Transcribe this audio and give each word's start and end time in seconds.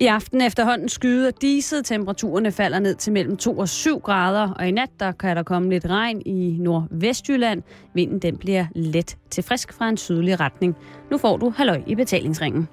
I 0.00 0.06
aften 0.06 0.40
efterhånden 0.40 0.88
skyder 0.88 1.30
diset. 1.30 1.84
Temperaturerne 1.84 2.52
falder 2.52 2.78
ned 2.78 2.94
til 2.94 3.12
mellem 3.12 3.36
2 3.36 3.58
og 3.58 3.68
7 3.68 4.00
grader, 4.00 4.50
og 4.50 4.68
i 4.68 4.70
nat 4.70 4.90
der 5.00 5.12
kan 5.12 5.36
der 5.36 5.42
komme 5.42 5.70
lidt 5.70 5.86
regn 5.86 6.22
i 6.26 6.56
nordvestjylland. 6.60 7.62
Vinden 7.94 8.18
den 8.18 8.36
bliver 8.36 8.66
let 8.74 9.16
til 9.30 9.44
frisk 9.44 9.72
fra 9.72 9.88
en 9.88 9.96
sydlig 9.96 10.40
retning. 10.40 10.76
Nu 11.10 11.18
får 11.18 11.36
du 11.36 11.50
halløj 11.50 11.82
i 11.86 11.94
betalingsringen. 11.94 12.68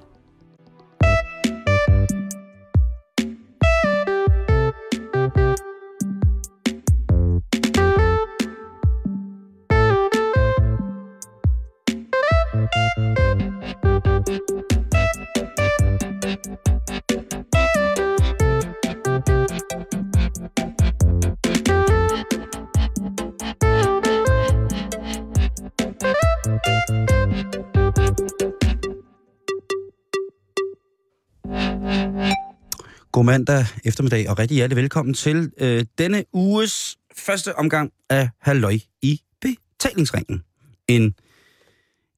God 33.22 33.26
mandag 33.26 33.66
eftermiddag, 33.86 34.30
og 34.30 34.40
rigtig 34.40 34.56
hjertelig 34.56 34.82
velkommen 34.82 35.14
til 35.14 35.52
øh, 35.58 35.86
denne 35.98 36.26
uges 36.34 36.98
første 37.18 37.56
omgang 37.56 37.94
af 38.10 38.30
Halløj 38.40 38.78
i 39.02 39.22
betalingsringen. 39.42 40.44
En, 40.88 41.16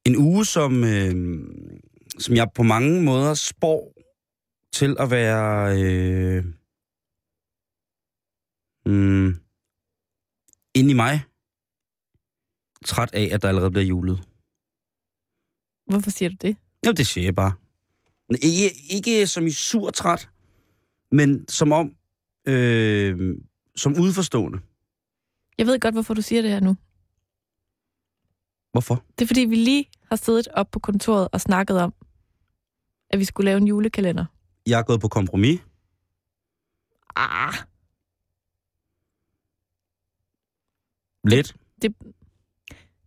en 0.05 0.15
uge, 0.17 0.45
som, 0.45 0.83
øh, 0.83 1.15
som 2.19 2.35
jeg 2.35 2.47
på 2.55 2.63
mange 2.63 3.01
måder 3.01 3.33
spår 3.33 3.93
til 4.73 4.95
at 4.99 5.11
være 5.11 5.81
øh, 5.81 6.45
mm, 8.85 9.35
inde 10.73 10.91
i 10.91 10.93
mig 10.93 11.23
træt 12.85 13.09
af, 13.13 13.29
at 13.31 13.41
der 13.41 13.47
allerede 13.47 13.71
bliver 13.71 13.85
julet. 13.85 14.19
Hvorfor 15.85 16.09
siger 16.09 16.29
du 16.29 16.35
det? 16.41 16.57
Jo, 16.85 16.91
det 16.91 17.07
siger 17.07 17.25
jeg 17.25 17.35
bare. 17.35 17.53
Ikke, 18.29 18.71
ikke 18.89 19.27
som 19.27 19.47
i 19.47 19.51
sur 19.51 19.91
træt, 19.91 20.29
men 21.13 21.47
som 21.47 21.71
om, 21.71 21.95
øh, 22.45 23.35
som 23.75 23.91
udforstående. 23.99 24.59
Jeg 25.57 25.65
ved 25.67 25.79
godt, 25.79 25.95
hvorfor 25.95 26.13
du 26.13 26.21
siger 26.21 26.41
det 26.41 26.51
her 26.51 26.59
nu. 26.59 26.75
Hvorfor? 28.71 29.03
Det 29.19 29.25
er, 29.25 29.27
fordi 29.27 29.41
vi 29.41 29.55
lige 29.55 29.85
har 30.09 30.15
siddet 30.15 30.47
op 30.47 30.71
på 30.71 30.79
kontoret 30.79 31.27
og 31.31 31.41
snakket 31.41 31.79
om, 31.81 31.93
at 33.09 33.19
vi 33.19 33.25
skulle 33.25 33.45
lave 33.45 33.57
en 33.57 33.67
julekalender. 33.67 34.25
Jeg 34.67 34.79
er 34.79 34.83
gået 34.83 35.01
på 35.01 35.07
kompromis. 35.07 35.59
Ah, 37.15 37.53
Lidt. 41.23 41.55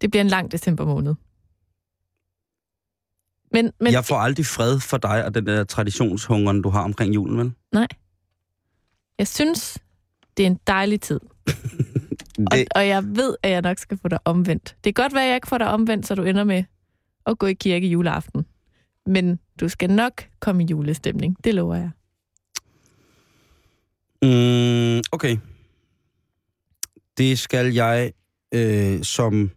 det 0.00 0.10
bliver 0.10 0.20
en 0.20 0.28
lang 0.28 0.52
december 0.52 0.84
måned. 0.84 1.14
Men, 3.56 3.72
men 3.80 3.92
jeg 3.92 4.04
får 4.04 4.16
aldrig 4.16 4.46
fred 4.46 4.80
for 4.80 4.96
dig 4.96 5.24
og 5.24 5.34
den 5.34 5.46
der 5.46 5.64
traditionshungeren, 5.64 6.62
du 6.62 6.68
har 6.68 6.82
omkring 6.82 7.14
julen, 7.14 7.38
vel? 7.38 7.52
jeg 9.18 9.28
synes, 9.28 9.78
det 10.36 10.42
er 10.42 10.46
en 10.46 10.60
dejlig 10.66 11.00
tid. 11.00 11.20
Og, 12.38 12.56
Det, 12.56 12.68
og 12.74 12.88
jeg 12.88 13.04
ved, 13.04 13.36
at 13.42 13.50
jeg 13.50 13.62
nok 13.62 13.78
skal 13.78 13.98
få 13.98 14.08
dig 14.08 14.18
omvendt. 14.24 14.76
Det 14.84 14.94
kan 14.94 15.02
godt 15.04 15.14
være, 15.14 15.22
at 15.22 15.28
jeg 15.28 15.34
ikke 15.34 15.48
får 15.48 15.58
dig 15.58 15.68
omvendt, 15.68 16.06
så 16.06 16.14
du 16.14 16.22
ender 16.22 16.44
med 16.44 16.64
at 17.26 17.38
gå 17.38 17.46
i 17.46 17.52
kirke 17.52 17.86
juleaften. 17.86 18.46
Men 19.06 19.38
du 19.60 19.68
skal 19.68 19.90
nok 19.90 20.24
komme 20.40 20.62
i 20.62 20.66
julestemning. 20.70 21.36
Det 21.44 21.54
lover 21.54 21.74
jeg. 21.74 21.90
mm, 24.22 25.02
okay. 25.12 25.36
Det 27.18 27.38
skal 27.38 27.74
jeg 27.74 28.12
øh, 28.54 29.02
som 29.02 29.50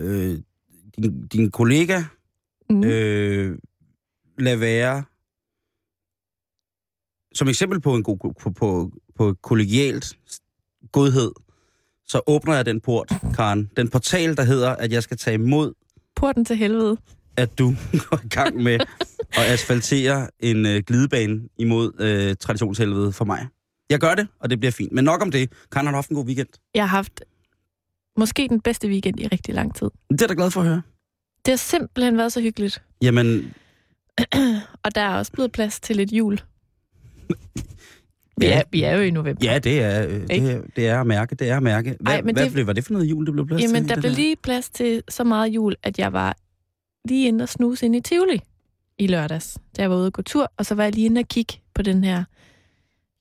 øh, 0.00 0.38
din, 0.96 1.26
din 1.26 1.50
kollega 1.50 2.02
Mm. 2.70 2.84
øh, 2.84 3.58
lade 4.38 4.60
være 4.60 5.04
som 7.34 7.48
eksempel 7.48 7.80
på 7.80 7.94
en 7.94 8.02
god 8.02 8.34
på, 8.40 8.50
på, 8.50 8.92
på 9.16 9.34
kollegialt 9.42 10.18
godhed, 10.92 11.32
så 12.06 12.20
åbner 12.26 12.54
jeg 12.54 12.66
den 12.66 12.80
port, 12.80 13.12
Karen. 13.34 13.70
Den 13.76 13.88
portal, 13.88 14.36
der 14.36 14.42
hedder, 14.42 14.70
at 14.76 14.92
jeg 14.92 15.02
skal 15.02 15.16
tage 15.16 15.34
imod 15.34 15.72
Porten 16.16 16.44
til 16.44 16.56
helvede. 16.56 16.96
at 17.36 17.58
du 17.58 17.74
går 18.10 18.20
i 18.24 18.28
gang 18.28 18.62
med 18.62 18.74
at 19.32 19.44
asfaltere 19.52 20.28
en 20.40 20.66
øh, 20.66 20.82
glidebane 20.86 21.48
imod 21.58 22.00
øh, 22.00 22.36
traditionshelvede 22.36 23.12
for 23.12 23.24
mig. 23.24 23.46
Jeg 23.90 24.00
gør 24.00 24.14
det, 24.14 24.28
og 24.40 24.50
det 24.50 24.58
bliver 24.60 24.72
fint. 24.72 24.92
Men 24.92 25.04
nok 25.04 25.22
om 25.22 25.30
det. 25.30 25.52
Karen 25.72 25.86
har 25.86 25.92
du 25.92 25.96
haft 25.96 26.10
en 26.10 26.16
god 26.16 26.24
weekend. 26.26 26.48
Jeg 26.74 26.82
har 26.82 26.96
haft 26.96 27.22
måske 28.18 28.48
den 28.48 28.60
bedste 28.60 28.88
weekend 28.88 29.20
i 29.20 29.26
rigtig 29.26 29.54
lang 29.54 29.74
tid. 29.74 29.86
Det 30.10 30.20
er 30.20 30.24
jeg 30.24 30.28
da 30.28 30.34
glad 30.34 30.50
for 30.50 30.60
at 30.60 30.66
høre. 30.66 30.82
Det 31.46 31.52
har 31.52 31.56
simpelthen 31.56 32.16
været 32.16 32.32
så 32.32 32.40
hyggeligt. 32.40 32.82
Jamen, 33.02 33.54
Og 34.84 34.94
der 34.94 35.00
er 35.00 35.14
også 35.18 35.32
blevet 35.32 35.52
plads 35.52 35.80
til 35.80 35.96
lidt 35.96 36.12
jul. 36.12 36.40
Vi 38.40 38.46
Ja. 38.46 38.58
er, 38.58 38.62
vi 38.72 38.82
er 38.82 38.94
jo 38.96 39.00
i 39.02 39.10
november. 39.10 39.46
ja, 39.52 39.58
det 39.58 39.82
er, 39.82 40.06
øh, 40.06 40.12
det, 40.28 40.30
er, 40.50 40.60
det 40.76 40.88
er 40.88 41.00
at 41.00 41.06
mærke. 41.06 41.34
Det 41.34 41.48
er 41.50 41.56
at 41.56 41.62
mærke. 41.62 41.96
Hvad, 42.00 42.12
Ej, 42.14 42.22
men 42.22 42.34
hvad 42.34 42.44
det- 42.44 42.52
blev, 42.52 42.66
var 42.66 42.72
det 42.72 42.84
for 42.84 42.92
noget 42.92 43.06
jul, 43.06 43.26
det 43.26 43.32
blev 43.32 43.46
plads 43.46 43.62
Jamen, 43.62 43.74
til? 43.82 43.88
der 43.88 43.94
det 43.94 44.02
blev 44.02 44.12
lige 44.12 44.36
plads 44.36 44.70
til 44.70 45.02
så 45.08 45.24
meget 45.24 45.48
jul, 45.48 45.74
at 45.82 45.98
jeg 45.98 46.12
var 46.12 46.36
lige 47.08 47.28
inde 47.28 47.42
og 47.42 47.48
snuse 47.48 47.86
ind 47.86 47.96
i 47.96 48.00
Tivoli 48.00 48.40
i 48.98 49.06
lørdags, 49.06 49.58
da 49.76 49.82
jeg 49.82 49.90
var 49.90 49.96
ude 49.96 50.06
og 50.06 50.12
gå 50.12 50.22
tur, 50.22 50.52
og 50.56 50.66
så 50.66 50.74
var 50.74 50.82
jeg 50.84 50.94
lige 50.94 51.04
inde 51.06 51.18
og 51.18 51.28
kigge 51.28 51.54
på 51.74 51.82
den 51.82 52.04
her 52.04 52.24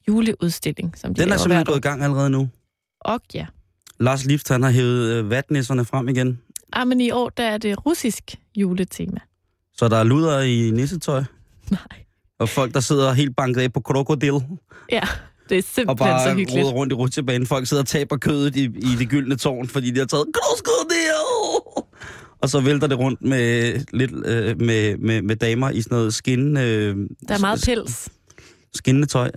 juleudstilling, 0.07 0.97
som 0.97 1.13
de 1.13 1.21
Den 1.21 1.31
er 1.31 1.37
simpelthen 1.37 1.65
gået 1.65 1.77
i 1.77 1.81
gang 1.81 2.03
allerede 2.03 2.29
nu. 2.29 2.49
Og 3.01 3.19
ja. 3.33 3.45
Lars 3.99 4.25
Lift, 4.25 4.49
han 4.49 4.63
har 4.63 4.69
hævet 4.71 5.11
øh, 5.13 5.29
vatnisserne 5.29 5.85
frem 5.85 6.09
igen. 6.09 6.39
Ah, 6.73 6.87
men 6.87 7.01
i 7.01 7.11
år, 7.11 7.29
der 7.29 7.43
er 7.43 7.57
det 7.57 7.85
russisk 7.85 8.35
juletema. 8.55 9.19
Så 9.77 9.87
der 9.87 9.97
er 9.97 10.03
luder 10.03 10.39
i 10.41 10.71
nissetøj. 10.71 11.23
Nej. 11.71 11.79
Og 12.39 12.49
folk, 12.49 12.73
der 12.73 12.79
sidder 12.79 13.13
helt 13.13 13.35
banket 13.35 13.61
af 13.61 13.73
på 13.73 13.79
krokodil. 13.79 14.31
Ja, 14.91 15.01
det 15.49 15.57
er 15.57 15.59
Og 15.59 15.63
simpelthen 15.63 15.97
bare 15.97 16.23
så 16.29 16.33
hyggeligt. 16.35 16.65
rundt 16.67 16.93
i 16.93 16.95
rutsjebanen. 16.95 17.47
Folk 17.47 17.67
sidder 17.67 17.83
og 17.83 17.87
taber 17.87 18.17
kødet 18.17 18.55
i, 18.55 18.63
i 18.63 18.95
det 18.99 19.09
gyldne 19.09 19.35
tårn, 19.35 19.67
fordi 19.67 19.91
de 19.91 19.99
har 19.99 20.05
taget 20.05 20.25
krokodil. 20.33 21.87
Og 22.41 22.49
så 22.49 22.59
vælter 22.59 22.87
det 22.87 22.99
rundt 22.99 23.21
med, 23.21 23.73
lidt, 23.93 24.11
øh, 24.25 24.61
med, 24.61 24.97
med, 24.97 25.21
med 25.21 25.35
damer 25.35 25.69
i 25.69 25.81
sådan 25.81 25.95
noget 25.95 26.13
skin, 26.13 26.57
øh, 26.57 26.95
Der 27.27 27.33
er 27.35 27.39
meget 27.39 27.63
pels. 27.65 28.09
skinnende 28.73 29.07
tøj. 29.07 29.31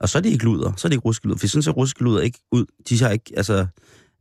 Og 0.00 0.08
så 0.08 0.18
er 0.18 0.22
det 0.22 0.30
ikke 0.30 0.44
luder. 0.44 0.72
Så 0.76 0.86
er 0.86 0.88
det 0.88 0.96
ikke 0.96 1.04
ruskeluder. 1.04 1.38
For 1.38 1.46
sådan 1.46 1.62
ser 1.62 1.70
ruskeluder 1.72 2.20
ikke 2.20 2.38
ud. 2.52 2.64
De 2.88 3.02
har 3.02 3.10
ikke, 3.10 3.32
altså, 3.36 3.66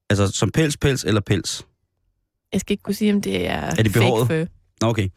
altså 0.10 0.28
som 0.28 0.52
pels, 0.52 0.78
pels 0.78 1.04
eller 1.04 1.22
pels. 1.22 1.66
Jeg 2.54 2.62
skal 2.62 2.72
ikke 2.74 2.84
kunne 2.84 2.94
sige, 2.94 3.14
om 3.14 3.22
det 3.22 3.48
er, 3.48 3.54
Er 3.62 3.84
det 3.84 3.94
behåret? 3.94 4.28
fake 4.28 4.46
fur. 4.46 4.52
Nå, 4.82 4.88
okay. 4.90 5.10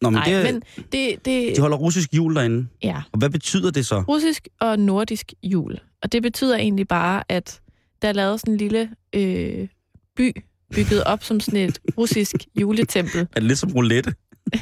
Nå, 0.00 0.10
men, 0.10 0.14
Nej, 0.18 0.24
det, 0.42 0.54
men 0.54 0.62
det, 0.92 1.24
det, 1.24 1.56
de 1.56 1.60
holder 1.60 1.76
russisk 1.76 2.14
jul 2.14 2.34
derinde. 2.36 2.68
ja, 2.82 3.02
Og 3.12 3.18
hvad 3.18 3.30
betyder 3.30 3.70
det 3.70 3.86
så? 3.86 4.00
russisk 4.08 4.48
og 4.60 4.78
nordisk 4.78 5.32
jul. 5.42 5.78
Og 6.02 6.12
det 6.12 6.22
betyder 6.22 6.56
egentlig 6.56 6.88
bare, 6.88 7.22
at 7.28 7.60
der 8.02 8.08
er 8.08 8.12
lavet 8.12 8.40
sådan 8.40 8.54
en 8.54 8.58
lille 8.58 8.90
øh, 9.12 9.68
by, 10.16 10.36
bygget 10.74 11.04
op 11.04 11.22
som 11.24 11.40
sådan 11.40 11.60
et 11.68 11.78
russisk 11.98 12.34
juletempel. 12.60 13.20
Er 13.20 13.24
det 13.40 13.42
lidt 13.42 13.58
som 13.58 13.72
roulette? 13.72 14.14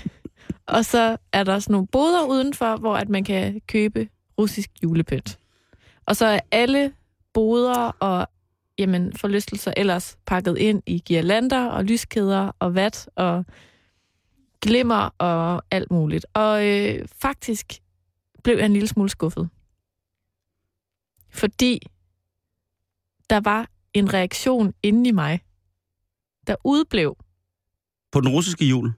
Og 0.67 0.85
så 0.85 1.17
er 1.33 1.45
der 1.45 1.59
sådan 1.59 1.73
nogle 1.73 1.87
boder 1.87 2.25
udenfor, 2.29 2.77
hvor 2.77 2.97
at 2.97 3.09
man 3.09 3.25
kan 3.25 3.61
købe 3.69 4.09
russisk 4.39 4.71
julepynt. 4.83 5.39
Og 6.07 6.17
så 6.17 6.27
er 6.27 6.41
alle 6.51 6.93
boder 7.35 7.75
og 8.01 8.27
jamen, 8.81 9.13
forlystelser 9.17 9.73
ellers 9.77 10.19
pakket 10.27 10.59
ind 10.59 10.83
i 10.87 10.99
girlander 10.99 11.67
og 11.67 11.85
lyskæder 11.85 12.53
og 12.59 12.75
vat 12.75 13.09
og 13.17 13.45
glimmer 14.61 15.15
og 15.19 15.63
alt 15.71 15.91
muligt. 15.91 16.27
Og 16.35 16.67
øh, 16.69 17.09
faktisk 17.09 17.73
blev 18.45 18.57
jeg 18.57 18.67
en 18.67 18.73
lille 18.73 18.89
smule 18.89 19.11
skuffet. 19.11 19.49
Fordi 21.31 21.79
der 23.31 23.41
var 23.41 23.71
en 23.95 24.15
reaktion 24.15 24.73
inde 24.83 25.09
i 25.09 25.13
mig, 25.13 25.41
der 26.47 26.57
udblev. 26.65 27.17
På 28.13 28.21
den 28.21 28.29
russiske 28.29 28.65
jul? 28.65 28.93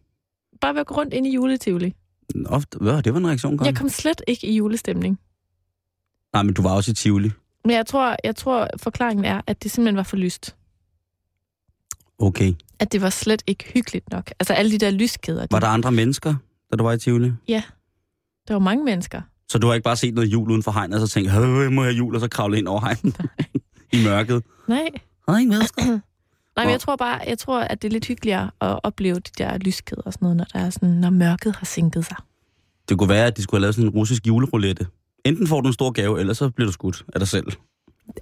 Bare 0.61 0.75
ved 0.75 0.81
at 0.81 0.87
gå 0.87 0.95
rundt 0.95 1.15
ind 1.15 1.27
i 1.27 1.35
juletivoli. 1.35 1.95
Ofte, 2.47 2.79
hvad, 2.79 3.03
det 3.03 3.13
var 3.15 3.21
en 3.21 3.27
reaktion, 3.27 3.59
Karen. 3.59 3.67
Jeg 3.67 3.77
kom 3.77 3.89
slet 3.89 4.23
ikke 4.29 4.47
i 4.47 4.57
julestemning. 4.57 5.19
Nej, 6.33 6.43
men 6.43 6.55
du 6.55 6.63
var 6.63 6.75
også 6.75 6.91
i 6.91 6.95
Tivoli. 6.95 7.31
Men 7.65 7.77
jeg 7.77 7.87
tror, 7.87 8.17
jeg 8.25 8.37
tror, 8.37 8.69
forklaringen 8.77 9.25
er, 9.25 9.41
at 9.47 9.63
det 9.63 9.71
simpelthen 9.71 9.97
var 9.97 10.03
for 10.03 10.17
lyst. 10.17 10.57
Okay. 12.19 12.55
At 12.79 12.93
det 12.93 13.03
var 13.03 13.11
slet 13.11 13.43
ikke 13.47 13.65
hyggeligt 13.75 14.11
nok. 14.11 14.33
Altså 14.41 14.53
alle 14.53 14.71
de 14.73 14.79
der 14.79 14.91
lyskæder. 14.91 15.47
Var 15.51 15.59
de, 15.59 15.67
der 15.67 15.73
andre 15.73 15.93
mennesker, 15.93 16.35
da 16.71 16.77
du 16.77 16.85
var 16.85 16.93
i 16.93 16.99
Tivoli? 16.99 17.33
der 18.49 18.55
var 18.55 18.59
mange 18.59 18.85
mennesker. 18.85 19.21
Så 19.49 19.59
du 19.59 19.67
har 19.67 19.75
ikke 19.75 19.85
bare 19.85 19.97
set 19.97 20.15
noget 20.15 20.29
jul 20.29 20.51
uden 20.51 20.63
for 20.63 20.71
hegnet, 20.71 21.03
og 21.03 21.09
så 21.09 21.15
tænkt, 21.15 21.29
"Øh, 21.31 21.63
jeg 21.63 21.73
må 21.73 21.83
have 21.83 21.95
jul, 21.95 22.15
og 22.15 22.21
så 22.21 22.29
kravle 22.29 22.59
ind 22.59 22.69
over 22.69 22.81
hegnet 22.81 23.21
i 23.93 24.05
mørket? 24.05 24.43
Nej. 24.69 24.89
Har 25.29 25.39
ikke 25.39 25.51
mennesker? 25.51 25.83
Nej, 26.57 26.65
men 26.65 26.71
jeg 26.71 26.81
tror 26.81 26.97
bare, 26.97 27.21
jeg 27.27 27.39
tror, 27.39 27.61
at 27.61 27.83
det 27.83 27.89
er 27.89 27.93
lidt 27.93 28.07
hyggeligere 28.07 28.51
at 28.61 28.81
opleve 28.83 29.15
de 29.15 29.31
der 29.39 29.59
lyskæder 29.59 30.03
og 30.03 30.13
sådan 30.13 30.25
noget, 30.25 30.37
når, 30.37 30.45
der 30.53 30.59
er 30.67 30.71
sådan, 30.71 30.89
når 30.89 31.11
mørket 31.11 31.57
har 31.57 31.67
sænket 31.67 32.07
sig. 32.07 32.17
Det 32.19 32.89
det 32.89 32.99
kunne 32.99 33.09
være, 33.09 33.27
at 33.27 33.37
de 33.37 33.43
skulle 33.43 33.59
have 33.59 33.63
lavet 33.63 33.75
sådan 33.75 33.89
en 33.89 33.95
russisk 33.95 34.27
juleroulette. 34.27 34.87
Enten 35.25 35.47
får 35.47 35.61
du 35.61 35.67
en 35.69 35.73
stor 35.75 35.91
gave, 35.91 36.21
eller 36.21 36.33
så 36.35 36.51
bliver 36.51 36.67
du 36.67 36.73
skudt 36.73 37.05
af 37.15 37.21
dig 37.21 37.29
selv. 37.29 37.47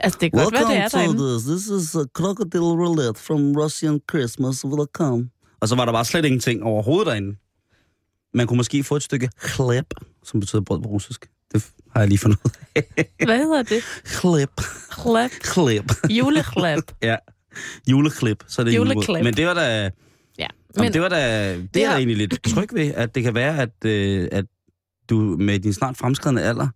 Altså, 0.01 0.19
det 0.21 0.33
kan 0.33 0.43
godt 0.43 0.55
være, 0.55 0.69
det 0.69 0.77
er 0.77 0.89
derinde. 0.89 1.19
this. 1.39 1.45
This 1.45 1.83
is 1.83 1.95
a 1.95 2.05
crocodile 2.15 2.63
roulette 2.63 3.21
from 3.21 3.57
Russian 3.57 4.01
Christmas. 4.11 4.65
Welcome. 4.65 5.31
Og 5.61 5.69
så 5.69 5.77
var 5.77 5.85
der 5.85 5.93
bare 5.93 6.05
slet 6.05 6.25
ingenting 6.25 6.63
overhovedet 6.63 7.07
derinde. 7.07 7.37
Man 8.35 8.47
kunne 8.47 8.57
måske 8.57 8.85
få 8.85 8.97
et 8.97 9.03
stykke 9.03 9.31
klep, 9.41 9.95
som 10.25 10.41
betyder 10.41 10.63
brød 10.63 10.81
på 10.83 10.89
russisk. 10.89 11.29
Det 11.55 11.67
har 11.93 12.01
jeg 12.01 12.09
lige 12.09 12.19
fundet 12.19 12.39
ud 12.45 12.51
af. 12.77 12.85
Hvad 13.27 13.39
hedder 13.39 13.63
det? 13.63 13.83
klep. 14.05 14.51
Klap. 14.91 15.31
Klep. 15.31 15.93
Juleklap. 16.11 16.83
Ja. 17.03 17.17
Juleklip, 17.89 18.45
så 18.49 18.63
er 18.63 18.65
det 18.65 18.77
Juleklip. 18.77 19.09
julebrød. 19.09 19.23
Men 19.25 19.35
det 19.35 19.47
var 19.47 19.55
da... 19.55 19.91
Ja. 20.39 20.47
Men, 20.77 20.83
Men 20.85 20.93
det 20.93 21.01
var 21.01 21.09
da, 21.09 21.53
det, 21.57 21.75
det 21.75 21.85
er 21.85 21.89
har- 21.89 21.97
egentlig 21.97 22.17
lidt 22.17 22.43
tryg 22.55 22.69
ved, 22.75 22.95
at 22.95 23.15
det 23.15 23.23
kan 23.23 23.35
være, 23.35 23.59
at, 23.63 23.85
øh, 23.85 24.29
at 24.33 24.45
du 25.11 25.15
med 25.41 25.59
din 25.59 25.73
snart 25.73 25.97
fremskridende 25.97 26.43
alder 26.43 26.69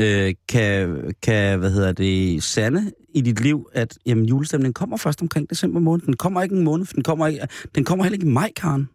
øh, 0.00 0.34
kan, 0.48 1.14
kan, 1.22 1.58
hvad 1.58 1.70
hedder 1.70 1.92
det, 1.92 2.42
sande 2.42 2.92
i 3.14 3.20
dit 3.20 3.40
liv, 3.40 3.68
at 3.72 3.98
jamen, 4.06 4.24
julestemningen 4.24 4.74
kommer 4.74 4.96
først 4.96 5.22
omkring 5.22 5.50
december 5.50 5.80
måned. 5.80 6.06
Den 6.06 6.16
kommer 6.16 6.42
ikke 6.42 6.54
en 6.54 6.64
måned, 6.64 6.86
den 6.86 7.02
kommer, 7.02 7.26
ikke, 7.26 7.48
den 7.74 7.84
kommer 7.84 8.04
heller 8.04 8.14
ikke 8.14 8.26
i 8.26 8.30
maj, 8.30 8.50
Karen. 8.56 8.88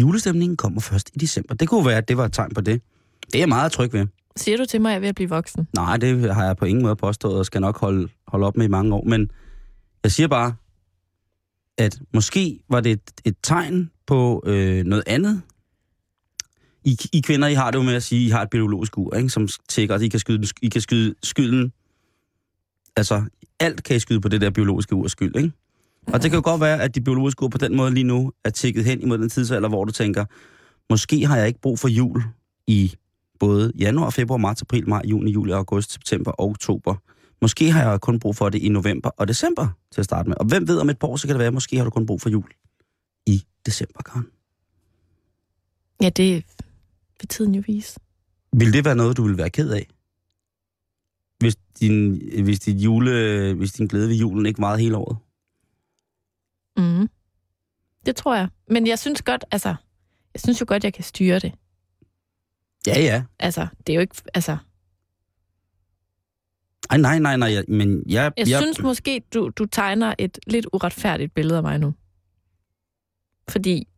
Julestemningen 0.00 0.56
kommer 0.56 0.80
først 0.80 1.10
i 1.14 1.18
december. 1.18 1.54
Det 1.54 1.68
kunne 1.68 1.86
være, 1.86 1.96
at 1.96 2.08
det 2.08 2.16
var 2.16 2.24
et 2.24 2.32
tegn 2.32 2.54
på 2.54 2.60
det. 2.60 2.82
Det 3.26 3.34
er 3.34 3.38
jeg 3.38 3.48
meget 3.48 3.72
tryg 3.72 3.92
ved. 3.92 4.06
siger 4.36 4.56
du 4.56 4.64
til 4.64 4.80
mig, 4.80 4.88
at 4.88 4.92
jeg 4.92 4.96
er 4.96 5.00
ved 5.00 5.08
at 5.08 5.14
blive 5.14 5.28
voksen? 5.28 5.68
Nej, 5.74 5.96
det 5.96 6.34
har 6.34 6.44
jeg 6.44 6.56
på 6.56 6.64
ingen 6.64 6.84
måde 6.84 6.96
påstået, 6.96 7.38
og 7.38 7.46
skal 7.46 7.60
nok 7.60 7.78
holde, 7.78 8.08
holde 8.26 8.46
op 8.46 8.56
med 8.56 8.66
i 8.66 8.68
mange 8.68 8.94
år. 8.94 9.04
Men 9.04 9.30
jeg 10.02 10.12
siger 10.12 10.28
bare, 10.28 10.54
at 11.78 12.00
måske 12.14 12.60
var 12.70 12.80
det 12.80 12.92
et, 12.92 13.10
et 13.24 13.36
tegn 13.42 13.90
på 14.06 14.42
øh, 14.46 14.84
noget 14.84 15.04
andet. 15.06 15.42
I, 16.84 16.98
I 17.12 17.20
kvinder, 17.20 17.48
I 17.48 17.54
har 17.54 17.70
det 17.70 17.78
jo 17.78 17.82
med 17.82 17.94
at 17.94 18.02
sige, 18.02 18.24
at 18.24 18.26
I 18.26 18.30
har 18.30 18.42
et 18.42 18.50
biologisk 18.50 18.98
ur, 18.98 19.14
ikke? 19.14 19.28
som 19.28 19.48
tækker, 19.68 19.94
at 19.94 20.02
I 20.02 20.08
kan 20.08 20.20
skyde, 20.20 20.48
I 20.62 20.68
kan 20.68 20.80
skyde 20.80 21.14
skylden. 21.22 21.72
Altså, 22.96 23.24
alt 23.60 23.82
kan 23.82 23.96
I 23.96 23.98
skyde 23.98 24.20
på 24.20 24.28
det 24.28 24.40
der 24.40 24.50
biologiske 24.50 24.94
urs 24.94 25.12
skyld, 25.12 25.36
ikke? 25.36 25.52
Og 26.06 26.22
det 26.22 26.30
kan 26.30 26.38
jo 26.38 26.42
godt 26.44 26.60
være, 26.60 26.82
at 26.82 26.94
de 26.94 27.00
biologiske 27.00 27.42
ur 27.42 27.48
på 27.48 27.58
den 27.58 27.76
måde 27.76 27.94
lige 27.94 28.04
nu 28.04 28.32
er 28.44 28.50
tækket 28.50 28.84
hen 28.84 29.02
imod 29.02 29.18
den 29.18 29.28
tidsalder, 29.28 29.68
hvor 29.68 29.84
du 29.84 29.92
tænker, 29.92 30.24
måske 30.90 31.26
har 31.26 31.36
jeg 31.36 31.46
ikke 31.46 31.60
brug 31.60 31.78
for 31.78 31.88
jul 31.88 32.22
i 32.66 32.94
både 33.38 33.72
januar, 33.78 34.10
februar, 34.10 34.38
marts, 34.38 34.62
april, 34.62 34.88
maj, 34.88 35.02
juni, 35.04 35.30
juli, 35.30 35.52
august, 35.52 35.92
september 35.92 36.30
og 36.30 36.48
oktober. 36.48 36.94
Måske 37.42 37.72
har 37.72 37.90
jeg 37.90 38.00
kun 38.00 38.18
brug 38.18 38.36
for 38.36 38.48
det 38.48 38.62
i 38.62 38.68
november 38.68 39.10
og 39.10 39.28
december 39.28 39.68
til 39.92 40.00
at 40.00 40.04
starte 40.04 40.28
med. 40.28 40.36
Og 40.40 40.46
hvem 40.46 40.68
ved 40.68 40.78
om 40.78 40.90
et 40.90 40.98
par 40.98 41.08
år, 41.08 41.16
så 41.16 41.26
kan 41.26 41.34
det 41.34 41.38
være, 41.38 41.46
at 41.46 41.54
måske 41.54 41.76
har 41.76 41.84
du 41.84 41.90
kun 41.90 42.06
brug 42.06 42.20
for 42.20 42.30
jul 42.30 42.50
i 43.26 43.44
december, 43.66 44.02
Karen. 44.02 44.26
Ja, 46.02 46.08
det 46.08 46.44
vil 47.20 47.28
tiden 47.28 47.54
jo 47.54 47.62
vise. 47.66 48.00
Vil 48.52 48.72
det 48.72 48.84
være 48.84 48.96
noget, 48.96 49.16
du 49.16 49.26
vil 49.26 49.38
være 49.38 49.50
ked 49.50 49.70
af? 49.70 49.86
Hvis 51.38 51.56
din, 51.80 52.22
hvis 52.42 52.60
din, 52.60 52.78
jule, 52.78 53.54
hvis 53.54 53.72
din 53.72 53.86
glæde 53.86 54.08
ved 54.08 54.16
julen 54.16 54.46
ikke 54.46 54.60
meget 54.60 54.80
hele 54.80 54.96
året? 54.96 55.18
Mm. 56.76 57.08
Det 58.06 58.16
tror 58.16 58.36
jeg. 58.36 58.48
Men 58.70 58.86
jeg 58.86 58.98
synes 58.98 59.22
godt, 59.22 59.44
altså, 59.50 59.74
jeg 60.34 60.40
synes 60.40 60.60
jo 60.60 60.66
godt, 60.68 60.84
jeg 60.84 60.94
kan 60.94 61.04
styre 61.04 61.38
det. 61.38 61.52
Ja, 62.86 63.00
ja. 63.00 63.24
Altså, 63.38 63.66
det 63.86 63.92
er 63.92 63.94
jo 63.94 64.00
ikke, 64.00 64.16
altså, 64.34 64.56
Ej, 66.90 66.96
nej, 66.98 67.18
nej, 67.18 67.36
nej. 67.36 67.52
Jeg, 67.52 67.64
men 67.68 68.02
jeg, 68.08 68.32
jeg, 68.36 68.48
jeg 68.48 68.60
synes 68.60 68.82
måske, 68.82 69.22
du, 69.34 69.50
du 69.56 69.66
tegner 69.66 70.14
et 70.18 70.38
lidt 70.46 70.66
uretfærdigt 70.72 71.34
billede 71.34 71.56
af 71.56 71.62
mig 71.62 71.78
nu. 71.78 71.94
Fordi 73.48 73.88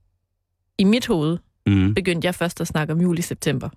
i 0.78 0.84
mit 0.84 1.06
hoved 1.06 1.38
mm, 1.66 1.94
begyndte 1.94 2.26
jeg 2.26 2.34
først 2.34 2.60
at 2.60 2.66
snakke 2.66 2.92
om 2.92 3.00
jul 3.00 3.18
i 3.18 3.22
september, 3.22 3.68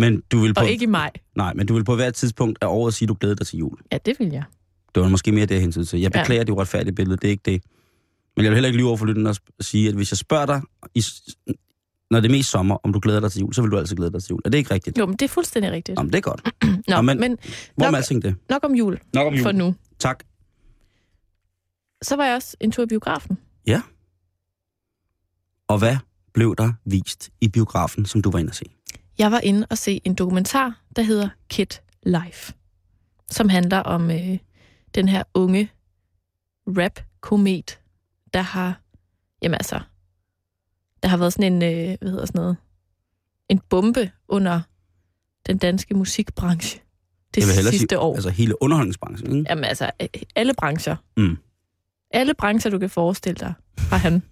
men 0.00 0.20
du 0.32 0.38
vil 0.40 0.54
på, 0.54 0.60
og 0.60 0.70
ikke 0.70 0.82
i 0.82 0.86
maj. 0.86 1.10
nej, 1.36 1.54
men 1.54 1.66
du 1.66 1.74
vil 1.74 1.84
på 1.84 1.94
hvert 1.94 2.14
tidspunkt 2.14 2.58
af 2.62 2.66
året 2.66 2.94
sige, 2.94 3.06
at 3.06 3.08
du 3.08 3.16
glæder 3.20 3.34
dig 3.34 3.46
til 3.46 3.58
jul. 3.58 3.78
Ja, 3.92 3.98
det 4.06 4.16
vil 4.18 4.28
jeg. 4.28 4.44
Det 4.94 5.02
var 5.02 5.08
måske 5.08 5.32
mere 5.32 5.46
det, 5.46 5.54
jeg 5.54 5.60
hentede 5.60 5.84
til. 5.84 6.00
Jeg 6.00 6.14
Ja. 6.14 6.20
beklager 6.22 6.44
det 6.44 6.52
uretfærdige 6.52 6.94
billede, 6.94 7.16
det 7.16 7.24
er 7.24 7.30
ikke 7.30 7.42
det. 7.44 7.62
Men 8.36 8.44
jeg 8.44 8.50
vil 8.50 8.56
heller 8.56 8.68
ikke 8.68 8.78
lyve 8.78 8.88
over 8.88 8.96
for 8.96 9.06
lytterne 9.06 9.28
og 9.30 9.36
sige, 9.60 9.88
at 9.88 9.94
hvis 9.94 10.12
jeg 10.12 10.18
spørger 10.18 10.46
dig, 10.46 10.62
i, 10.94 11.02
når 12.10 12.20
det 12.20 12.28
er 12.28 12.32
mest 12.32 12.50
sommer, 12.50 12.74
om 12.82 12.92
du 12.92 13.00
glæder 13.02 13.20
dig 13.20 13.32
til 13.32 13.40
jul, 13.40 13.54
så 13.54 13.62
vil 13.62 13.70
du 13.70 13.78
altid 13.78 13.96
glæde 13.96 14.12
dig 14.12 14.22
til 14.22 14.30
jul. 14.30 14.40
Er 14.44 14.50
det 14.50 14.58
ikke 14.58 14.74
rigtigt? 14.74 14.98
Jo, 14.98 15.06
men 15.06 15.12
det 15.16 15.22
er 15.22 15.28
fuldstændig 15.28 15.72
rigtigt. 15.72 15.98
Jamen, 15.98 16.12
det 16.12 16.18
er 16.18 16.22
godt. 16.22 16.42
Nå, 16.64 16.96
Nå, 16.96 17.02
men- 17.02 17.20
men, 17.20 17.38
Hvor 17.76 17.86
er 17.86 17.90
Nok- 17.90 17.96
alting 17.96 18.22
det? 18.22 18.34
nok 18.50 18.64
om 18.64 18.74
jul 18.74 18.98
Nok 19.14 19.26
om 19.26 19.38
for 19.42 19.52
nu. 19.52 19.74
Tak. 19.98 20.24
Så 22.02 22.16
var 22.16 22.24
jeg 22.26 22.34
også 22.34 22.56
en 22.60 22.70
tur 22.72 22.82
i 22.82 22.86
biografen. 22.86 23.38
Og 25.68 25.78
hvad 25.78 25.96
blev 26.32 26.56
der 26.56 26.72
vist 26.84 27.30
i 27.40 27.48
biografen, 27.48 28.06
som 28.06 28.22
du 28.22 28.30
var 28.30 28.38
inde 28.38 28.50
at 28.50 28.56
se? 28.56 28.64
Jeg 29.18 29.32
var 29.32 29.40
inde 29.40 29.66
og 29.70 29.78
se 29.78 30.00
en 30.04 30.14
dokumentar, 30.14 30.80
der 30.96 31.02
hedder 31.02 31.28
Kid 31.48 31.66
Life, 32.02 32.54
som 33.30 33.48
handler 33.48 33.78
om 33.78 34.10
øh, 34.10 34.38
den 34.94 35.08
her 35.08 35.22
unge 35.34 35.70
rap-komet, 36.66 37.80
der 38.34 38.42
har, 38.42 38.80
jamen 39.42 39.54
altså, 39.54 39.80
der 41.02 41.08
har 41.08 41.16
været 41.16 41.32
sådan 41.32 41.52
en, 41.52 41.62
øh, 41.62 41.96
hvad 42.00 42.10
hedder 42.10 42.26
sådan 42.26 42.38
noget, 42.40 42.56
en 43.48 43.60
bombe 43.70 44.10
under 44.28 44.60
den 45.46 45.58
danske 45.58 45.94
musikbranche 45.94 46.80
det 47.34 47.44
sidste 47.44 47.78
sige, 47.78 47.98
år. 47.98 48.14
altså 48.14 48.30
hele 48.30 48.62
underholdningsbranchen, 48.62 49.36
ikke? 49.36 49.50
Jamen 49.50 49.64
altså, 49.64 49.90
øh, 50.00 50.08
alle 50.36 50.54
brancher. 50.54 50.96
Mm. 51.16 51.38
Alle 52.10 52.34
brancher, 52.34 52.70
du 52.70 52.78
kan 52.78 52.90
forestille 52.90 53.36
dig, 53.40 53.54
har 53.78 53.96
han 53.96 54.22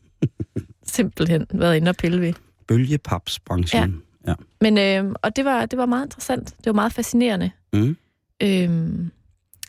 simpelthen 0.89 1.47
været 1.55 1.77
inde 1.77 1.89
og 1.89 1.97
pille 1.97 2.21
ved. 2.21 2.33
Bølgepapsbranchen. 2.69 4.03
Ja. 4.27 4.31
ja. 4.31 4.35
Men, 4.61 4.79
øh, 5.07 5.15
og 5.23 5.37
det 5.37 5.45
var, 5.45 5.67
det 5.67 5.79
var 5.79 5.87
meget 5.87 6.07
interessant. 6.07 6.49
Det 6.59 6.67
var 6.67 6.73
meget 6.73 6.93
fascinerende. 6.93 7.51
Mm. 7.73 7.97
Øhm, 8.43 9.11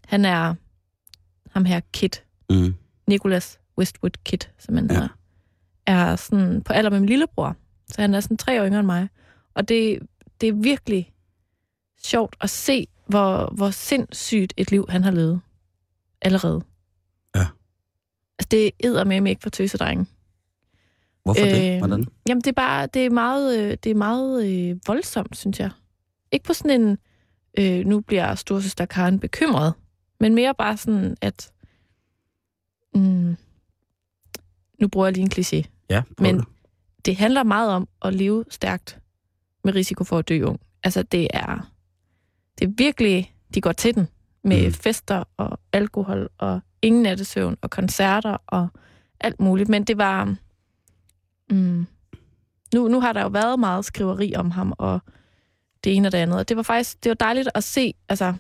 han 0.06 0.26
er 0.26 0.56
ham 1.52 1.66
her 1.66 1.80
Kid, 1.94 2.10
Mm. 2.50 2.76
Nicholas 3.08 3.60
Westwood 3.78 4.12
Kid, 4.26 4.40
som 4.60 4.76
han 4.76 4.88
Ja. 4.88 4.94
hedder, 4.94 5.08
er 5.86 6.16
sådan 6.16 6.62
på 6.64 6.74
alder 6.74 6.90
med 6.90 7.00
min 7.00 7.10
lillebror. 7.10 7.56
Så 7.88 8.02
han 8.02 8.14
er 8.14 8.20
sådan 8.20 8.38
tre 8.38 8.62
år 8.62 8.66
yngre 8.66 8.80
end 8.80 8.86
mig. 8.86 9.10
Og 9.54 9.68
det, 9.70 10.00
det 10.42 10.50
er 10.50 10.54
virkelig 10.54 11.14
sjovt 12.04 12.36
at 12.42 12.50
se, 12.50 12.88
hvor, 13.08 13.54
hvor 13.56 13.70
sindssygt 13.70 14.54
et 14.58 14.72
liv 14.72 14.86
han 14.90 15.04
har 15.04 15.12
levet 15.12 15.42
allerede. 16.22 16.62
Ja. 17.36 17.48
Altså, 18.40 18.48
det 18.52 18.72
er 18.84 19.04
med 19.04 19.32
ikke 19.32 19.42
for 19.44 19.50
tøsedrengen. 19.50 20.08
Hvorfor 21.24 21.46
øh, 21.46 21.52
det? 21.52 21.74
Øh, 21.74 21.78
Hvordan? 21.78 22.06
Jamen, 22.28 22.42
det 22.42 22.48
er 22.48 22.54
bare, 22.54 22.88
det 22.88 23.06
er 23.06 23.10
meget, 23.10 23.60
øh, 23.60 23.78
det 23.84 23.90
er 23.90 23.96
meget 23.96 24.48
øh, 24.48 24.78
voldsomt, 24.88 25.38
synes 25.38 25.60
jeg. 25.60 25.70
Ikke 26.32 26.46
på 26.46 26.54
sådan 26.54 26.82
en, 26.82 26.98
øh, 27.60 27.86
nu 27.86 28.00
bliver 28.00 28.36
storsøster 28.36 28.86
Karen 28.86 29.20
bekymret, 29.20 29.74
men 30.20 30.36
mere 30.36 30.56
bare 30.56 30.78
sådan, 30.78 31.18
at, 31.22 31.52
mm, 32.96 33.36
nu 34.82 34.88
bruger 34.88 35.08
jeg 35.08 35.14
lige 35.14 35.24
en 35.24 35.32
kliché, 35.36 35.68
Ja, 35.90 36.02
men- 36.20 36.38
det. 36.38 36.46
det 37.06 37.16
handler 37.16 37.44
meget 37.44 37.70
om 37.72 37.88
at 38.02 38.14
leve 38.14 38.46
stærkt 38.50 39.00
med 39.64 39.76
risiko 39.76 40.04
for 40.04 40.18
at 40.18 40.30
dø 40.30 40.44
ung. 40.44 40.60
Altså, 40.84 41.04
det 41.04 41.28
er, 41.34 41.72
det 42.60 42.66
er 42.68 42.72
virkelig, 42.78 43.36
de 43.54 43.62
går 43.62 43.72
til 43.72 43.96
den 43.96 44.08
med 44.44 44.66
mm. 44.68 44.74
fester 44.74 45.24
og 45.38 45.60
alkohol 45.74 46.30
og 46.38 46.60
ingen 46.82 47.04
nattesøvn 47.04 47.58
og 47.62 47.70
koncerter 47.70 48.38
og 48.48 48.68
alt 49.20 49.40
muligt. 49.40 49.70
Men 49.70 49.84
det 49.84 49.98
var... 49.98 50.36
Mm, 51.50 51.86
nu, 52.74 52.88
nu 52.88 53.00
har 53.00 53.14
der 53.14 53.22
jo 53.22 53.28
været 53.28 53.60
meget 53.60 53.86
skriveri 53.86 54.34
om 54.36 54.52
ham 54.52 54.74
og 54.78 55.00
det 55.84 55.96
ene 55.96 56.08
og 56.08 56.12
det 56.12 56.18
andet. 56.18 56.40
Og 56.40 56.50
det 56.50 56.58
var 56.58 56.64
faktisk 56.64 57.04
det 57.04 57.10
var 57.10 57.14
dejligt 57.16 57.50
at 57.56 57.64
se, 57.64 57.94
altså, 58.10 58.34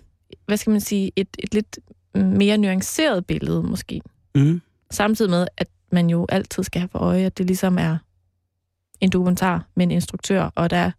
hvad 0.45 0.57
skal 0.57 0.71
man 0.71 0.81
sige, 0.81 1.11
et, 1.15 1.27
et 1.39 1.53
lidt 1.53 1.79
mere 2.15 2.57
nuanceret 2.57 3.25
billede 3.25 3.63
måske. 3.63 4.01
Mm. 4.35 4.61
Samtidig 4.91 5.31
med, 5.31 5.47
at 5.57 5.67
man 5.91 6.09
jo 6.09 6.25
altid 6.29 6.63
skal 6.63 6.81
have 6.81 6.89
for 6.89 6.99
øje, 6.99 7.25
at 7.25 7.37
det 7.37 7.45
ligesom 7.45 7.77
er 7.77 7.97
en 9.01 9.09
dokumentar 9.09 9.65
med 9.75 9.85
en 9.85 9.91
instruktør, 9.91 10.49
og 10.55 10.69
der, 10.69 10.91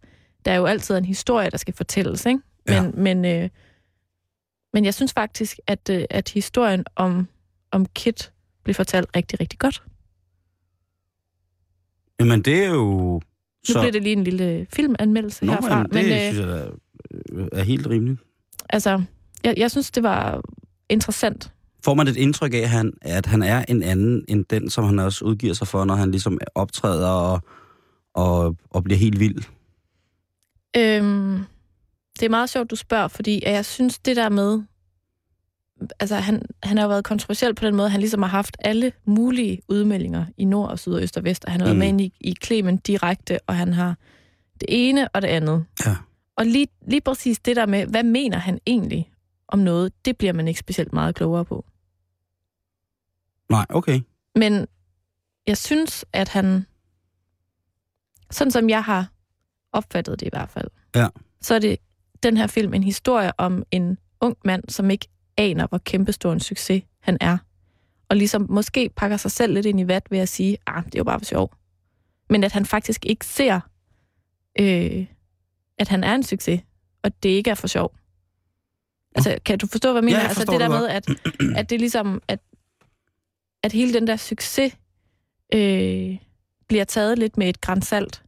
der 0.45 0.51
er 0.51 0.55
jo 0.55 0.65
altid 0.65 0.97
en 0.97 1.05
historie, 1.05 1.49
der 1.49 1.57
skal 1.57 1.73
fortælles, 1.73 2.25
ikke? 2.25 2.39
Men, 2.67 2.75
Ja. 2.75 2.91
men, 2.93 3.25
øh, 3.25 3.49
men 4.73 4.85
jeg 4.85 4.93
synes 4.93 5.13
faktisk, 5.13 5.59
at, 5.67 5.89
øh, 5.89 6.03
at 6.09 6.29
historien 6.29 6.85
om, 6.95 7.27
om 7.71 7.85
Kit 7.85 8.31
blev 8.63 8.73
fortalt 8.73 9.09
rigtig, 9.15 9.39
rigtig 9.39 9.59
godt. 9.59 9.83
Jamen, 12.25 12.41
det 12.41 12.63
er 12.63 12.69
jo... 12.69 13.13
Nu 13.13 13.21
så... 13.73 13.79
bliver 13.79 13.91
det 13.91 14.03
lige 14.03 14.13
en 14.13 14.23
lille 14.23 14.67
filmanmeldelse 14.73 15.45
Nå, 15.45 15.51
herfra. 15.51 15.69
jamen, 15.69 15.85
det 15.85 15.93
men 15.93 16.03
synes 16.03 16.37
øh, 16.37 16.39
jeg 16.39 16.47
da, 16.47 16.67
øh, 17.33 17.47
er 17.51 17.63
helt 17.63 17.87
rimeligt. 17.87 18.19
altså, 18.69 19.03
jeg, 19.43 19.53
jeg 19.57 19.71
synes, 19.71 19.91
det 19.91 20.03
var 20.03 20.41
interessant. 20.89 21.51
Får 21.83 21.93
man 21.93 22.07
et 22.07 22.17
indtryk 22.17 22.53
af, 22.53 22.57
at 22.57 22.69
han, 22.69 22.93
at 23.01 23.25
han 23.25 23.43
er 23.43 23.65
en 23.67 23.83
anden 23.83 24.25
end 24.27 24.45
den, 24.49 24.69
som 24.69 24.83
han 24.83 24.99
også 24.99 25.25
udgiver 25.25 25.53
sig 25.53 25.67
for, 25.67 25.85
når 25.85 25.95
han 25.95 26.11
ligesom 26.11 26.37
optræder 26.55 27.09
og, 27.09 27.41
og, 28.13 28.55
og 28.69 28.83
bliver 28.83 28.97
helt 28.97 29.19
vild? 29.19 29.43
Øhm, 30.77 31.39
det 32.19 32.25
er 32.25 32.29
meget 32.29 32.49
sjovt, 32.49 32.71
du 32.71 32.75
spørger, 32.75 33.07
fordi 33.07 33.41
jeg 33.45 33.65
synes, 33.65 33.99
det 33.99 34.15
der 34.15 34.29
med... 34.29 34.61
Altså, 35.99 36.15
han, 36.15 36.41
han 36.63 36.77
har 36.77 36.83
jo 36.83 36.89
været 36.89 37.03
kontroversiel 37.03 37.55
på 37.55 37.65
den 37.65 37.75
måde, 37.75 37.89
han 37.89 37.99
ligesom 37.99 38.21
har 38.21 38.29
haft 38.29 38.57
alle 38.59 38.91
mulige 39.05 39.61
udmeldinger 39.69 40.25
i 40.37 40.45
nord 40.45 40.69
og 40.69 40.79
syd 40.79 40.93
og 40.93 41.03
øst 41.03 41.17
og 41.17 41.23
vest, 41.23 41.45
og 41.45 41.51
han 41.51 41.61
har 41.61 41.65
været 41.67 41.75
Mm. 41.75 41.79
med 41.79 41.87
ind 41.87 42.01
i, 42.01 42.13
i 42.21 42.35
Clement 42.43 42.87
direkte, 42.87 43.39
og 43.47 43.55
han 43.55 43.73
har 43.73 43.97
det 44.59 44.65
ene 44.69 45.09
og 45.09 45.21
det 45.21 45.27
andet. 45.27 45.65
Ja. 45.85 45.95
Og 46.35 46.45
lige, 46.45 46.67
lige 46.87 47.01
præcis 47.01 47.39
det 47.39 47.55
der 47.55 47.65
med, 47.65 47.85
hvad 47.85 48.03
mener 48.03 48.37
han 48.37 48.59
egentlig 48.67 49.11
om 49.47 49.59
noget, 49.59 50.05
det 50.05 50.17
bliver 50.17 50.33
man 50.33 50.47
ikke 50.47 50.59
specielt 50.59 50.93
meget 50.93 51.15
klogere 51.15 51.45
på. 51.45 51.65
Nej, 53.49 53.65
okay. 53.69 54.01
Men 54.35 54.67
jeg 55.47 55.57
synes, 55.57 56.05
at 56.13 56.29
han, 56.29 56.65
sådan 58.31 58.51
som 58.51 58.69
jeg 58.69 58.83
har 58.83 59.11
opfattet 59.71 60.19
det 60.19 60.25
i 60.25 60.29
hvert 60.33 60.49
fald, 60.49 60.67
Ja. 60.95 61.07
så 61.41 61.55
er 61.55 61.59
det 61.59 61.77
den 62.23 62.37
her 62.37 62.47
film 62.47 62.73
en 62.73 62.83
historie 62.83 63.31
om 63.39 63.63
en 63.71 63.97
ung 64.21 64.37
mand, 64.45 64.63
som 64.69 64.89
ikke 64.89 65.07
aner, 65.37 65.67
hvor 65.67 65.77
kæmpestor 65.77 66.33
en 66.33 66.39
succes 66.39 66.83
han 66.99 67.17
er. 67.21 67.37
Og 68.09 68.17
ligesom 68.17 68.45
måske 68.49 68.89
pakker 68.95 69.17
sig 69.17 69.31
selv 69.31 69.53
lidt 69.53 69.65
ind 69.65 69.79
i 69.79 69.87
vat 69.87 70.07
ved 70.09 70.19
at 70.19 70.29
sige, 70.29 70.57
ah, 70.67 70.85
det 70.85 70.95
er 70.95 70.99
jo 70.99 71.03
bare 71.03 71.19
for 71.19 71.25
sjov. 71.25 71.53
Men 72.29 72.43
at 72.43 72.51
han 72.51 72.65
faktisk 72.65 73.05
ikke 73.05 73.25
ser, 73.25 73.59
øh, 74.59 75.05
at 75.77 75.87
han 75.87 76.03
er 76.03 76.15
en 76.15 76.23
succes, 76.23 76.61
og 77.03 77.23
det 77.23 77.29
ikke 77.29 77.49
er 77.49 77.55
for 77.55 77.67
sjov. 77.67 77.95
Altså, 79.15 79.37
kan 79.45 79.59
du 79.59 79.67
forstå, 79.67 79.91
hvad 79.91 80.01
jeg 80.01 80.05
mener? 80.05 80.19
jeg 80.19 80.27
altså 80.29 80.45
det 80.51 80.59
der 80.59 80.69
med, 80.69 80.87
at, 80.87 81.09
at 81.55 81.69
det 81.69 81.79
ligesom, 81.79 82.21
at, 82.27 82.39
at 83.63 83.71
hele 83.71 83.93
den 83.93 84.07
der 84.07 84.15
succes 84.15 84.73
øh, 85.53 86.17
bliver 86.67 86.83
taget 86.83 87.19
lidt 87.19 87.37
med 87.37 87.49
et 87.49 87.61
grænsalt. 87.61 88.23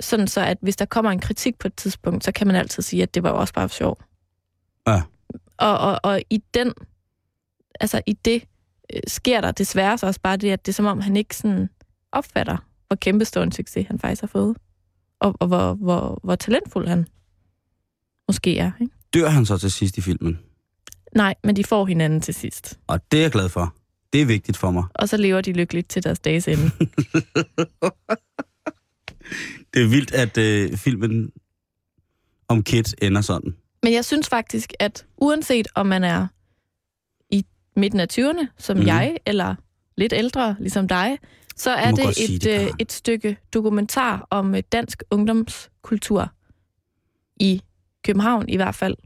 Sådan 0.00 0.28
så, 0.28 0.40
at 0.40 0.58
hvis 0.60 0.76
der 0.76 0.84
kommer 0.84 1.10
en 1.10 1.20
kritik 1.20 1.58
på 1.58 1.68
et 1.68 1.74
tidspunkt, 1.74 2.24
så 2.24 2.32
kan 2.32 2.46
man 2.46 2.56
altid 2.56 2.82
sige, 2.82 3.02
at 3.02 3.14
det 3.14 3.22
var 3.22 3.30
jo 3.30 3.36
også 3.36 3.54
bare 3.54 3.68
for 3.68 3.74
sjov. 3.74 3.98
Og, 5.56 5.78
og, 5.78 6.00
og 6.02 6.22
i 6.30 6.42
den, 6.54 6.72
altså 7.80 8.02
i 8.06 8.12
det, 8.12 8.44
øh, 8.94 9.00
sker 9.06 9.40
der 9.40 9.52
desværre 9.52 9.98
så 9.98 10.06
også 10.06 10.20
bare 10.20 10.36
det, 10.36 10.50
at 10.50 10.66
det 10.66 10.72
er 10.72 10.74
som 10.74 10.86
om, 10.86 11.00
han 11.00 11.16
ikke 11.16 11.36
sådan 11.36 11.68
opfatter, 12.12 12.56
hvor 12.86 12.96
kæmpestor 12.96 13.42
en 13.42 13.52
succes 13.52 13.86
han 13.86 13.98
faktisk 13.98 14.22
har 14.22 14.28
fået. 14.28 14.56
Og, 15.20 15.34
og 15.40 15.46
hvor, 15.46 15.74
hvor, 15.74 16.20
hvor 16.24 16.34
talentfuld 16.34 16.88
han 16.88 17.06
måske 18.28 18.58
er. 18.58 18.72
Ikke? 18.80 18.92
Dør 19.14 19.28
han 19.28 19.46
så 19.46 19.58
til 19.58 19.70
sidst 19.70 19.98
i 19.98 20.00
filmen? 20.00 20.38
Nej, 21.14 21.34
men 21.44 21.56
de 21.56 21.64
får 21.64 21.86
hinanden 21.86 22.20
til 22.20 22.34
sidst. 22.34 22.78
Og 22.86 23.00
det 23.12 23.18
er 23.18 23.22
jeg 23.22 23.30
glad 23.30 23.48
for. 23.48 23.74
Det 24.12 24.22
er 24.22 24.26
vigtigt 24.26 24.56
for 24.56 24.70
mig. 24.70 24.84
Og 24.94 25.08
så 25.08 25.16
lever 25.16 25.40
de 25.40 25.52
lykkeligt 25.52 25.88
til 25.88 26.04
deres 26.04 26.20
dages 26.20 26.48
ende. 26.48 26.70
Det 29.74 29.82
er 29.82 29.88
vildt, 29.88 30.14
at 30.14 30.38
øh, 30.38 30.76
filmen 30.76 31.32
om 32.48 32.62
Kit 32.62 32.94
ender 33.02 33.20
sådan. 33.20 33.56
Men 33.84 33.92
jeg 33.92 34.04
synes 34.04 34.28
faktisk, 34.28 34.72
at 34.78 35.06
uanset 35.16 35.68
om 35.74 35.86
man 35.86 36.04
er 36.04 36.26
i 37.30 37.46
midten 37.76 38.00
af 38.00 38.06
20'erne, 38.12 38.46
som 38.58 38.76
mm. 38.76 38.86
jeg, 38.86 39.16
eller 39.26 39.54
lidt 39.96 40.12
ældre, 40.12 40.56
ligesom 40.58 40.88
dig, 40.88 41.18
så 41.56 41.70
er 41.70 41.90
det 41.90 42.08
et, 42.08 42.42
det, 42.42 42.60
øh, 42.60 42.70
et 42.78 42.92
stykke 42.92 43.36
dokumentar 43.54 44.26
om 44.30 44.54
øh, 44.54 44.62
dansk 44.72 45.02
ungdomskultur 45.10 46.28
i 47.40 47.62
København 48.04 48.48
i 48.48 48.56
hvert 48.56 48.74
fald, 48.74 48.96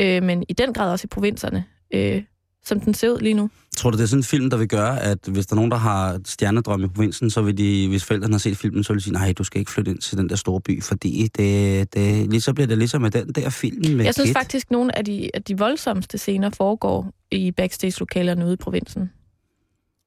øh, 0.00 0.22
men 0.22 0.44
i 0.48 0.52
den 0.52 0.74
grad 0.74 0.92
også 0.92 1.06
i 1.06 1.08
provinserne, 1.08 1.64
øh, 1.94 2.22
som 2.64 2.80
den 2.80 2.94
ser 2.94 3.10
ud 3.10 3.18
lige 3.20 3.34
nu. 3.34 3.50
Tror 3.76 3.90
du, 3.90 3.96
det 3.96 4.02
er 4.02 4.06
sådan 4.08 4.20
en 4.20 4.24
film, 4.24 4.50
der 4.50 4.56
vil 4.56 4.68
gøre, 4.68 5.00
at 5.00 5.18
hvis 5.28 5.46
der 5.46 5.54
er 5.54 5.56
nogen, 5.56 5.70
der 5.70 5.76
har 5.76 6.20
stjernedrømme 6.24 6.86
i 6.86 6.88
provinsen, 6.88 7.30
så 7.30 7.42
vil 7.42 7.58
de, 7.58 7.88
hvis 7.88 8.04
forældrene 8.04 8.34
har 8.34 8.38
set 8.38 8.56
filmen, 8.56 8.84
så 8.84 8.92
vil 8.92 8.98
de 8.98 9.04
sige, 9.04 9.12
nej, 9.12 9.32
du 9.32 9.44
skal 9.44 9.58
ikke 9.58 9.70
flytte 9.70 9.90
ind 9.90 9.98
til 9.98 10.18
den 10.18 10.28
der 10.28 10.36
store 10.36 10.60
by, 10.60 10.82
fordi 10.82 11.28
det, 11.36 11.94
det, 11.94 12.30
lige 12.30 12.40
så 12.40 12.52
bliver 12.52 12.66
det 12.66 12.78
ligesom 12.78 13.02
med 13.02 13.10
den 13.10 13.32
der 13.32 13.50
film 13.50 13.96
med 13.96 14.04
Jeg 14.04 14.14
synes 14.14 14.28
Kit. 14.28 14.36
faktisk, 14.36 14.66
at 14.66 14.70
nogle 14.70 14.98
af 14.98 15.04
de, 15.04 15.30
af 15.34 15.42
de 15.42 15.58
voldsomste 15.58 16.18
scener 16.18 16.50
foregår 16.50 17.12
i 17.30 17.50
backstage-lokalerne 17.50 18.44
ude 18.44 18.52
i 18.52 18.56
provinsen. 18.56 19.10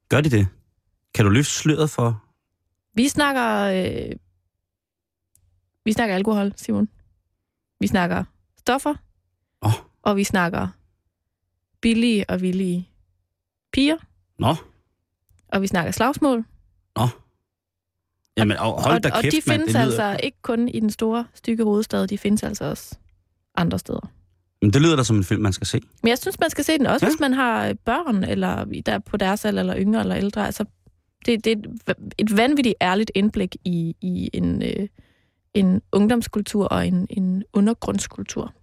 Gør 0.10 0.22
de 0.22 0.30
det? 0.30 0.48
Kan 1.16 1.26
du 1.26 1.32
løfte 1.32 1.54
sløret 1.54 1.90
for... 1.90 2.24
Vi 2.96 3.08
snakker... 3.08 3.60
Øh, 3.64 4.16
vi 5.86 5.92
snakker 5.94 6.16
alkohol, 6.16 6.54
Simon. 6.56 6.90
Vi 7.80 7.88
snakker 7.88 8.24
stoffer. 8.60 8.96
Åh. 9.62 9.72
Og 10.04 10.18
vi 10.18 10.24
snakker 10.24 10.68
billige 11.84 12.30
og 12.30 12.42
villige 12.42 12.90
piger. 13.74 13.98
Nå, 14.40 14.56
Og 15.48 15.62
vi 15.62 15.68
snakker 15.68 15.92
slagsmål. 15.92 16.46
nå. 16.98 17.08
Jamen, 18.38 18.58
og, 18.58 18.82
hold 18.84 18.96
og, 18.96 19.04
da 19.04 19.10
og 19.10 19.22
kæft, 19.22 19.32
de 19.32 19.42
mand. 19.48 19.60
findes 19.62 19.76
Det 19.76 19.86
lyder, 19.86 20.04
altså 20.04 20.26
ikke 20.26 20.38
kun 20.42 20.68
i 20.68 20.80
den 20.80 20.90
store, 20.90 21.26
stykke 21.34 21.64
hovedstad. 21.64 22.08
De 22.08 22.18
findes 22.18 22.44
altså 22.44 22.66
også 22.66 22.96
andre 23.56 23.80
steder. 23.80 24.12
Men 24.62 24.74
det 24.74 24.82
lyder 24.82 24.96
da 24.96 25.04
som 25.04 25.16
en 25.16 25.24
film, 25.24 25.42
man 25.42 25.54
skal 25.54 25.68
se. 25.68 25.82
Men 26.04 26.10
jeg 26.10 26.18
synes, 26.18 26.40
man 26.40 26.50
skal 26.50 26.64
se 26.64 26.78
den 26.78 26.86
også, 26.88 27.06
Ja. 27.06 27.10
hvis 27.12 27.20
man 27.20 27.34
har 27.34 27.68
øh, 27.68 27.76
børn, 27.86 28.24
eller 28.24 28.66
der 28.86 28.92
er 28.92 29.00
på 29.00 29.18
deres 29.18 29.46
alder, 29.46 29.60
eller 29.62 29.78
yngre, 29.78 30.02
eller 30.02 30.16
ældre. 30.18 30.46
Altså, 30.46 30.66
det, 31.26 31.46
det 31.46 31.52
er 31.52 31.56
et, 31.90 31.96
et 32.18 32.38
vanvittigt 32.38 32.76
ærligt 32.82 33.12
indblik 33.16 33.56
i, 33.66 33.96
i 34.02 34.30
en, 34.34 34.64
øh, 34.64 34.88
en 35.54 35.82
ungdomskultur 35.92 36.66
og 36.68 36.88
en, 36.88 37.08
en 37.10 37.44
undergrundskultur 37.54 38.54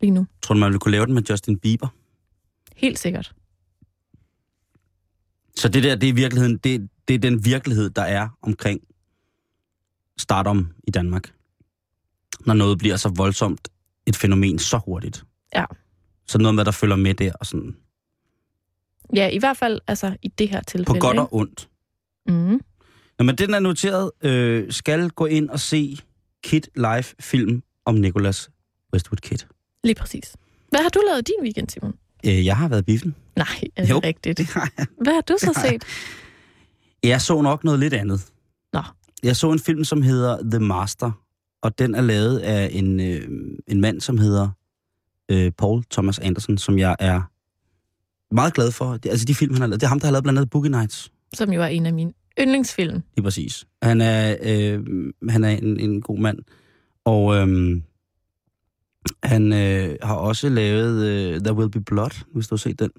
lige 0.00 0.10
nu. 0.10 0.26
Tror 0.42 0.54
du, 0.54 0.58
man 0.60 0.66
ville 0.68 0.78
kunne 0.80 0.92
lave 0.92 1.06
den 1.06 1.14
med 1.14 1.22
Justin 1.30 1.58
Bieber? 1.58 1.88
Helt 2.80 2.98
sikkert. 2.98 3.32
Så 5.56 5.68
det 5.68 5.82
der, 5.82 5.94
det 5.94 6.08
er 6.08 6.12
i 6.12 6.16
virkeligheden, 6.16 6.56
det, 6.58 6.88
det 7.08 7.14
er 7.14 7.18
den 7.18 7.44
virkelighed, 7.44 7.90
der 7.90 8.02
er 8.02 8.28
omkring 8.42 8.80
stardom 10.18 10.68
i 10.88 10.90
Danmark. 10.90 11.32
Når 12.46 12.54
noget 12.54 12.78
bliver 12.78 12.96
så 12.96 13.08
voldsomt 13.16 13.68
et 14.06 14.16
fænomen 14.16 14.58
så 14.58 14.78
hurtigt. 14.78 15.24
Ja. 15.54 15.64
Så 16.26 16.38
noget 16.38 16.54
med, 16.54 16.64
der 16.64 16.70
følger 16.70 16.96
med 16.96 17.14
der, 17.14 17.32
og 17.40 17.46
sådan, 17.46 17.76
Ja, 19.16 19.28
i 19.28 19.38
hvert 19.38 19.56
fald 19.56 19.80
altså 19.86 20.16
i 20.22 20.28
det 20.28 20.48
her 20.48 20.60
på 20.60 20.64
tilfælde. 20.64 21.00
godt 21.00 21.18
og 21.18 21.34
ondt. 21.34 21.68
Mm. 22.26 22.60
Når 23.18 23.24
man 23.24 23.36
den 23.36 23.54
er 23.54 23.58
noteret, 23.60 24.10
øh, 24.22 24.72
skal 24.72 25.10
gå 25.10 25.26
ind 25.26 25.50
og 25.50 25.60
se 25.60 25.98
Kid 26.42 26.62
Live 26.76 27.04
film 27.20 27.62
om 27.84 27.94
Nicholas 27.94 28.50
Westwood 28.92 29.16
Kid. 29.16 29.38
Lige 29.84 29.94
præcis. 29.94 30.36
Hvad 30.68 30.80
har 30.82 30.88
du 30.88 31.00
lavet 31.08 31.26
din 31.26 31.34
weekend, 31.42 31.68
Simon? 31.68 31.94
Øh, 32.26 32.46
jeg 32.46 32.56
har 32.56 32.68
været 32.68 32.86
biffen. 32.86 33.14
Nej, 33.36 33.46
er 33.76 33.82
det 33.82 33.90
Jo. 33.90 34.00
rigtigt? 34.04 34.38
Det 34.38 34.46
har 34.46 34.70
jeg. 34.78 34.86
Hvad 35.02 35.14
har 35.14 35.20
du 35.20 35.36
så 35.38 35.60
set? 35.70 35.84
Jeg 37.04 37.20
så 37.20 37.42
nok 37.42 37.64
noget 37.64 37.80
lidt 37.80 37.94
andet. 37.94 38.20
Nå. 38.72 38.82
Jeg 39.22 39.36
så 39.36 39.52
en 39.52 39.58
film, 39.58 39.84
som 39.84 40.02
hedder 40.02 40.38
The 40.50 40.58
Master, 40.60 41.10
og 41.62 41.78
den 41.78 41.94
er 41.94 42.00
lavet 42.00 42.38
af 42.38 42.68
en, 42.72 43.00
øh, 43.00 43.28
en 43.68 43.80
mand, 43.80 44.00
som 44.00 44.18
hedder 44.18 44.48
øh, 45.30 45.52
Paul 45.58 45.84
Thomas 45.90 46.18
Anderson, 46.18 46.58
som 46.58 46.78
jeg 46.78 46.96
er 46.98 47.22
meget 48.34 48.54
glad 48.54 48.72
for. 48.72 48.92
Det, 48.96 49.10
altså 49.10 49.24
de 49.26 49.34
film, 49.34 49.52
han 49.54 49.60
har 49.60 49.68
lavet, 49.68 49.80
det 49.80 49.86
er 49.86 49.88
ham, 49.88 50.00
der 50.00 50.06
har 50.06 50.12
lavet 50.12 50.22
blandt 50.24 50.38
andet 50.38 50.50
Boogie 50.50 50.70
Nights. 50.70 51.12
Som 51.34 51.52
jo 51.52 51.62
er 51.62 51.66
en 51.66 51.86
af 51.86 51.92
mine 51.92 52.12
yndlingsfilm. 52.40 53.02
Lige 53.16 53.24
præcis. 53.24 53.64
Han 53.82 54.00
er, 54.00 54.36
øh, 54.42 54.80
han 55.28 55.44
er 55.44 55.48
en, 55.50 55.80
en 55.80 56.00
god 56.02 56.18
mand. 56.18 56.38
Og 57.04 57.36
øh, 57.36 57.76
han 59.22 59.52
øh, 59.52 59.96
har 60.02 60.14
også 60.14 60.48
lavet 60.48 61.06
øh, 61.06 61.40
There 61.40 61.54
Will 61.54 61.70
Be 61.70 61.80
Blood, 61.80 62.24
hvis 62.34 62.48
du 62.48 62.54
har 62.54 62.58
set 62.58 62.78
den. 62.78 62.90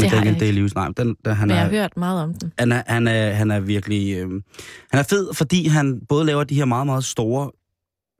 Med 0.00 0.10
Det 0.10 0.12
Daniel. 0.12 0.34
Day-Lewis. 0.34 0.72
Nej, 0.74 0.88
den, 0.96 1.16
der, 1.24 1.32
han 1.32 1.48
Men 1.48 1.56
jeg 1.56 1.62
er, 1.62 1.64
har 1.68 1.70
hørt 1.70 1.96
meget 1.96 2.22
om 2.22 2.34
den. 2.34 2.52
han 2.58 2.72
er, 2.72 2.82
han 2.86 3.06
er, 3.08 3.30
han 3.30 3.50
er 3.50 3.60
virkelig... 3.60 4.16
Øh, 4.16 4.30
han 4.90 5.00
er 5.00 5.02
fed, 5.02 5.34
fordi 5.34 5.66
han 5.66 6.00
både 6.08 6.24
laver 6.24 6.44
de 6.44 6.54
her 6.54 6.64
meget, 6.64 6.86
meget 6.86 7.04
store 7.04 7.50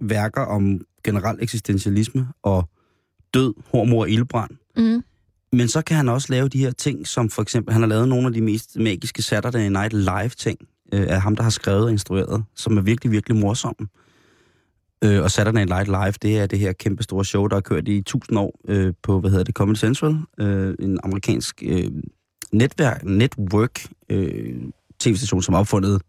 værker 0.00 0.40
om 0.42 0.80
generel 1.04 1.37
eksistentialisme 1.40 2.28
og 2.42 2.68
død, 3.35 3.54
hormor 3.71 4.00
og 4.00 4.11
ildbrand. 4.11 4.50
Mm. 4.76 5.02
Men 5.52 5.68
så 5.68 5.83
kan 5.83 5.97
han 5.97 6.09
også 6.09 6.26
lave 6.30 6.49
de 6.49 6.59
her 6.59 6.71
ting, 6.71 7.06
som 7.06 7.30
for 7.30 7.42
eksempel, 7.42 7.73
han 7.73 7.83
har 7.83 7.88
lavet 7.88 8.09
nogle 8.09 8.26
af 8.26 8.33
de 8.33 8.40
mest 8.40 8.76
magiske 8.76 9.23
Saturday 9.23 9.68
Night 9.68 9.92
Live-ting, 9.92 10.59
øh, 10.92 11.06
af 11.09 11.21
ham, 11.23 11.37
der 11.37 11.42
har 11.42 11.50
skrevet 11.50 11.85
og 11.85 11.90
instrueret, 11.90 12.45
som 12.54 12.76
er 12.78 12.83
virkelig, 12.83 13.12
virkelig 13.12 13.37
morsomme. 13.40 13.88
Øh, 15.05 15.23
og 15.23 15.31
Saturday 15.31 15.65
Night 15.65 15.87
Live, 15.87 16.12
det 16.23 16.38
er 16.38 16.47
det 16.47 16.59
her 16.59 16.73
kæmpe 16.73 17.03
store 17.03 17.25
show, 17.25 17.47
der 17.47 17.57
har 17.57 17.61
kørt 17.61 17.88
i 17.88 18.03
tusind 18.03 18.38
år 18.38 18.61
øh, 18.69 18.95
på, 19.03 19.21
hvad 19.21 19.31
hedder 19.31 19.45
det, 19.45 19.55
Comedy 19.55 19.76
Central, 19.76 20.17
øh, 20.38 20.75
en 20.79 20.99
amerikansk 21.05 21.62
øh, 21.67 21.91
netværk, 22.53 23.05
network 23.05 23.87
øh, 24.09 24.62
tv-station, 24.99 25.43
som 25.43 25.55
har 25.55 25.61
opfundet 25.61 26.03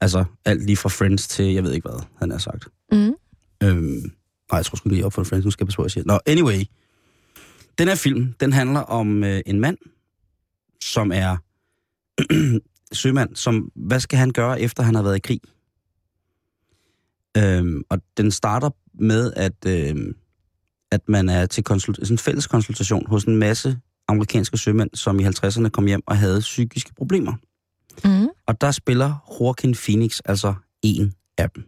altså 0.00 0.24
alt 0.44 0.66
lige 0.66 0.76
fra 0.76 0.88
Friends 0.88 1.28
til, 1.28 1.44
jeg 1.44 1.64
ved 1.64 1.72
ikke 1.72 1.88
hvad, 1.88 2.00
han 2.18 2.30
har 2.30 2.38
sagt. 2.38 2.68
Mm. 2.92 3.14
Øhm, 3.62 4.12
nej, 4.50 4.56
jeg 4.58 4.64
tror 4.64 4.76
sgu 4.76 4.88
lige 4.88 5.06
op 5.06 5.12
for 5.12 5.24
Friends, 5.24 5.44
nu 5.44 5.50
skal 5.50 5.64
jeg 5.64 5.66
passe 5.66 5.76
på, 5.76 5.84
jeg 5.84 5.90
siger. 5.90 6.04
Nå, 6.06 6.18
anyway. 6.26 6.64
Den 7.78 7.88
her 7.88 7.94
film, 7.94 8.32
den 8.40 8.52
handler 8.52 8.80
om 8.80 9.24
øh, 9.24 9.40
en 9.46 9.60
mand, 9.60 9.78
som 10.84 11.12
er 11.14 11.36
sømand, 13.02 13.36
som, 13.36 13.70
hvad 13.74 14.00
skal 14.00 14.18
han 14.18 14.30
gøre, 14.30 14.60
efter 14.60 14.82
han 14.82 14.94
har 14.94 15.02
været 15.02 15.16
i 15.16 15.20
krig? 15.20 15.40
Øhm, 17.36 17.82
og 17.90 17.98
den 18.16 18.30
starter 18.30 18.70
med, 18.94 19.32
at, 19.36 19.66
øh, 19.66 20.14
at 20.92 21.00
man 21.08 21.28
er 21.28 21.46
til 21.46 21.64
konsult- 21.70 21.96
sådan 21.96 22.14
en 22.14 22.18
fælles 22.18 22.46
konsultation 22.46 23.06
hos 23.06 23.24
en 23.24 23.36
masse 23.36 23.78
amerikanske 24.08 24.58
sømænd, 24.58 24.90
som 24.94 25.20
i 25.20 25.24
50'erne 25.24 25.68
kom 25.68 25.86
hjem 25.86 26.02
og 26.06 26.16
havde 26.16 26.40
psykiske 26.40 26.94
problemer. 26.94 27.32
Mm. 28.04 28.28
Og 28.46 28.60
der 28.60 28.70
spiller 28.70 29.36
Joaquin 29.40 29.74
Phoenix 29.74 30.18
altså 30.24 30.54
en 30.82 31.14
af 31.38 31.50
dem. 31.50 31.64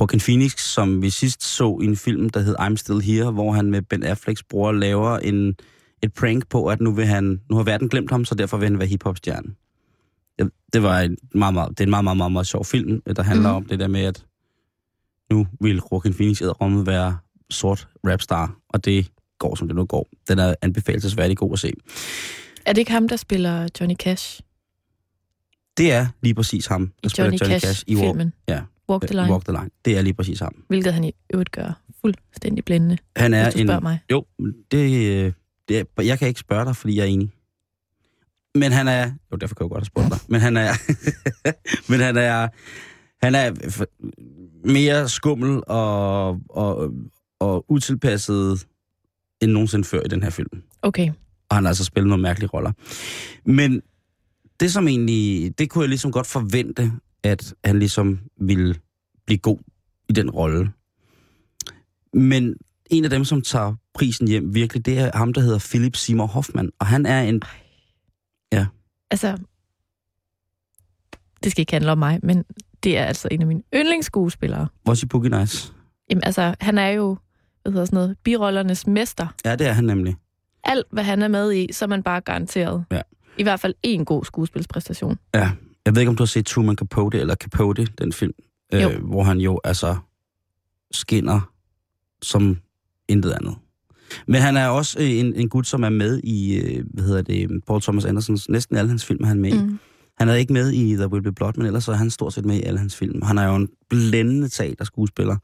Joaquin 0.00 0.20
Phoenix, 0.20 0.60
som 0.60 1.02
vi 1.02 1.10
sidst 1.10 1.42
så 1.42 1.78
i 1.82 1.84
en 1.84 1.96
film, 1.96 2.30
der 2.30 2.40
hed 2.40 2.56
I'm 2.58 2.76
Still 2.76 3.00
Here, 3.00 3.30
hvor 3.30 3.52
han 3.52 3.70
med 3.70 3.82
Ben 3.82 4.02
Afflecks 4.02 4.42
bror 4.42 4.72
laver 4.72 5.18
en, 5.18 5.54
et 6.02 6.14
prank 6.14 6.48
på, 6.48 6.66
at 6.66 6.80
nu, 6.80 6.92
vil 6.92 7.06
han, 7.06 7.40
nu 7.50 7.56
har 7.56 7.62
verden 7.62 7.88
glemt 7.88 8.10
ham, 8.10 8.24
så 8.24 8.34
derfor 8.34 8.56
vil 8.56 8.68
han 8.68 8.78
være 8.78 8.88
hiphop-stjerne. 8.88 9.54
Det, 10.38 10.50
det, 10.72 10.82
var 10.82 11.00
en 11.00 11.16
meget, 11.34 11.54
meget, 11.54 11.70
det 11.70 11.80
er 11.80 11.86
en 11.86 11.90
meget, 11.90 12.04
meget, 12.04 12.16
meget, 12.16 12.32
meget 12.32 12.46
sjov 12.46 12.64
film, 12.64 13.02
der 13.16 13.22
handler 13.22 13.50
mm. 13.50 13.56
Om 13.56 13.64
det 13.64 13.78
der 13.78 13.88
med, 13.88 14.00
at 14.00 14.24
nu 15.30 15.46
vil 15.60 15.82
Joaquin 15.92 16.14
Phoenix 16.14 16.42
æderrummet 16.42 16.86
være 16.86 17.18
sort 17.50 17.88
rapstar, 18.06 18.56
og 18.68 18.84
det 18.84 19.10
går, 19.38 19.54
som 19.54 19.68
det 19.68 19.76
nu 19.76 19.84
går. 19.84 20.08
Den 20.28 20.38
er 20.38 20.54
anbefalesværdig 20.62 21.36
god 21.36 21.52
at 21.52 21.58
se. 21.58 21.72
Er 22.66 22.72
det 22.72 22.78
ikke 22.78 22.90
ham, 22.90 23.08
der 23.08 23.16
spiller 23.16 23.68
Johnny 23.80 23.94
Cash 23.94 24.40
Det 25.76 25.92
er 25.92 26.06
lige 26.22 26.34
præcis 26.34 26.66
ham, 26.66 26.86
der 26.86 27.06
i 27.06 27.08
spiller 27.08 27.24
Johnny, 27.24 27.38
Johnny 27.40 27.52
Cash, 27.52 27.66
Cash 27.66 27.84
i 27.86 27.96
filmen 27.96 28.32
ja. 28.48 28.60
Walk 28.88 29.06
the 29.06 29.14
Line? 29.14 29.32
Walk 29.32 29.44
the 29.44 29.52
Line. 29.52 29.70
Det 29.84 29.98
er 29.98 30.02
lige 30.02 30.14
præcis 30.14 30.40
ham. 30.40 30.64
Hvilket 30.68 30.94
han 30.94 31.04
i 31.04 31.12
øvrigt 31.34 31.52
gør 31.52 31.80
fuldstændig 32.00 32.64
blændende, 32.64 32.98
Han 33.16 33.34
er 33.34 33.44
hvis 33.44 33.54
du 33.54 33.60
en... 33.60 33.66
spørger 33.66 33.80
mig. 33.80 33.98
Jo, 34.10 34.24
det, 34.70 35.10
øh, 35.10 35.32
det 35.68 35.78
er, 35.78 36.02
jeg 36.02 36.18
kan 36.18 36.28
ikke 36.28 36.40
spørge 36.40 36.64
dig, 36.64 36.76
fordi 36.76 36.96
jeg 36.96 37.02
er 37.02 37.06
enig. 37.06 37.30
Men 38.54 38.72
han 38.72 38.88
er... 38.88 39.12
Jo, 39.32 39.36
derfor 39.36 39.54
kan 39.54 39.64
jeg 39.64 39.70
jo 39.70 39.74
godt 39.74 39.80
have 39.80 39.86
spurgt 39.86 40.08
dig. 40.08 40.18
Men 40.28 40.40
han 40.40 40.56
er... 40.56 40.72
men 41.90 42.00
han 42.00 42.16
er... 42.16 42.48
Han 43.22 43.34
er 43.34 43.50
mere 44.64 45.08
skummel 45.08 45.62
og, 45.66 46.28
og, 46.48 46.92
og 47.40 47.64
utilpasset 47.68 48.66
end 49.40 49.52
nogensinde 49.52 49.84
før 49.84 50.02
i 50.02 50.08
den 50.08 50.22
her 50.22 50.30
film. 50.30 50.62
Okay. 50.82 51.12
Og 51.48 51.56
han 51.56 51.64
har 51.64 51.68
altså 51.68 51.84
spillet 51.84 52.08
nogle 52.08 52.22
mærkelige 52.22 52.48
roller. 52.48 52.72
Men 53.44 53.82
det 54.60 54.72
som 54.72 54.88
egentlig... 54.88 55.58
Det 55.58 55.70
kunne 55.70 55.82
jeg 55.82 55.88
ligesom 55.88 56.12
godt 56.12 56.26
forvente, 56.26 56.92
at 57.22 57.54
han 57.64 57.78
ligesom 57.78 58.20
ville 58.40 58.74
blive 59.26 59.38
god 59.38 59.58
i 60.08 60.12
den 60.12 60.30
rolle. 60.30 60.72
Men 62.14 62.54
en 62.90 63.04
af 63.04 63.10
dem, 63.10 63.24
som 63.24 63.42
tager 63.42 63.74
prisen 63.94 64.28
hjem 64.28 64.54
virkelig, 64.54 64.86
det 64.86 64.98
er 64.98 65.10
ham, 65.18 65.32
der 65.32 65.40
hedder 65.40 65.58
Philip 65.58 65.96
Seymour 65.96 66.26
Hoffman. 66.26 66.70
Og 66.78 66.86
han 66.86 67.06
er 67.06 67.22
en... 67.22 67.42
Altså, 69.10 69.38
det 71.44 71.52
skal 71.52 71.62
ikke 71.62 71.72
handle 71.72 71.92
om 71.92 71.98
mig, 71.98 72.20
men 72.22 72.44
det 72.84 72.98
er 72.98 73.04
altså 73.04 73.28
en 73.30 73.40
af 73.40 73.46
mine 73.46 73.62
yndlingsskuespillere. 73.74 74.66
Også 74.86 75.04
i 75.04 75.08
Boogie 75.08 75.30
Nights. 75.30 75.72
Jamen 76.10 76.24
altså, 76.24 76.54
han 76.60 76.78
er 76.78 76.88
jo, 76.88 77.18
hvad 77.62 77.72
hedder 77.72 77.84
sådan 77.86 77.96
noget, 77.96 78.16
birollernes 78.24 78.86
mester. 78.86 79.26
Ja, 79.44 79.56
det 79.56 79.66
er 79.66 79.72
han 79.72 79.84
nemlig. 79.84 80.16
Alt, 80.64 80.86
hvad 80.92 81.04
han 81.04 81.22
er 81.22 81.28
med 81.28 81.52
i, 81.52 81.72
så 81.72 81.84
er 81.84 81.88
man 81.88 82.02
bare 82.02 82.20
garanteret. 82.20 82.84
Ja. 82.92 83.00
I 83.38 83.42
hvert 83.42 83.60
fald 83.60 83.74
en 83.82 84.04
god 84.04 84.24
skuespilspræstation. 84.24 85.18
Ja. 85.34 85.50
Jeg 85.86 85.94
ved 85.94 86.02
ikke, 86.02 86.10
om 86.10 86.16
du 86.16 86.22
har 86.22 86.26
set 86.26 86.46
Truman 86.46 86.76
Capote 86.76 87.20
eller 87.20 87.34
Capote, 87.34 87.86
den 87.98 88.12
film. 88.12 88.32
Jo. 88.72 88.90
Øh, 88.90 89.04
hvor 89.04 89.22
han 89.22 89.38
jo 89.38 89.60
altså 89.64 89.96
skinner 90.90 91.52
som 92.22 92.58
intet 93.08 93.32
andet. 93.32 93.54
Men 94.26 94.40
han 94.40 94.56
er 94.56 94.68
også 94.68 94.98
øh, 94.98 95.10
en, 95.10 95.34
en 95.34 95.48
gut, 95.48 95.66
som 95.66 95.82
er 95.82 95.88
med 95.88 96.20
i, 96.24 96.60
øh, 96.60 96.84
hvad 96.94 97.04
hedder 97.04 97.22
det, 97.22 97.64
Paul 97.66 97.80
Thomas 97.80 98.04
Andersons, 98.04 98.48
næsten 98.48 98.76
alle 98.76 98.88
hans 98.88 99.04
film 99.04 99.24
er 99.24 99.28
han 99.28 99.40
med 99.40 99.52
i. 99.52 99.58
Mm. 99.58 99.78
Han 100.20 100.28
er 100.28 100.34
ikke 100.34 100.52
med 100.52 100.72
i 100.72 100.96
The 100.96 101.08
Will 101.08 101.22
Be 101.22 101.32
Blood, 101.32 101.52
men 101.56 101.66
ellers 101.66 101.84
så 101.84 101.92
er 101.92 101.96
han 101.96 102.10
stort 102.10 102.32
set 102.32 102.44
med 102.44 102.56
i 102.56 102.62
alle 102.62 102.78
hans 102.78 102.96
film. 102.96 103.22
Han 103.22 103.38
er 103.38 103.44
jo 103.44 103.54
en 103.54 103.68
blændende 103.88 104.48
teaterskuespiller, 104.48 105.36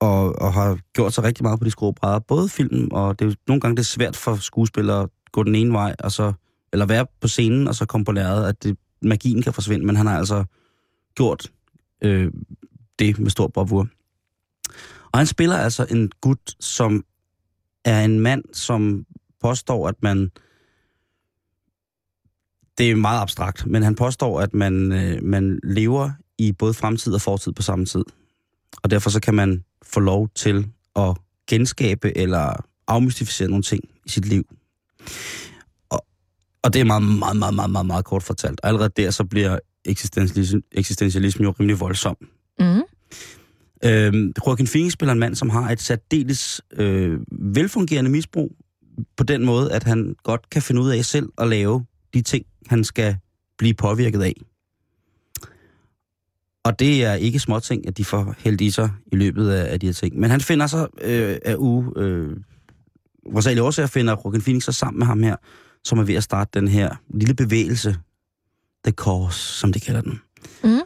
og, 0.00 0.38
og 0.42 0.52
har 0.52 0.78
gjort 0.92 1.12
sig 1.12 1.24
rigtig 1.24 1.42
meget 1.42 1.58
på 1.58 1.64
de 1.64 1.70
skruebrædder. 1.70 2.18
Både 2.18 2.48
film, 2.48 2.88
og 2.92 3.18
det 3.18 3.24
er 3.24 3.28
jo 3.28 3.34
nogle 3.46 3.60
gange 3.60 3.76
det 3.76 3.82
er 3.82 3.84
svært 3.84 4.16
for 4.16 4.36
skuespillere 4.36 5.02
at 5.02 5.08
gå 5.32 5.42
den 5.42 5.54
ene 5.54 5.72
vej, 5.72 5.94
og 5.98 6.12
så, 6.12 6.32
eller 6.72 6.86
være 6.86 7.06
på 7.20 7.28
scenen, 7.28 7.68
og 7.68 7.74
så 7.74 7.86
komme 7.86 8.04
på 8.04 8.12
lærredet, 8.12 8.48
at 8.48 8.62
det, 8.62 8.78
magien 9.02 9.42
kan 9.42 9.52
forsvinde, 9.52 9.86
men 9.86 9.96
han 9.96 10.06
har 10.06 10.18
altså 10.18 10.44
gjort 11.14 11.52
øh, 12.02 12.32
det 12.98 13.18
med 13.18 13.30
stor 13.30 13.48
bravur. 13.48 13.88
Og 15.12 15.18
han 15.18 15.26
spiller 15.26 15.56
altså 15.56 15.86
en 15.90 16.12
gut, 16.20 16.54
som 16.60 17.04
er 17.84 18.04
en 18.04 18.20
mand, 18.20 18.44
som 18.52 19.04
påstår, 19.40 19.88
at 19.88 20.02
man 20.02 20.30
det 22.78 22.90
er 22.90 22.94
meget 22.94 23.20
abstrakt, 23.20 23.66
men 23.66 23.82
han 23.82 23.94
påstår, 23.94 24.40
at 24.40 24.54
man, 24.54 24.92
øh, 24.92 25.22
man 25.22 25.60
lever 25.62 26.10
i 26.38 26.52
både 26.52 26.74
fremtid 26.74 27.12
og 27.12 27.20
fortid 27.20 27.52
på 27.52 27.62
samme 27.62 27.84
tid. 27.84 28.04
Og 28.82 28.90
derfor 28.90 29.10
så 29.10 29.20
kan 29.20 29.34
man 29.34 29.64
få 29.82 30.00
lov 30.00 30.28
til 30.34 30.66
at 30.96 31.16
genskabe 31.48 32.18
eller 32.18 32.66
afmystificere 32.88 33.48
nogle 33.48 33.62
ting 33.62 33.84
i 34.04 34.08
sit 34.08 34.26
liv. 34.26 34.44
Og, 35.90 36.06
og 36.62 36.72
det 36.72 36.80
er 36.80 36.84
meget, 36.84 37.02
meget, 37.02 37.36
meget, 37.36 37.54
meget, 37.54 37.70
meget, 37.70 37.86
meget 37.86 38.04
kort 38.04 38.22
fortalt. 38.22 38.60
Og 38.60 38.68
allerede 38.68 38.92
der 38.96 39.10
så 39.10 39.24
bliver 39.24 39.58
eksistentialisme, 39.84 40.62
eksistentialisme 40.72 41.44
jo 41.44 41.54
rimelig 41.60 41.80
voldsom. 41.80 42.16
Mm. 42.60 42.82
Øhm, 43.84 44.32
Joaquin 44.46 44.66
Phoenix 44.66 44.92
spiller 44.92 45.12
en 45.12 45.18
mand, 45.18 45.34
som 45.34 45.50
har 45.50 45.70
et 45.70 45.80
særdeles 45.80 46.60
øh, 46.72 47.20
velfungerende 47.32 48.10
misbrug, 48.10 48.56
på 49.16 49.24
den 49.24 49.44
måde, 49.44 49.72
at 49.72 49.84
han 49.84 50.16
godt 50.22 50.50
kan 50.50 50.62
finde 50.62 50.80
ud 50.80 50.90
af 50.90 51.04
selv 51.04 51.28
at 51.38 51.48
lave 51.48 51.84
de 52.14 52.22
ting, 52.22 52.46
han 52.66 52.84
skal 52.84 53.16
blive 53.58 53.74
påvirket 53.74 54.22
af. 54.22 54.34
Og 56.64 56.78
det 56.78 57.04
er 57.04 57.14
ikke 57.14 57.38
små 57.38 57.60
ting, 57.60 57.88
at 57.88 57.98
de 57.98 58.04
får 58.04 58.34
hældt 58.38 58.60
i 58.60 58.70
sig 58.70 58.90
i 59.12 59.16
løbet 59.16 59.50
af, 59.50 59.72
af 59.72 59.80
de 59.80 59.86
her 59.86 59.92
ting. 59.92 60.18
Men 60.18 60.30
han 60.30 60.40
finder 60.40 60.66
sig 60.66 60.88
øh, 61.02 61.38
af 61.44 61.56
uge... 61.58 61.92
Øh, 61.96 62.36
Rosalie 63.34 63.62
årsager 63.62 63.86
finder 63.86 64.16
Joaquin 64.24 64.42
Phoenix 64.42 64.64
sig 64.64 64.74
sammen 64.74 64.98
med 64.98 65.06
ham 65.06 65.22
her, 65.22 65.36
som 65.84 65.98
er 65.98 66.02
ved 66.02 66.14
at 66.14 66.22
starte 66.22 66.60
den 66.60 66.68
her 66.68 66.94
lille 67.14 67.34
bevægelse, 67.34 67.96
The 68.84 68.92
Cause, 68.92 69.38
som 69.38 69.72
de 69.72 69.80
kalder 69.80 70.00
den. 70.00 70.20
Mm. 70.64 70.80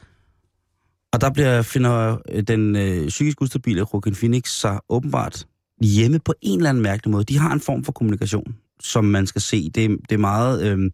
Og 1.13 1.21
der 1.21 1.31
bliver, 1.31 1.63
finder 1.63 2.19
øh, 2.29 2.43
den 2.43 2.77
øh, 2.77 3.09
psykisk 3.09 3.41
ustabile 3.41 3.79
Joaquin 3.79 4.15
Phoenix 4.15 4.51
sig 4.51 4.81
åbenbart 4.89 5.47
hjemme 5.81 6.19
på 6.19 6.35
en 6.43 6.59
eller 6.59 6.71
anden 6.71 6.83
mærkelig 6.83 7.11
måde. 7.11 7.25
De 7.25 7.39
har 7.39 7.53
en 7.53 7.61
form 7.61 7.85
for 7.85 7.93
kommunikation, 7.93 8.57
som 8.81 9.05
man 9.05 9.27
skal 9.27 9.43
se. 9.43 9.71
Det, 9.75 9.91
det 10.09 10.13
er 10.13 10.19
meget... 10.19 10.67
Øh, 10.67 10.91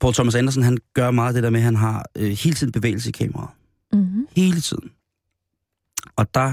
Paul 0.00 0.14
Thomas 0.14 0.34
Anderson, 0.34 0.62
han 0.62 0.78
gør 0.94 1.10
meget 1.10 1.34
det 1.34 1.42
der 1.42 1.50
med, 1.50 1.60
at 1.60 1.64
han 1.64 1.76
har 1.76 2.04
øh, 2.16 2.30
hele 2.30 2.54
tiden 2.54 2.72
bevægelse 2.72 3.08
i 3.08 3.12
kameraet. 3.12 3.50
Mm. 3.92 4.26
Hele 4.36 4.60
tiden. 4.60 4.90
Og 6.16 6.34
der 6.34 6.52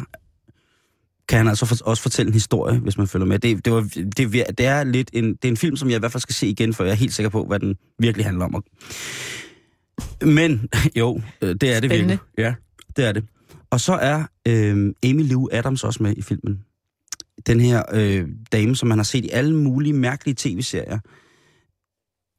kan 1.28 1.38
han 1.38 1.48
altså 1.48 1.66
for, 1.66 1.76
også 1.86 2.04
fortælle 2.04 2.28
en 2.28 2.34
historie, 2.34 2.80
hvis 2.80 2.98
man 2.98 3.08
følger 3.08 3.26
med. 3.26 3.40
Det, 3.40 3.66
det, 3.66 3.74
var, 3.74 3.82
det, 3.96 4.18
det, 4.58 4.66
er 4.66 4.84
lidt 4.84 5.10
en, 5.14 5.26
det 5.26 5.46
er 5.46 5.50
en 5.50 5.58
film, 5.58 5.76
som 5.76 5.90
jeg 5.90 5.96
i 5.96 6.00
hvert 6.00 6.12
fald 6.12 6.22
skal 6.22 6.36
se 6.36 6.48
igen, 6.48 6.74
for 6.74 6.84
jeg 6.84 6.92
er 6.92 6.96
helt 6.96 7.14
sikker 7.14 7.30
på, 7.30 7.46
hvad 7.46 7.60
den 7.60 7.76
virkelig 8.00 8.26
handler 8.26 8.46
om. 8.46 8.64
Men 10.22 10.70
jo, 11.00 11.22
øh, 11.42 11.50
det 11.50 11.64
er 11.64 11.80
det 11.80 11.90
Spændende. 11.90 11.92
virkelig. 11.92 12.20
Ja, 12.38 12.54
det 12.96 13.06
er 13.06 13.12
det. 13.12 13.24
Og 13.70 13.80
så 13.80 13.94
er 13.94 14.24
øh, 14.48 14.94
Amy 15.04 15.32
Lou 15.32 15.50
Adams 15.52 15.84
også 15.84 16.04
med 16.04 16.18
i 16.18 16.22
filmen. 16.22 16.60
Den 17.48 17.60
her 17.60 17.84
øh, 17.94 18.28
dame, 18.52 18.76
som 18.76 18.90
man 18.90 18.98
har 18.98 19.04
set 19.04 19.26
i 19.26 19.30
alle 19.30 19.56
mulige 19.56 19.94
mærkelige 19.94 20.36
tv-serier. 20.38 21.00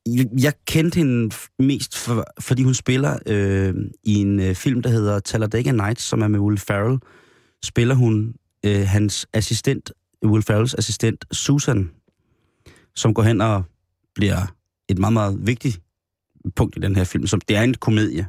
Jeg, 0.06 0.26
jeg 0.42 0.52
kendte 0.66 0.96
hende 0.96 1.34
mest, 1.58 1.98
for, 1.98 2.24
fordi 2.40 2.62
hun 2.62 2.74
spiller 2.74 3.18
øh, 3.26 3.74
i 4.04 4.14
en 4.14 4.40
øh, 4.40 4.54
film, 4.54 4.82
der 4.82 4.90
hedder 4.90 5.20
Talladega 5.20 5.72
Nights, 5.72 6.02
som 6.02 6.22
er 6.22 6.28
med 6.28 6.40
Will 6.40 6.58
Ferrell. 6.58 6.98
Spiller 7.62 7.94
hun 7.94 8.34
øh, 8.64 8.86
hans 8.86 9.26
assistent, 9.32 9.92
Will 10.24 10.42
Ferrells 10.42 10.74
assistent, 10.74 11.24
Susan, 11.32 11.90
som 12.94 13.14
går 13.14 13.22
hen 13.22 13.40
og 13.40 13.64
bliver 14.14 14.54
et 14.88 14.98
meget, 14.98 15.12
meget 15.12 15.46
vigtigt 15.46 15.80
punkt 16.56 16.76
i 16.76 16.80
den 16.80 16.96
her 16.96 17.04
film. 17.04 17.26
Som, 17.26 17.40
det 17.40 17.56
er 17.56 17.62
en 17.62 17.74
komedie. 17.74 18.26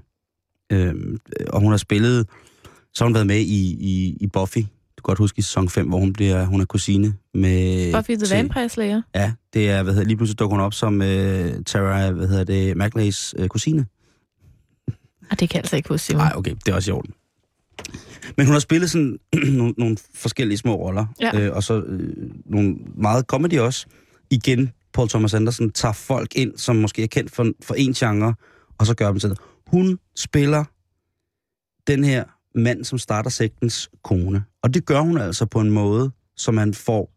Øh, 0.71 0.95
og 1.47 1.61
hun 1.61 1.71
har 1.71 1.77
spillet, 1.77 2.29
så 2.93 3.03
har 3.03 3.05
hun 3.05 3.13
været 3.13 3.27
med 3.27 3.39
i, 3.39 3.77
i, 3.79 4.17
i 4.21 4.27
Buffy. 4.27 4.59
Godt 5.05 5.17
huske 5.17 5.39
i 5.39 5.41
sæson 5.41 5.69
5, 5.69 5.87
hvor 5.87 5.99
hun 5.99 6.13
bliver 6.13 6.45
hun 6.45 6.61
er 6.61 6.65
kusine 6.65 7.13
med... 7.33 7.93
Buffy 7.93 8.11
the 8.11 8.35
Vampire 8.35 8.69
Slayer. 8.69 9.01
Ja, 9.15 9.33
det 9.53 9.69
er, 9.69 9.83
hvad 9.83 9.93
hedder, 9.93 10.07
lige 10.07 10.17
pludselig 10.17 10.39
dukker 10.39 10.55
hun 10.55 10.61
op 10.65 10.73
som 10.73 11.01
øh, 11.01 11.63
Tara, 11.65 12.11
hvad 12.11 12.27
hedder 12.27 12.43
det, 12.43 12.77
Maclays 12.77 13.35
øh, 13.37 13.47
kusine. 13.47 13.85
Ah, 15.29 15.39
det 15.39 15.49
kan 15.49 15.49
jeg 15.53 15.55
altså 15.63 15.75
ikke 15.75 15.89
huske. 15.89 16.13
Nej, 16.13 16.31
okay, 16.35 16.55
det 16.65 16.71
er 16.71 16.75
også 16.75 16.91
i 16.91 16.93
orden. 16.93 17.13
Men 18.37 18.45
hun 18.45 18.53
har 18.53 18.59
spillet 18.59 18.91
sådan 18.91 19.19
nogle, 19.59 19.73
nogle 19.77 19.97
forskellige 20.15 20.57
små 20.57 20.75
roller, 20.75 21.05
Ja. 21.21 21.39
øh, 21.39 21.55
og 21.55 21.63
så 21.63 21.81
øh, 21.81 22.29
nogle 22.45 22.75
meget 22.97 23.25
comedy 23.25 23.59
også. 23.59 23.85
Igen, 24.29 24.71
Paul 24.93 25.09
Thomas 25.09 25.33
Anderson 25.33 25.71
tager 25.71 25.93
folk 25.93 26.35
ind, 26.35 26.57
som 26.57 26.75
måske 26.75 27.03
er 27.03 27.07
kendt 27.07 27.31
for, 27.31 27.51
for 27.63 27.75
en 27.75 27.93
genre, 27.93 28.33
og 28.77 28.85
så 28.85 28.95
gør 28.95 29.07
dem 29.07 29.19
til. 29.19 29.37
Hun 29.67 29.99
spiller 30.15 30.63
den 31.87 32.03
her 32.03 32.23
mand, 32.55 32.83
som 32.83 32.97
starter 32.99 33.29
sektens 33.29 33.89
kone. 34.03 34.43
Og 34.63 34.73
det 34.73 34.85
gør 34.85 34.99
hun 34.99 35.17
altså 35.17 35.45
på 35.45 35.59
en 35.59 35.71
måde, 35.71 36.11
så 36.37 36.51
man 36.51 36.73
får, 36.73 37.11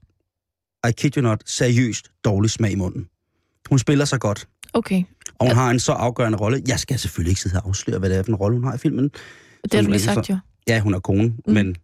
I 0.88 0.92
kid 0.92 1.16
you 1.16 1.22
not, 1.22 1.42
seriøst 1.46 2.10
dårlig 2.24 2.50
smag 2.50 2.72
i 2.72 2.74
munden. 2.74 3.08
Hun 3.68 3.78
spiller 3.78 4.04
så 4.04 4.18
godt. 4.18 4.48
Okay, 4.72 5.02
Og 5.38 5.46
hun 5.46 5.48
Ja. 5.48 5.54
har 5.54 5.70
en 5.70 5.80
så 5.80 5.92
afgørende 5.92 6.38
rolle. 6.38 6.62
Jeg 6.68 6.80
skal 6.80 6.98
selvfølgelig 6.98 7.30
ikke 7.30 7.40
sidde 7.40 7.54
her 7.54 7.60
og 7.60 7.68
afsløre, 7.68 7.98
hvad 7.98 8.10
det 8.10 8.18
er 8.18 8.22
for 8.22 8.28
en 8.32 8.36
rolle, 8.36 8.56
hun 8.56 8.64
har 8.64 8.74
i 8.74 8.78
filmen. 8.78 9.04
det 9.04 9.12
har 9.72 9.78
Som 9.78 9.84
du 9.84 9.90
lige 9.90 10.02
sagt 10.02 10.30
jo. 10.30 10.38
Ja, 10.68 10.80
hun 10.80 10.94
er 10.94 11.00
kone, 11.00 11.22
mm. 11.28 11.52
men 11.54 11.76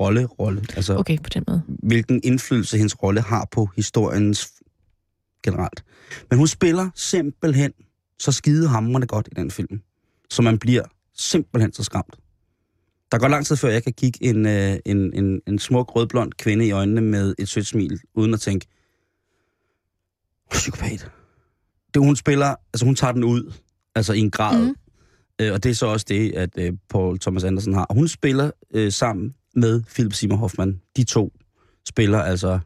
rolle, 0.00 0.24
rolle. 0.26 0.60
Altså, 0.76 0.96
okay. 0.96 1.18
På 1.18 1.28
den 1.28 1.44
måde. 1.48 1.62
hvilken 1.66 2.20
indflydelse 2.24 2.76
hendes 2.76 3.02
rolle 3.02 3.20
har 3.20 3.48
på 3.52 3.68
historiens 3.76 4.48
generelt. 5.42 5.84
Men 6.30 6.38
hun 6.38 6.48
spiller 6.48 6.90
simpelthen 6.94 7.72
så 8.18 8.32
skide 8.32 8.68
hamrende 8.68 9.06
godt 9.06 9.28
i 9.32 9.34
den 9.36 9.50
film, 9.50 9.80
så 10.30 10.42
man 10.42 10.58
bliver 10.58 10.82
simpelthen 11.16 11.72
så 11.72 11.82
skræmt. 11.82 12.14
Der 13.14 13.20
går 13.20 13.28
lang 13.28 13.46
tid 13.46 13.56
før, 13.56 13.68
jeg 13.68 13.82
kan 13.82 13.92
kigge 13.92 14.24
en, 14.24 14.46
øh, 14.46 14.76
en, 14.84 15.24
en, 15.24 15.40
en 15.46 15.58
smuk 15.58 15.96
rødblond 15.96 16.32
kvinde 16.32 16.66
i 16.66 16.70
øjnene 16.70 17.00
med 17.00 17.34
et 17.38 17.48
sødt 17.48 17.66
smil, 17.66 18.00
uden 18.14 18.34
at 18.34 18.40
tænke, 18.40 18.66
psykopat. 20.50 21.10
Det 21.94 22.02
hun 22.02 22.16
spiller, 22.16 22.54
altså 22.72 22.84
hun 22.84 22.94
tager 22.94 23.12
den 23.12 23.24
ud, 23.24 23.52
altså 23.94 24.12
i 24.12 24.18
en 24.18 24.30
grad, 24.30 24.66
mm. 24.66 24.74
Øh, 25.40 25.52
og 25.52 25.62
det 25.62 25.70
er 25.70 25.74
så 25.74 25.86
også 25.86 26.06
det, 26.08 26.32
at 26.32 26.50
øh, 26.58 26.72
Paul 26.90 27.18
Thomas 27.18 27.44
Anderson 27.44 27.74
har. 27.74 27.86
Hun 27.90 28.08
spiller 28.08 28.50
øh, 28.74 28.92
sammen 28.92 29.34
med 29.54 29.82
Philip 29.94 30.12
Seymour 30.12 30.38
Hoffman. 30.38 30.80
De 30.96 31.04
to 31.04 31.32
spiller 31.88 32.18
altså... 32.18 32.58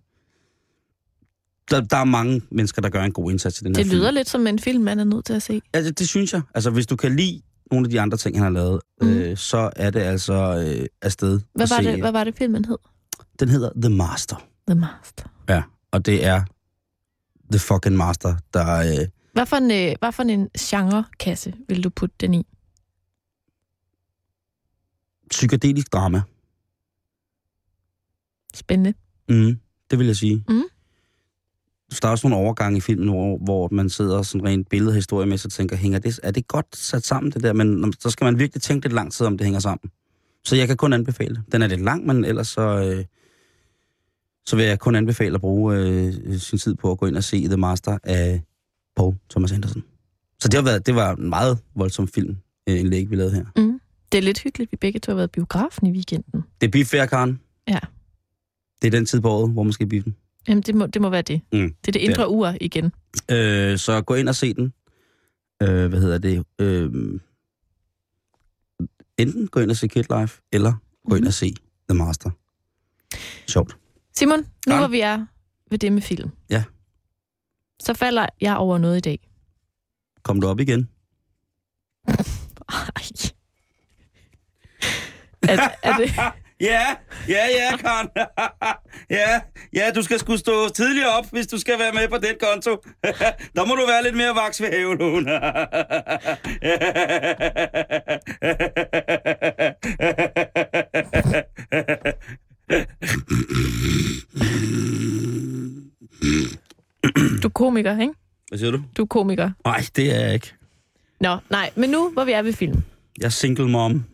Der, 1.71 1.81
der 1.81 1.97
er 1.97 2.05
mange 2.05 2.43
mennesker, 2.51 2.83
der 2.83 2.89
gør 2.89 3.03
en 3.03 3.13
god 3.13 3.31
indsats 3.31 3.61
i 3.61 3.65
den 3.65 3.75
Det 3.75 3.85
her 3.85 3.91
film. 3.91 3.99
lyder 4.01 4.11
lidt 4.11 4.29
som 4.29 4.47
en 4.47 4.59
film, 4.59 4.85
man 4.85 4.99
er 4.99 5.05
nødt 5.05 5.25
til 5.25 5.33
at 5.33 5.43
se. 5.43 5.61
Altså, 5.73 5.93
det 5.93 6.09
synes 6.09 6.33
jeg. 6.33 6.43
Altså, 6.55 6.71
hvis 6.71 6.87
du 6.87 6.97
kan 6.97 7.17
lide 7.17 7.41
nogle 7.71 7.87
af 7.87 7.91
de 7.91 8.01
andre 8.01 8.17
ting, 8.19 8.37
han 8.37 8.43
har 8.43 8.51
lavet, 8.51 8.81
Mhm. 9.01 9.11
øh, 9.11 9.37
så 9.37 9.71
er 9.77 9.91
det 9.91 10.01
altså 10.01 10.35
øh, 10.35 10.87
afsted 11.03 11.41
Hvad 11.55 11.67
var, 11.69 11.81
det, 11.81 12.01
hvad 12.01 12.13
var 12.13 12.25
det, 12.25 12.35
filmen 12.39 12.65
hed? 12.65 12.79
Den 13.41 13.49
hedder 13.49 13.71
The 13.83 13.91
Master. 13.97 14.37
The 14.69 14.75
Master. 14.75 15.25
Ja, 15.49 15.63
og 15.91 16.07
det 16.07 16.25
er 16.27 16.43
The 17.53 17.59
fucking 17.59 17.97
Master, 17.97 18.37
der... 18.55 18.75
Øh, 19.01 19.09
Hvad 19.33 19.47
for 19.47 19.57
en, 19.57 19.71
øh, 19.71 19.97
hvad 20.01 20.13
for 20.13 20.23
en 20.23 20.49
genrekasse 20.59 21.55
vil 21.69 21.85
du 21.85 21.91
putte 21.91 22.15
den 22.21 22.35
i? 22.35 22.47
psykedelisk 25.31 25.93
drama. 25.93 26.23
Spændende. 28.55 28.95
Mm, 29.29 29.61
det 29.91 29.99
vil 29.99 30.07
jeg 30.07 30.17
sige. 30.17 30.45
Mhm. 30.49 30.63
Der 32.03 32.09
er 32.09 32.13
også 32.13 32.29
nogle 32.29 32.45
overgange 32.45 32.77
i 32.77 32.81
filmen, 32.81 33.09
hvor, 33.09 33.39
hvor 33.39 33.69
man 33.73 33.91
sidder 33.91 34.23
sådan 34.23 34.45
rent 34.47 34.69
billedhistorie 34.69 35.27
med, 35.27 35.45
og 35.45 35.53
tænker, 35.53 35.77
hænger 35.77 35.99
det, 35.99 36.21
er 36.23 36.31
det 36.31 36.49
godt 36.49 36.77
sat 36.77 37.07
sammen 37.07 37.33
det 37.33 37.43
der? 37.43 37.53
Men 37.53 37.93
så 37.99 38.11
skal 38.11 38.25
man 38.25 38.39
virkelig 38.39 38.63
tænke 38.63 38.85
lidt 38.85 38.95
lang 38.95 39.13
tid, 39.13 39.27
om 39.27 39.39
det 39.39 39.45
hænger 39.45 39.61
sammen. 39.61 39.91
Så 40.45 40.57
jeg 40.57 40.67
kan 40.67 40.77
kun 40.77 40.93
anbefale. 40.93 41.35
det. 41.35 41.53
Den 41.53 41.63
er 41.63 41.67
lidt 41.67 41.81
lang, 41.81 42.07
men 42.07 42.25
ellers 42.25 42.49
så, 42.49 42.61
øh, 42.61 43.05
så 44.47 44.57
vil 44.57 44.65
jeg 44.65 44.79
kun 44.79 44.95
anbefale 44.95 45.35
at 45.35 45.41
bruge 45.41 45.77
øh, 45.77 46.39
sin 46.39 46.59
tid 46.59 46.75
på 46.75 46.91
at 46.91 46.99
gå 46.99 47.07
ind 47.07 47.17
og 47.17 47.25
se 47.25 47.45
The 47.45 47.57
Master 47.57 47.99
af 48.05 48.43
Paul 48.97 49.15
Thomas 49.31 49.53
Anderson. 49.53 49.83
Så 50.41 50.49
det, 50.49 50.55
har 50.55 50.63
været, 50.63 50.87
det 50.87 50.95
var 50.95 51.15
en 51.15 51.29
meget 51.29 51.59
voldsom 51.75 52.09
film, 52.09 52.37
øh, 52.69 52.81
indlæg, 52.81 53.11
vi 53.11 53.17
lavede 53.17 53.35
her. 53.35 53.45
Mm. 53.57 53.81
Det 54.13 54.19
er 54.19 54.23
lidt 54.23 54.43
hyggeligt, 54.43 54.73
vi 54.73 54.77
begge 54.77 55.01
to 55.01 55.13
har 55.13 55.17
været 55.17 55.31
biografen 55.31 55.87
i 55.87 55.91
weekenden. 55.91 56.45
Det 56.61 56.67
er 56.67 56.71
Biff 56.71 56.91
Karen. 56.91 57.41
Ja. 57.69 57.79
Det 58.83 58.87
er 58.87 58.91
den 58.91 59.07
tid 59.07 59.21
på 59.21 59.29
året, 59.29 59.53
hvor 59.53 59.63
man 59.63 59.73
skal 59.73 59.87
i 59.87 59.89
biffen. 59.89 60.17
Jamen, 60.49 60.63
det 60.63 60.75
må, 60.75 60.87
det 60.87 61.03
må 61.03 61.09
være 61.11 61.23
det. 61.23 61.41
Mm. 61.53 61.75
Det 61.75 61.89
er 61.89 61.93
det 61.93 62.01
indre 62.01 62.23
Det 62.23 62.29
ur 62.29 62.55
igen. 62.61 62.93
Øh, 63.31 63.79
så 63.79 64.03
gå 64.03 64.15
ind 64.15 64.29
og 64.29 64.35
se 64.35 64.55
den. 64.55 64.73
Øh, 65.63 65.87
hvad 65.89 66.01
hedder 66.01 66.19
det? 66.19 66.45
Øh, 66.59 67.21
enten 69.19 69.47
gå 69.49 69.61
ind 69.61 69.71
og 69.71 69.77
se 69.77 69.89
Kid 69.89 70.05
Life, 70.21 70.41
eller 70.53 70.73
gå 71.11 71.15
ind 71.17 71.23
Mhm. 71.23 71.27
og 71.27 71.35
se 71.35 71.55
The 71.91 71.99
Master. 71.99 72.31
Sjovt. 73.47 73.77
Simon, 74.17 74.39
nu 74.67 74.73
Ja. 74.75 74.79
hvor 74.79 74.89
vi 74.89 75.01
er 75.01 75.27
ved 75.71 75.79
det 75.79 75.93
med 75.93 76.03
film. 76.03 76.31
Ja. 76.51 76.65
Så 77.81 77.95
falder 77.95 78.27
jeg 78.41 78.57
over 78.57 78.79
noget 78.79 78.97
i 78.97 79.01
dag. 79.01 79.29
Kom 80.23 80.41
du 80.41 80.47
op 80.47 80.61
igen? 80.61 80.89
Ej. 82.69 83.03
Er, 85.43 85.69
er 85.83 85.97
det, 85.97 86.11
Ja, 86.61 86.87
ja, 87.29 87.45
ja, 87.59 87.77
Karen. 87.77 88.09
ja, 89.19 89.41
ja, 89.73 89.91
du 89.95 90.03
skal 90.03 90.19
skulle 90.19 90.39
stå 90.39 90.69
tidligere 90.69 91.11
op, 91.19 91.27
hvis 91.33 91.47
du 91.47 91.59
skal 91.59 91.79
være 91.79 91.93
med 91.93 92.09
på 92.09 92.17
den 92.17 92.35
konto. 92.41 92.71
Der 93.57 93.65
må 93.67 93.75
du 93.75 93.87
være 93.87 94.03
lidt 94.03 94.17
mere 94.17 94.35
vaks 94.35 94.63
ved 94.63 94.69
havelån. 94.73 95.29
du 107.43 107.49
er 107.49 107.53
komiker, 107.55 108.01
ikke? 108.01 108.13
Hvad 108.49 108.59
siger 108.59 108.71
du? 108.71 108.83
Du 108.97 109.03
er 109.03 109.07
komiker. 109.07 109.51
Nej, 109.65 109.85
det 109.97 110.15
er 110.17 110.21
jeg 110.25 110.35
ikke. 110.35 110.55
Nå, 111.21 111.37
nej, 111.51 111.71
men 111.77 111.91
nu 111.91 112.11
hvor 112.13 112.25
vi 112.25 112.33
er 112.33 112.43
ved 112.43 112.53
film, 112.53 112.83
Jeg 113.19 113.25
er 113.25 113.29
single 113.29 113.69
mom. 113.69 114.05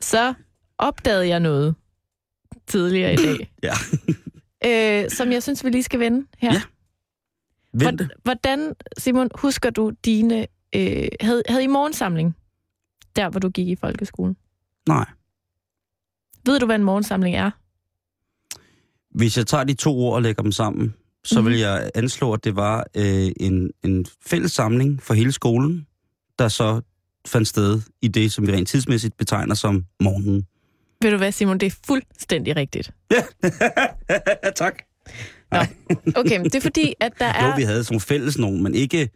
så 0.00 0.34
opdagede 0.78 1.28
jeg 1.28 1.40
noget 1.40 1.74
tidligere 2.66 3.12
i 3.12 3.16
dag, 3.16 3.52
Ja. 3.68 3.74
øh, 5.04 5.10
som 5.10 5.32
jeg 5.32 5.42
synes, 5.42 5.64
vi 5.64 5.70
lige 5.70 5.82
skal 5.82 6.00
vende 6.00 6.26
her. 6.38 6.52
Ja. 6.52 6.62
Hvor- 7.72 8.22
Hvordan, 8.22 8.74
Simon, 8.98 9.28
husker 9.34 9.70
du 9.70 9.92
dine... 10.04 10.46
Øh, 10.74 11.08
havde, 11.20 11.42
havde 11.48 11.64
I 11.64 11.66
morgensamling, 11.66 12.36
der 13.16 13.28
hvor 13.30 13.40
du 13.40 13.48
gik 13.48 13.68
i 13.68 13.76
folkeskolen? 13.76 14.36
Nej. 14.88 15.06
Ved 16.46 16.60
du, 16.60 16.66
hvad 16.66 16.76
en 16.76 16.84
morgensamling 16.84 17.36
er? 17.36 17.50
Hvis 19.18 19.36
jeg 19.36 19.46
tager 19.46 19.64
de 19.64 19.74
to 19.74 19.98
ord 19.98 20.14
og 20.14 20.22
lægger 20.22 20.42
dem 20.42 20.52
sammen, 20.52 20.94
så 21.24 21.40
Mhm. 21.40 21.50
vil 21.50 21.58
jeg 21.58 21.90
anslå, 21.94 22.32
at 22.32 22.44
det 22.44 22.56
var 22.56 22.86
øh, 22.96 23.32
en, 23.40 23.70
en 23.84 24.06
fælles 24.26 24.52
samling 24.52 25.02
for 25.02 25.14
hele 25.14 25.32
skolen, 25.32 25.86
der 26.38 26.48
så 26.48 26.80
fandt 27.26 27.48
sted 27.48 27.80
i 28.02 28.08
det, 28.08 28.32
som 28.32 28.46
vi 28.46 28.52
rent 28.52 28.68
tidsmæssigt 28.68 29.16
betegner 29.16 29.54
som 29.54 29.84
morgenen. 30.00 30.46
Ved 31.02 31.10
du 31.10 31.16
hvad, 31.16 31.32
Simon, 31.32 31.58
det 31.58 31.66
er 31.66 31.76
fuldstændig 31.86 32.56
rigtigt. 32.56 32.90
tak. 34.54 34.82
Okay, 36.16 36.36
men 36.36 36.44
det 36.44 36.54
er 36.54 36.60
fordi, 36.60 36.94
at 37.00 37.12
der 37.18 37.26
Jo, 37.42 37.48
er... 37.50 37.56
vi 37.56 37.62
havde 37.62 37.84
sådan 37.84 38.00
fælles 38.00 38.38
nogen, 38.38 38.62
men 38.62 38.74
ikke... 38.74 39.10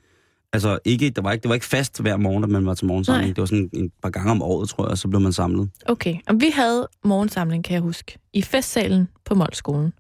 Altså, 0.53 0.79
ikke, 0.85 1.11
der 1.11 1.23
var 1.23 1.33
ikke, 1.33 1.43
det 1.43 1.49
var 1.49 1.55
ikke 1.55 1.67
fast 1.67 2.01
hver 2.01 2.17
morgen, 2.17 2.45
at 2.45 2.51
man 2.51 2.67
var 2.67 2.75
til 2.75 2.87
morgensamling. 2.87 3.27
Nej. 3.27 3.35
Det 3.35 3.41
var 3.41 3.47
sådan 3.47 3.71
en 3.73 3.91
par 4.03 4.11
gange 4.11 4.31
om 4.31 4.43
året, 4.43 4.69
tror 4.69 4.85
jeg, 4.85 4.91
og 4.91 4.99
så 4.99 5.09
blev 5.09 5.21
man 5.21 5.33
samlet. 5.33 5.71
Okay, 5.87 6.17
og 6.27 6.41
vi 6.41 6.51
havde 6.51 6.89
morgensamling, 7.05 7.65
kan 7.65 7.75
jeg 7.75 7.83
huske, 7.83 8.19
i 8.33 8.43
festsalen 8.43 9.09
på 9.25 9.35
Målskolen. 9.35 9.93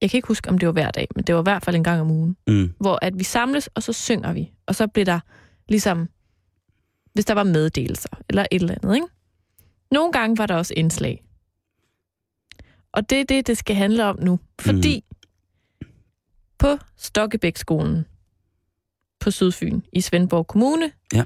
Jeg 0.00 0.10
kan 0.10 0.18
ikke 0.18 0.28
huske, 0.28 0.50
om 0.50 0.58
det 0.58 0.66
var 0.66 0.72
hver 0.72 0.90
dag, 0.90 1.08
men 1.16 1.24
det 1.24 1.34
var 1.34 1.40
i 1.40 1.42
hvert 1.42 1.64
fald 1.64 1.76
en 1.76 1.84
gang 1.84 2.00
om 2.00 2.10
ugen. 2.10 2.36
Mm. 2.46 2.72
Hvor 2.80 2.98
at 3.02 3.18
vi 3.18 3.24
samles, 3.24 3.66
og 3.74 3.82
så 3.82 3.92
synger 3.92 4.32
vi. 4.32 4.50
Og 4.66 4.74
så 4.74 4.86
bliver 4.86 5.04
der 5.04 5.20
ligesom, 5.68 6.08
hvis 7.14 7.24
der 7.24 7.34
var 7.34 7.44
meddelelser, 7.44 8.08
eller 8.28 8.46
et 8.50 8.60
eller 8.60 8.74
andet, 8.82 8.94
ikke? 8.94 9.06
Nogle 9.94 10.12
gange 10.12 10.38
var 10.38 10.46
der 10.46 10.54
også 10.54 10.74
indslag. 10.76 11.24
Og 12.92 13.10
det 13.10 13.20
er 13.20 13.24
det, 13.24 13.46
det 13.46 13.56
skal 13.58 13.76
handle 13.76 14.04
om 14.04 14.20
nu. 14.22 14.38
Fordi 14.60 15.04
på 16.58 16.68
Stokkebækskolen 16.96 18.04
på 19.20 19.30
Sydfyn 19.30 19.80
i 19.92 20.00
Svendborg 20.00 20.46
Kommune, 20.46 20.92
Ja. 21.14 21.24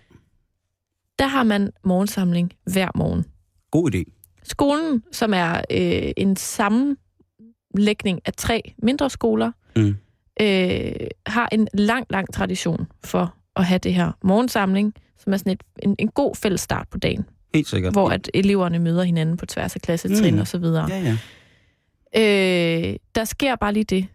der 1.19 1.27
har 1.27 1.43
man 1.43 1.71
morgensamling 1.85 2.53
hver 2.73 2.89
morgen. 2.95 3.25
God 3.71 3.95
idé. 3.95 4.05
Skolen, 4.43 5.03
som 5.13 5.35
er 5.35 5.55
øh, 5.71 6.13
en 6.17 6.37
sammenlægning 6.37 8.21
af 8.25 8.33
tre 8.37 8.75
mindre 8.79 9.11
skoler, 9.11 9.53
Mm. 9.77 9.97
øh, 10.41 10.93
har 11.27 11.49
en 11.53 11.69
lang, 11.75 12.07
lang 12.11 12.33
tradition 12.33 12.87
for 13.05 13.35
at 13.57 13.65
have 13.67 13.79
det 13.79 13.95
her 13.95 14.13
morgensamling, 14.25 14.95
som 15.19 15.33
er 15.33 15.37
sådan 15.37 15.53
et, 15.53 15.63
en, 15.83 15.97
en 15.99 16.09
god 16.09 16.35
fælles 16.37 16.61
start 16.61 16.89
på 16.89 16.99
dagen, 16.99 17.25
Helt 17.55 17.69
sikkert. 17.69 17.93
hvor 17.93 18.11
at 18.11 18.31
eleverne 18.35 18.79
møder 18.79 19.03
hinanden 19.03 19.37
på 19.37 19.47
tværs 19.47 19.75
af 19.77 19.81
klassetrin 19.83 20.35
Mm. 20.35 20.41
og 20.41 20.47
så 20.47 20.59
videre. 20.59 20.89
Ja, 20.91 21.17
ja. 22.15 22.91
Øh, 22.91 22.97
der 23.15 23.25
sker 23.25 23.57
bare 23.57 23.73
lige 23.73 23.85
det, 23.85 24.07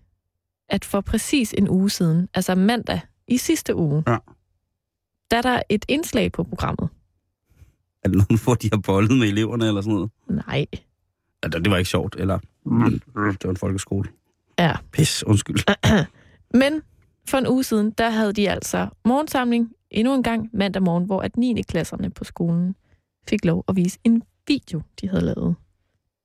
at 0.69 0.85
for 0.85 1.01
præcis 1.01 1.53
en 1.57 1.69
uge 1.69 1.89
siden, 1.89 2.29
altså 2.33 2.55
mandag 2.55 3.01
i 3.27 3.37
sidste 3.37 3.75
uge, 3.75 4.03
Ja. 4.07 4.17
der 5.31 5.37
er 5.37 5.41
der 5.41 5.61
et 5.69 5.85
indslag 5.87 6.31
på 6.31 6.43
programmet. 6.43 6.89
Er 8.03 8.09
det 8.09 8.17
noget, 8.29 8.41
hvor 8.43 8.53
de 8.55 8.69
har 8.73 8.77
bollet 8.85 9.17
med 9.17 9.27
eleverne 9.27 9.67
eller 9.67 9.81
sådan 9.81 9.93
noget? 9.93 10.11
Nej. 10.47 10.65
Altså, 11.43 11.59
det 11.59 11.71
var 11.71 11.77
ikke 11.77 11.89
sjovt, 11.89 12.15
eller... 12.19 12.39
Mm. 12.65 12.91
Det 13.15 13.43
var 13.43 13.49
en 13.49 13.57
folkeskole. 13.57 14.09
Ja. 14.59 14.73
Pis, 14.91 15.23
undskyld. 15.23 15.57
Men 16.61 16.81
for 17.29 17.37
en 17.37 17.47
uge 17.47 17.63
siden, 17.63 17.91
der 17.91 18.09
havde 18.09 18.33
de 18.33 18.49
altså 18.49 18.87
morgensamling 19.05 19.71
endnu 19.91 20.13
en 20.15 20.23
gang 20.23 20.49
mandag 20.53 20.81
morgen, 20.83 21.05
hvor 21.05 21.21
at 21.21 21.37
9. 21.37 21.61
klasserne 21.61 22.09
på 22.09 22.23
skolen 22.23 22.75
fik 23.29 23.45
lov 23.45 23.63
at 23.67 23.75
vise 23.75 23.99
en 24.03 24.23
video, 24.47 24.81
de 25.01 25.09
havde 25.09 25.25
lavet. 25.25 25.55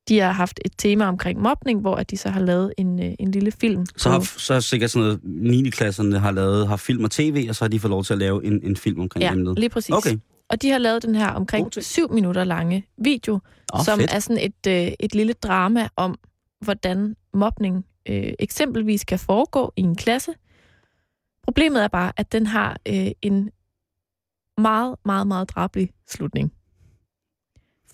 De 0.08 0.18
har 0.18 0.32
haft 0.32 0.60
et 0.64 0.72
tema 0.78 1.04
omkring 1.04 1.40
mobning, 1.40 1.80
hvor 1.80 1.94
at 1.94 2.10
de 2.10 2.16
så 2.16 2.28
har 2.30 2.40
lavet 2.40 2.72
en, 2.78 3.02
øh, 3.02 3.12
en 3.18 3.30
lille 3.30 3.50
film. 3.50 3.86
Så 3.96 4.10
har, 4.10 4.20
så 4.20 4.54
er 4.54 4.60
sikkert 4.60 4.90
sådan 4.90 5.04
noget, 5.06 5.20
9. 5.24 5.70
klasserne 5.70 6.18
har 6.18 6.30
lavet, 6.30 6.68
har 6.68 6.76
film 6.76 7.04
og 7.04 7.10
tv, 7.10 7.46
og 7.48 7.54
så 7.56 7.64
har 7.64 7.68
de 7.68 7.80
fået 7.80 7.90
lov 7.90 8.04
til 8.04 8.12
at 8.12 8.18
lave 8.18 8.44
en, 8.44 8.60
en 8.64 8.76
film 8.76 9.00
omkring 9.00 9.22
Ja, 9.22 9.32
emnet. 9.32 9.58
lige 9.58 9.68
præcis. 9.68 9.94
Okay. 9.94 10.18
Og 10.50 10.62
de 10.62 10.70
har 10.70 10.78
lavet 10.78 11.02
den 11.02 11.14
her 11.14 11.28
omkring 11.30 11.72
ting. 11.72 11.84
syv 11.84 12.12
minutter 12.12 12.44
lange 12.44 12.86
video, 13.04 13.40
Åh, 13.74 13.84
som 13.84 13.98
fedt. 13.98 14.12
er 14.14 14.18
sådan 14.18 14.42
et, 14.44 14.86
øh, 14.86 14.92
et 15.00 15.14
lille 15.14 15.32
drama 15.32 15.88
om, 15.96 16.18
hvordan 16.60 17.16
mobning 17.34 17.86
øh, 18.08 18.32
eksempelvis 18.38 19.04
kan 19.04 19.18
foregå 19.18 19.72
i 19.76 19.80
en 19.80 19.94
klasse. 19.96 20.32
Problemet 21.44 21.82
er 21.84 21.88
bare, 21.88 22.12
at 22.16 22.32
den 22.32 22.46
har 22.46 22.76
øh, 22.88 23.10
en 23.22 23.50
meget, 24.58 24.96
meget, 25.04 25.26
meget 25.26 25.50
drabelig 25.50 25.90
slutning. 26.10 26.52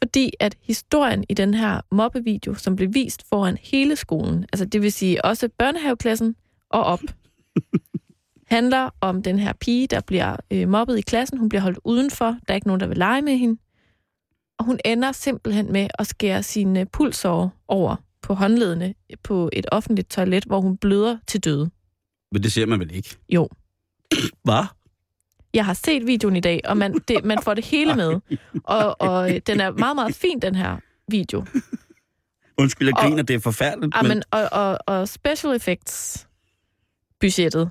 Fordi 0.03 0.31
at 0.41 0.57
historien 0.63 1.25
i 1.29 1.35
den 1.35 1.55
her 1.55 1.81
mobbevideo, 1.91 2.55
som 2.55 2.77
blev 2.77 2.95
vist 2.95 3.29
foran 3.29 3.59
hele 3.63 3.97
skolen, 3.97 4.47
altså 4.53 4.65
det 4.65 4.83
vil 4.83 4.93
sige 4.93 5.25
også 5.25 5.49
børnehaveklassen 5.59 6.37
og 6.71 6.85
op, 6.85 7.01
handler 8.47 8.91
om 9.01 9.23
den 9.23 9.39
her 9.39 9.53
pige, 9.53 9.87
der 9.87 10.01
bliver 10.01 10.37
øh, 10.51 10.69
mobbet 10.69 10.99
i 10.99 11.01
klassen. 11.01 11.39
Hun 11.39 11.49
bliver 11.49 11.63
holdt 11.63 11.79
udenfor. 11.85 12.27
Der 12.27 12.49
er 12.49 12.55
ikke 12.55 12.67
nogen, 12.67 12.81
der 12.81 12.87
vil 12.87 12.97
lege 12.97 13.23
med 13.23 13.37
hende. 13.37 13.61
Og 14.59 14.65
hun 14.65 14.79
ender 14.85 15.13
simpelthen 15.13 15.73
med 15.73 15.89
at 15.99 16.07
skære 16.07 16.43
sine 16.43 16.87
pulsår 16.87 17.53
over 17.69 17.97
på 18.23 18.35
håndledene 18.35 18.95
på 19.23 19.51
et 19.53 19.67
offentligt 19.73 20.11
toilet, 20.11 20.45
hvor 20.45 20.61
hun 20.61 20.77
bløder 20.77 21.19
til 21.27 21.45
døde. 21.45 21.71
Men 22.33 22.43
det 22.43 22.53
ser 22.53 22.67
man 22.67 22.81
vel 22.81 22.95
ikke? 22.95 23.17
Jo. 23.29 23.49
Hvad? 24.45 24.65
Jeg 25.55 25.65
har 25.65 25.75
set 25.75 26.07
videoen 26.07 26.37
i 26.37 26.41
dag, 26.41 26.61
og 26.65 26.77
man, 26.77 26.95
det, 27.09 27.25
man 27.25 27.39
får 27.43 27.55
det 27.55 27.65
hele 27.65 27.95
med. 27.95 28.21
Og, 28.65 29.01
og 29.01 29.35
øh, 29.35 29.41
den 29.47 29.61
er 29.61 29.71
meget, 29.71 29.95
meget 29.97 30.15
fin, 30.15 30.41
den 30.41 30.55
her 30.55 30.77
video. 31.09 31.45
Undskyld, 32.59 32.89
jeg 32.89 32.97
Og- 32.97 33.03
griner, 33.03 33.23
det 33.23 33.35
er 33.37 33.41
forfærdeligt. 33.41 33.97
Ja, 33.97 34.03
men, 34.09 34.23
og, 34.31 34.49
og, 34.53 34.79
og 34.87 35.09
special 35.09 35.57
effects 35.57 36.27
budgettet 37.21 37.71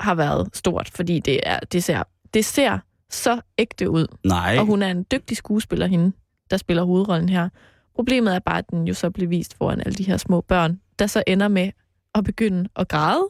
har 0.00 0.14
været 0.14 0.48
stort, 0.56 0.90
fordi 0.94 1.18
det, 1.20 1.40
er, 1.42 1.58
det, 1.60 1.84
ser, 1.84 2.02
det 2.34 2.44
ser 2.44 2.78
så 3.10 3.40
ægte 3.58 3.90
ud. 3.90 4.06
nej, 4.24 4.56
Og 4.58 4.66
hun 4.66 4.82
er 4.82 4.88
en 4.90 5.06
dygtig 5.12 5.36
skuespiller, 5.36 5.86
hende, 5.86 6.12
der 6.50 6.56
spiller 6.56 6.82
hovedrollen 6.82 7.28
her. 7.28 7.48
Problemet 7.94 8.34
er 8.34 8.38
bare, 8.38 8.58
at 8.58 8.70
den 8.70 8.88
jo 8.88 8.94
så 8.94 9.10
blev 9.10 9.30
vist 9.30 9.56
foran 9.58 9.80
alle 9.80 9.94
de 9.94 10.04
her 10.04 10.16
små 10.16 10.40
børn, 10.40 10.80
der 10.98 11.06
så 11.06 11.22
ender 11.26 11.48
med 11.48 11.70
at 12.14 12.24
begynde 12.24 12.68
at 12.76 12.88
græde. 12.88 13.28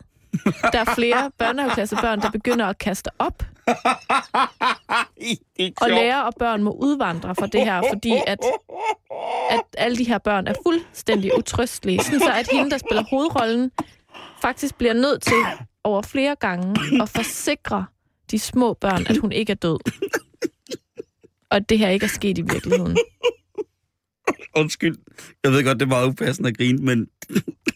Der 0.72 0.78
er 0.80 0.94
flere 0.94 1.30
børnehaveklassebørn, 1.38 2.20
der 2.20 2.30
begynder 2.30 2.66
at 2.66 2.78
kaste 2.78 3.10
op, 3.18 3.42
og 5.82 5.90
lærer 5.90 6.20
og 6.20 6.32
børn 6.38 6.62
må 6.62 6.70
udvandre 6.72 7.34
fra 7.34 7.46
det 7.46 7.64
her, 7.64 7.82
fordi 7.92 8.12
at, 8.26 8.38
at 9.50 9.60
alle 9.78 9.96
de 9.96 10.04
her 10.04 10.18
børn 10.18 10.46
er 10.46 10.54
fuldstændig 10.66 11.38
utrøstelige. 11.38 12.02
Sådan 12.02 12.20
så, 12.20 12.32
at 12.32 12.48
hende, 12.52 12.70
der 12.70 12.78
spiller 12.78 13.04
hovedrollen, 13.10 13.70
faktisk 14.42 14.74
bliver 14.78 14.92
nødt 14.92 15.22
til 15.22 15.36
over 15.84 16.02
flere 16.02 16.36
gange 16.40 16.76
at 17.02 17.08
forsikre 17.08 17.86
de 18.30 18.38
små 18.38 18.72
børn, 18.72 19.06
at 19.08 19.16
hun 19.16 19.32
ikke 19.32 19.50
er 19.50 19.54
død. 19.56 19.78
Og 21.50 21.68
det 21.68 21.78
her 21.78 21.88
ikke 21.88 22.04
er 22.04 22.08
sket 22.08 22.38
i 22.38 22.42
virkeligheden. 22.42 22.96
Undskyld. 24.56 24.96
Jeg 25.44 25.52
ved 25.52 25.64
godt, 25.64 25.80
det 25.80 25.86
er 25.86 25.88
meget 25.88 26.08
upassende 26.08 26.48
at 26.48 26.56
grine, 26.56 26.78
men 26.78 27.06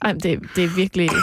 Ej, 0.02 0.12
men 0.12 0.20
det, 0.20 0.40
det 0.56 0.64
er 0.64 0.68
virkelig... 0.76 1.10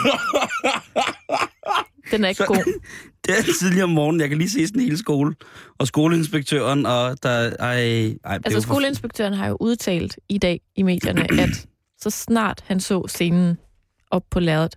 Den 2.12 2.24
er 2.24 2.28
ikke 2.30 2.38
Så- 2.38 2.46
god. 2.46 2.80
Det 3.26 3.38
er 3.38 3.54
tidligere 3.60 3.84
om 3.84 3.90
morgenen. 3.90 4.22
Jeg 4.22 4.30
kan 4.30 4.38
lige 4.38 4.50
se 4.50 4.68
sådan 4.68 4.82
en 4.82 4.88
hel 4.88 4.98
skole. 4.98 5.36
Og 5.78 5.88
skoleinspektøren, 5.88 6.86
og 6.86 7.24
der... 7.24 7.56
Ej, 7.60 7.76
ej, 8.24 8.40
Altså, 8.46 8.62
skoleinspektøren 8.62 9.34
har 9.34 9.48
jo 9.48 9.58
udtalt 9.60 10.20
i 10.30 10.38
dag 10.38 10.62
i 10.76 10.84
medierne, 10.84 11.42
at 11.42 11.68
så 11.98 12.10
snart 12.10 12.64
han 12.68 12.80
så 12.80 13.08
scenen 13.08 13.58
op 14.12 14.24
på 14.30 14.40
lærredet, 14.40 14.76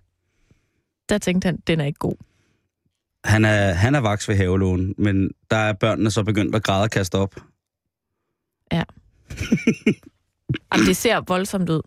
der 1.09 1.17
tænkte 1.17 1.45
han, 1.45 1.57
den 1.67 1.81
er 1.81 1.85
ikke 1.85 1.99
god. 1.99 2.15
Han 3.23 3.45
er, 3.45 3.73
han 3.73 3.95
er 3.95 3.99
vaks 3.99 4.29
ved 4.29 4.35
havelån, 4.35 4.95
men 4.97 5.31
der 5.51 5.57
er 5.57 5.73
børnene 5.73 6.11
så 6.11 6.23
begyndt 6.23 6.55
at 6.55 6.63
græde 6.63 6.83
og 6.83 6.89
kaste 6.89 7.15
op. 7.15 7.35
Jamen, 10.73 10.87
det 10.87 10.97
ser 10.97 11.21
voldsomt 11.27 11.69
ud. 11.69 11.81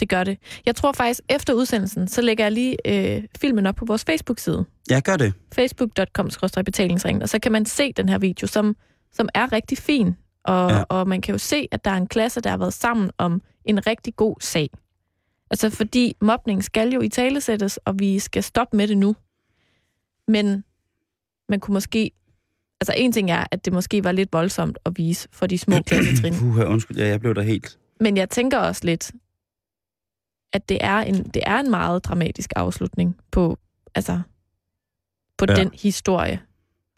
Det 0.00 0.08
gør 0.08 0.24
det. 0.24 0.38
Jeg 0.66 0.76
tror 0.76 0.92
faktisk, 0.92 1.20
efter 1.28 1.54
udsendelsen, 1.54 2.08
så 2.08 2.20
lægger 2.22 2.44
jeg 2.44 2.52
lige 2.52 2.76
øh, 3.16 3.22
filmen 3.38 3.66
op 3.66 3.74
på 3.74 3.84
vores 3.84 4.04
Facebook-side. 4.04 4.64
Jeg 4.90 5.02
gør 5.02 5.16
det. 5.16 5.32
facebook.com 5.52 6.28
betalingsringen, 6.64 7.22
og 7.22 7.28
så 7.28 7.38
kan 7.38 7.52
man 7.52 7.66
se 7.66 7.92
den 7.92 8.08
her 8.08 8.18
video, 8.18 8.46
som, 8.46 8.76
som 9.12 9.28
er 9.34 9.52
rigtig 9.52 9.78
fin. 9.78 10.16
Og, 10.44 10.70
Ja. 10.70 10.76
ja. 10.76 10.84
og 10.88 11.08
man 11.08 11.20
kan 11.20 11.32
jo 11.34 11.38
se, 11.38 11.68
at 11.72 11.84
der 11.84 11.90
er 11.90 11.96
en 11.96 12.06
klasse, 12.06 12.40
der 12.40 12.50
har 12.50 12.56
været 12.56 12.74
sammen 12.74 13.10
om 13.18 13.42
en 13.64 13.86
rigtig 13.86 14.16
god 14.16 14.36
sag. 14.40 14.70
Altså 15.50 15.70
fordi 15.70 16.16
mobning 16.20 16.64
skal 16.64 16.92
jo 16.92 17.00
i 17.00 17.08
talesættes, 17.08 17.76
og 17.76 17.98
vi 17.98 18.18
skal 18.18 18.42
stoppe 18.42 18.76
med 18.76 18.88
det 18.88 18.98
nu. 18.98 19.16
Men 20.28 20.64
man 21.48 21.60
kunne 21.60 21.72
måske... 21.74 22.10
Altså 22.80 22.94
en 22.96 23.12
ting 23.12 23.30
er, 23.30 23.44
at 23.50 23.64
det 23.64 23.72
måske 23.72 24.04
var 24.04 24.12
lidt 24.12 24.32
voldsomt 24.32 24.78
at 24.86 24.92
vise 24.96 25.28
for 25.32 25.46
de 25.46 25.58
små 25.58 25.76
klassetrin. 25.86 26.34
Puh, 26.34 26.58
undskyld, 26.70 26.96
ja, 26.98 27.06
jeg 27.06 27.20
blev 27.20 27.34
der 27.34 27.42
helt... 27.42 27.78
Men 28.00 28.16
jeg 28.16 28.30
tænker 28.30 28.58
også 28.58 28.80
lidt, 28.84 29.12
at 30.52 30.68
det 30.68 30.78
er 30.80 30.98
en, 30.98 31.14
det 31.34 31.42
er 31.46 31.58
en 31.60 31.70
meget 31.70 32.04
dramatisk 32.04 32.50
afslutning 32.56 33.16
på, 33.30 33.58
altså, 33.94 34.20
på 35.38 35.44
Ja. 35.48 35.54
den 35.54 35.70
historie. 35.82 36.40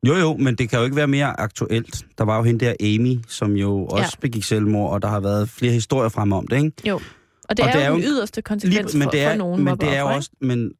Jo, 0.06 0.14
jo, 0.14 0.36
men 0.36 0.54
det 0.54 0.68
kan 0.70 0.78
jo 0.78 0.84
ikke 0.84 0.96
være 0.96 1.06
mere 1.06 1.40
aktuelt. 1.40 2.04
Der 2.18 2.24
var 2.24 2.36
jo 2.36 2.42
hende 2.42 2.66
der 2.66 2.74
Amy, 2.80 3.18
som 3.28 3.52
jo 3.56 3.86
også 3.86 4.02
ja. 4.02 4.20
Begik 4.20 4.44
selvmord, 4.44 4.92
og 4.92 5.02
der 5.02 5.08
har 5.08 5.20
været 5.20 5.48
flere 5.48 5.72
historier 5.72 6.08
frem 6.08 6.32
om 6.32 6.46
det, 6.46 6.56
ikke? 6.56 6.72
Jo. 6.88 7.00
Og 7.48 7.56
det, 7.56 7.60
Og 7.64 7.68
er, 7.68 7.72
det 7.72 7.82
er 7.82 7.88
jo 7.88 7.94
den 7.94 8.02
yderste 8.04 8.42
konsekvens 8.42 8.94
men 8.94 9.02
for, 9.02 9.10
det 9.10 9.20
er, 9.22 9.30
for 9.30 9.36
nogen 9.38 9.64
men 9.64 9.76
det 9.80 9.96
er 9.96 10.00
jo 10.00 10.06
også, 10.06 10.30
men, 10.40 10.72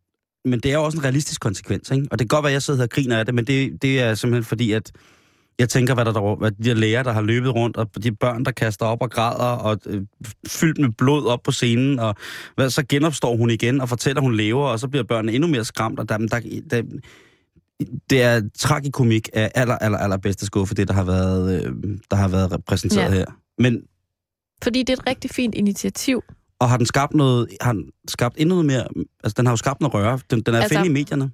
men 0.45 0.61
det 0.61 0.71
er 0.71 0.75
jo 0.75 0.85
også 0.85 0.99
en 0.99 1.05
realistisk 1.05 1.41
konsekvens, 1.41 1.91
ikke? 1.91 2.09
Og 2.11 2.19
det 2.19 2.31
kan 2.31 2.37
godt 2.37 2.43
være, 2.43 2.51
at 2.51 2.55
jeg 2.55 2.63
sidder 2.63 2.79
her 2.81 2.85
og 2.85 2.91
griner 2.91 3.19
af 3.19 3.27
det, 3.27 3.35
men 3.35 3.47
det, 3.47 3.83
det 3.83 4.01
er 4.01 4.15
simpelthen 4.15 4.45
fordi, 4.45 4.73
at 4.73 4.93
jeg 5.59 5.69
tænker, 5.69 5.95
hvad 5.95 6.05
der, 6.05 6.13
der 6.13 6.35
hvad 6.35 6.51
de 6.51 6.75
læger, 6.75 7.03
der 7.03 7.13
har 7.13 7.23
løbet 7.23 7.55
rundt, 7.55 7.77
og 7.77 8.05
de 8.05 8.13
børn, 8.13 8.45
der 8.45 8.51
kaster 8.51 8.87
op 8.87 9.03
og 9.03 9.11
græder, 9.11 9.45
og 9.45 9.79
øh, 9.87 10.03
fyldt 10.49 10.79
med 10.79 10.89
blod 10.99 11.27
op 11.27 11.43
på 11.43 11.51
scenen, 11.53 11.99
og 11.99 12.15
hvad, 12.55 12.71
så 12.71 12.85
genopstår 12.89 13.37
hun 13.37 13.51
igen 13.51 13.81
og 13.81 13.89
fortæller, 13.89 14.21
at 14.21 14.25
hun 14.25 14.35
lever, 14.35 14.67
og 14.67 14.81
så 14.81 14.89
bliver 14.89 15.05
børnene 15.05 15.33
endnu 15.33 15.49
mere 15.49 15.65
skræmt, 15.65 15.99
og 15.99 16.09
der, 16.09 16.19
der, 16.19 16.41
der, 16.71 16.83
det 18.11 18.23
er 18.23 18.43
tragikomik 18.59 19.29
af 19.33 19.51
aller, 19.55 19.79
aller, 19.79 19.99
aller 19.99 20.17
bedste 20.17 20.47
skuffe, 20.47 20.75
det 20.75 20.89
der 20.89 20.95
har 20.95 21.05
været, 21.05 21.65
øh, 21.65 21.73
der 22.11 22.17
har 22.17 22.29
været 22.29 22.53
repræsenteret 22.53 23.11
ja. 23.11 23.11
Her. 23.11 23.27
Men 23.59 23.83
Fordi 24.63 24.83
det 24.83 24.89
er 24.91 24.97
et 24.97 25.07
rigtig 25.07 25.31
fint 25.31 25.55
initiativ. 25.55 26.23
og 26.59 26.69
har 26.69 26.77
den 26.77 26.87
skabt 26.87 27.15
noget, 27.15 27.49
har 27.61 27.73
den 27.73 27.91
skabt 28.09 28.35
endnu 28.39 28.55
noget 28.55 28.67
mere, 28.67 28.85
altså 29.25 29.35
den 29.37 29.47
har 29.47 29.53
jo 29.53 29.57
skabt 29.57 29.81
noget 29.81 29.95
røre, 29.95 30.19
den, 30.31 30.41
den 30.41 30.55
er 30.55 30.59
altså, 30.59 30.75
finde 30.75 30.91
i 30.91 30.93
medierne. 30.93 31.31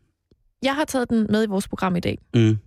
Jeg 0.63 0.75
har 0.75 0.85
taget 0.85 1.11
den 1.11 1.27
med 1.31 1.45
i 1.45 1.47
vores 1.47 1.69
program 1.69 1.97
i 1.97 2.01
dag. 2.01 2.19
Mm. 2.35 2.59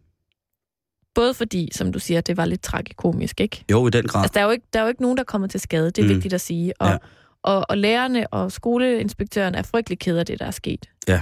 Både 1.16 1.34
fordi, 1.34 1.70
som 1.74 1.92
du 1.92 2.00
siger, 2.00 2.22
det 2.22 2.38
var 2.38 2.46
lidt 2.46 2.62
tragikomisk, 2.62 3.40
ikke? 3.42 3.66
Jo, 3.72 3.88
i 3.88 3.90
den 3.90 4.08
grad. 4.08 4.22
Altså, 4.24 4.34
der 4.34 4.40
er 4.40 4.46
jo 4.46 4.52
ikke, 4.52 4.66
der 4.74 4.80
er 4.80 4.84
jo 4.84 4.90
ikke 4.90 5.02
nogen, 5.02 5.18
der 5.18 5.24
kommer 5.24 5.48
til 5.48 5.60
skade. 5.60 5.86
Det 5.92 5.98
er 5.98 6.04
Mm. 6.04 6.10
vigtigt 6.10 6.34
at 6.34 6.42
sige. 6.42 6.74
Og, 6.82 6.88
Ja. 6.90 6.98
og, 7.44 7.66
og 7.70 7.78
lærerne 7.78 8.28
og 8.34 8.52
skoleinspektøren 8.52 9.56
er 9.56 9.62
frygtelig 9.62 10.00
ked 10.00 10.18
af 10.18 10.26
det, 10.26 10.40
der 10.40 10.46
er 10.46 10.52
sket. 10.52 10.90
Ja. 11.08 11.22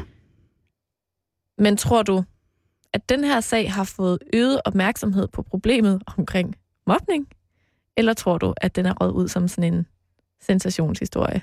Men 1.58 1.78
tror 1.78 2.04
du, 2.04 2.24
at 2.94 3.10
den 3.10 3.24
her 3.24 3.42
sag 3.42 3.72
har 3.74 3.84
fået 3.84 4.20
øget 4.34 4.62
opmærksomhed 4.66 5.28
på 5.28 5.42
problemet 5.42 6.02
omkring 6.18 6.56
mobning? 6.88 7.28
Eller 7.98 8.14
tror 8.14 8.38
du, 8.38 8.54
at 8.58 8.76
den 8.76 8.86
er 8.86 8.94
røget 8.94 9.12
ud 9.14 9.28
som 9.28 9.48
sådan 9.48 9.74
en 9.74 9.86
sensationshistorie? 10.42 11.42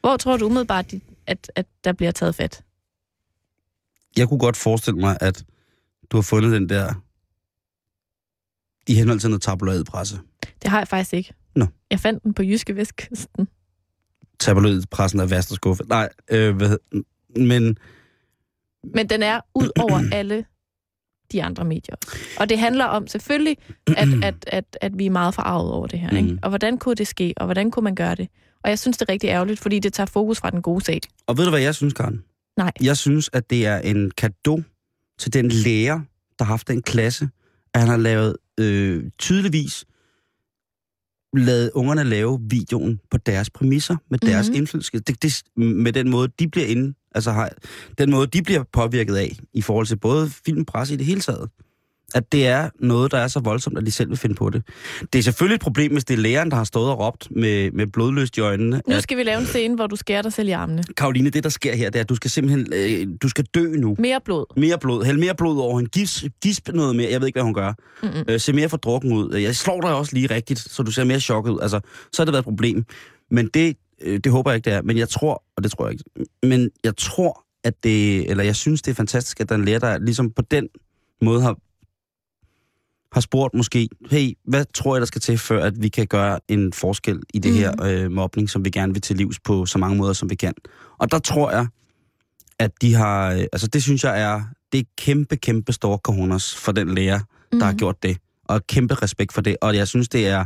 Hvor 0.00 0.16
tror 0.16 0.36
du 0.36 0.46
umiddelbart, 0.46 0.92
at, 1.26 1.52
at 1.54 1.66
der 1.84 1.92
bliver 1.92 2.10
taget 2.12 2.34
fat? 2.34 2.64
Jeg 4.16 4.28
kunne 4.28 4.40
godt 4.40 4.56
forestille 4.56 5.00
mig, 5.00 5.16
at 5.20 5.44
du 6.10 6.16
har 6.16 6.22
fundet 6.22 6.52
den 6.52 6.68
der 6.68 6.94
i 8.86 8.94
henhold 8.94 9.20
til 9.20 9.30
noget 9.30 9.42
tabloidpresse. 9.42 10.18
Det 10.62 10.70
har 10.70 10.78
jeg 10.78 10.88
faktisk 10.88 11.14
ikke. 11.14 11.34
Nå. 11.54 11.66
Jeg 11.90 12.00
fandt 12.00 12.22
den 12.22 12.34
på 12.34 12.42
Jyske 12.42 12.76
Vestkysten. 12.76 13.48
Tabloidpressen 14.40 15.20
er 15.20 15.26
værst 15.26 15.54
skuffe. 15.54 15.82
Nej, 15.88 16.08
øh, 16.30 16.56
hvad, 16.56 16.76
men 17.36 17.78
Men 18.94 19.08
den 19.08 19.22
er 19.22 19.40
ud 19.54 19.70
over 19.80 20.02
alle 20.18 20.44
de 21.32 21.42
andre 21.42 21.64
medier. 21.64 21.96
Og 22.40 22.48
det 22.48 22.58
handler 22.58 22.84
om 22.84 23.06
selvfølgelig, 23.06 23.56
at, 23.86 24.08
at, 24.28 24.34
at, 24.46 24.78
at 24.80 24.98
vi 24.98 25.06
er 25.06 25.10
meget 25.10 25.34
forarvet 25.34 25.72
over 25.72 25.86
det 25.86 25.98
her. 25.98 26.10
Ikke? 26.16 26.28
Mhm. 26.28 26.38
Og 26.42 26.48
hvordan 26.48 26.78
kunne 26.78 26.94
det 26.94 27.06
ske, 27.06 27.34
og 27.36 27.44
hvordan 27.44 27.70
kunne 27.70 27.84
man 27.84 27.94
gøre 27.94 28.14
det? 28.14 28.28
Og 28.64 28.70
jeg 28.70 28.78
synes, 28.78 28.96
det 28.96 29.08
er 29.08 29.12
rigtig 29.12 29.28
ærgerligt, 29.28 29.60
fordi 29.60 29.78
det 29.78 29.92
tager 29.92 30.06
fokus 30.06 30.40
fra 30.40 30.50
den 30.50 30.62
gode 30.62 30.84
sag. 30.84 31.00
Og 31.26 31.38
ved 31.38 31.44
du, 31.44 31.50
hvad 31.50 31.60
jeg 31.60 31.74
synes, 31.74 31.94
Karen? 31.94 32.24
Nej. 32.56 32.72
Jeg 32.82 32.96
synes, 32.96 33.30
at 33.32 33.50
det 33.50 33.66
er 33.66 33.78
en 33.78 34.10
gave 34.10 34.64
til 35.20 35.32
den 35.32 35.48
lærer, 35.48 36.00
der 36.38 36.44
har 36.44 36.52
haft 36.52 36.68
den 36.68 36.82
klasse, 36.82 37.28
at 37.74 37.80
han 37.80 37.88
har 37.88 37.96
lavet 37.96 38.36
øh, 38.60 39.04
tydeligvis 39.18 39.84
lavet 41.36 41.70
ungerne 41.74 42.04
lave 42.04 42.40
videoen 42.50 43.00
på 43.10 43.16
deres 43.18 43.50
præmisser, 43.50 43.96
med 44.10 44.18
deres 44.18 44.48
Mhm. 44.48 44.56
indflydelse. 44.56 44.98
Det, 44.98 45.22
det, 45.22 45.42
med 45.56 45.92
den 45.92 46.10
måde, 46.10 46.28
de 46.38 46.48
bliver 46.48 46.66
inde, 46.66 46.94
altså 47.14 47.32
har, 47.32 47.50
den 47.98 48.10
måde, 48.10 48.26
de 48.26 48.42
bliver 48.42 48.64
påvirket 48.72 49.16
af, 49.16 49.36
i 49.54 49.62
forhold 49.62 49.86
til 49.86 49.96
både 49.96 50.30
film, 50.46 50.64
presse 50.64 50.94
i 50.94 50.96
det 50.96 51.06
hele 51.06 51.20
taget. 51.20 51.50
At 52.14 52.32
det 52.32 52.46
er 52.46 52.70
noget, 52.80 53.12
der 53.12 53.18
er 53.18 53.28
så 53.28 53.40
voldsomt, 53.40 53.78
at 53.78 53.86
de 53.86 53.90
selv 53.90 54.10
vil 54.10 54.18
finde 54.18 54.34
på 54.34 54.50
det. 54.50 54.62
Det 55.12 55.18
er 55.18 55.22
selvfølgelig 55.22 55.54
et 55.54 55.60
problem, 55.60 55.92
hvis 55.92 56.04
det 56.04 56.14
er 56.14 56.18
læreren, 56.18 56.50
der 56.50 56.56
har 56.56 56.64
stået 56.64 56.90
og 56.90 56.98
råbt 56.98 57.28
med, 57.30 57.70
med 57.70 57.86
blodløst 57.86 58.36
i 58.36 58.40
øjnene. 58.40 58.82
Nu 58.88 58.94
At, 58.94 59.02
skal 59.02 59.16
vi 59.16 59.22
lave 59.22 59.40
en 59.40 59.46
scene, 59.46 59.74
hvor 59.74 59.86
du 59.86 59.96
skærer 59.96 60.22
dig 60.22 60.32
selv 60.32 60.48
i 60.48 60.50
armene. 60.50 60.84
Karoline, 60.96 61.30
det 61.30 61.44
der 61.44 61.50
sker 61.50 61.76
her, 61.76 61.90
det 61.90 61.98
er, 61.98 62.00
at 62.00 62.08
du 62.08 62.14
skal 62.14 62.30
simpelthen 62.30 62.66
øh, 62.72 63.08
du 63.22 63.28
skal 63.28 63.44
dø 63.44 63.76
nu. 63.76 63.96
Mere 63.98 64.20
blod. 64.24 64.44
Mere 64.56 64.78
blod. 64.78 65.04
Hæld 65.04 65.18
mere 65.18 65.34
blod 65.34 65.58
over 65.58 65.78
hende. 65.78 65.90
Gisp, 65.90 66.24
gisp 66.42 66.68
noget 66.68 66.96
mere. 66.96 67.10
Jeg 67.10 67.20
ved 67.20 67.26
ikke, 67.26 67.36
hvad 67.36 67.44
hun 67.44 67.54
gør. 67.54 67.72
Mm-mm. 68.02 68.24
Øh, 68.28 68.40
se 68.40 68.52
mere 68.52 68.68
for 68.68 68.76
drukken 68.76 69.12
ud. 69.12 69.34
Jeg 69.36 69.56
slår 69.56 69.80
dig 69.80 69.94
også 69.94 70.14
lige 70.14 70.34
rigtigt, 70.34 70.58
så 70.58 70.82
du 70.82 70.90
ser 70.90 71.04
mere 71.04 71.20
chokket 71.20 71.50
ud. 71.52 71.58
Altså, 71.62 71.80
så 72.12 72.22
har 72.22 72.24
det 72.24 72.32
været 72.32 72.42
et 72.42 72.44
problem. 72.44 72.84
Men 73.30 73.48
det, 73.54 73.76
øh, 74.02 74.20
det 74.24 74.32
håber 74.32 74.50
jeg 74.50 74.56
ikke, 74.56 74.70
det 74.70 74.76
er. 74.76 74.82
Men 74.82 74.98
jeg 74.98 75.08
tror, 75.08 75.42
og 75.56 75.62
det 75.62 75.72
tror 75.72 75.86
jeg 75.86 75.92
ikke, 75.92 76.04
men 76.42 76.70
jeg 76.84 76.96
tror, 76.96 77.44
at 77.64 77.74
det, 77.84 78.30
eller 78.30 78.44
jeg 78.44 78.56
synes, 78.56 78.82
det 78.82 78.90
er 78.90 78.94
fantastisk, 78.94 79.40
at 79.40 79.48
der 79.48 79.54
er 79.54 79.58
en 79.58 79.64
lærer, 79.64 79.78
der 79.78 79.98
ligesom 79.98 80.30
på 80.30 80.42
den 80.42 80.68
måde 81.22 81.42
har, 81.42 81.56
har 83.12 83.20
spurgt 83.20 83.54
måske, 83.54 83.88
hey, 84.10 84.32
hvad 84.44 84.64
tror 84.74 84.94
jeg, 84.96 85.00
der 85.00 85.06
skal 85.06 85.20
til, 85.20 85.38
før 85.38 85.64
at 85.64 85.82
vi 85.82 85.88
kan 85.88 86.06
gøre 86.06 86.40
en 86.48 86.72
forskel 86.72 87.20
i 87.34 87.38
det 87.38 87.50
Mhm. 87.52 87.60
her 87.60 87.72
øh, 88.04 88.10
mobning, 88.10 88.50
som 88.50 88.64
vi 88.64 88.70
gerne 88.70 88.92
vil 88.92 89.02
til 89.02 89.16
livs 89.16 89.40
på 89.44 89.66
så 89.66 89.78
mange 89.78 89.96
måder, 89.96 90.12
som 90.12 90.30
vi 90.30 90.34
kan. 90.34 90.54
Og 90.98 91.10
der 91.10 91.18
tror 91.18 91.50
jeg, 91.50 91.66
at 92.58 92.70
de 92.82 92.94
har, 92.94 93.32
øh, 93.32 93.44
altså 93.52 93.66
det 93.66 93.82
synes 93.82 94.04
jeg 94.04 94.20
er, 94.22 94.42
det 94.72 94.80
er 94.80 94.84
kæmpe, 94.98 95.36
kæmpe 95.36 95.72
store 95.72 95.98
cojones 95.98 96.54
for 96.56 96.72
den 96.72 96.94
lærer, 96.94 97.20
der 97.52 97.64
har 97.64 97.72
Mhm. 97.72 97.78
gjort 97.78 98.02
det. 98.02 98.16
Og 98.44 98.66
kæmpe 98.66 98.94
respekt 98.94 99.32
for 99.32 99.40
det. 99.40 99.56
Og 99.60 99.76
jeg 99.76 99.88
synes, 99.88 100.08
det 100.08 100.26
er 100.28 100.44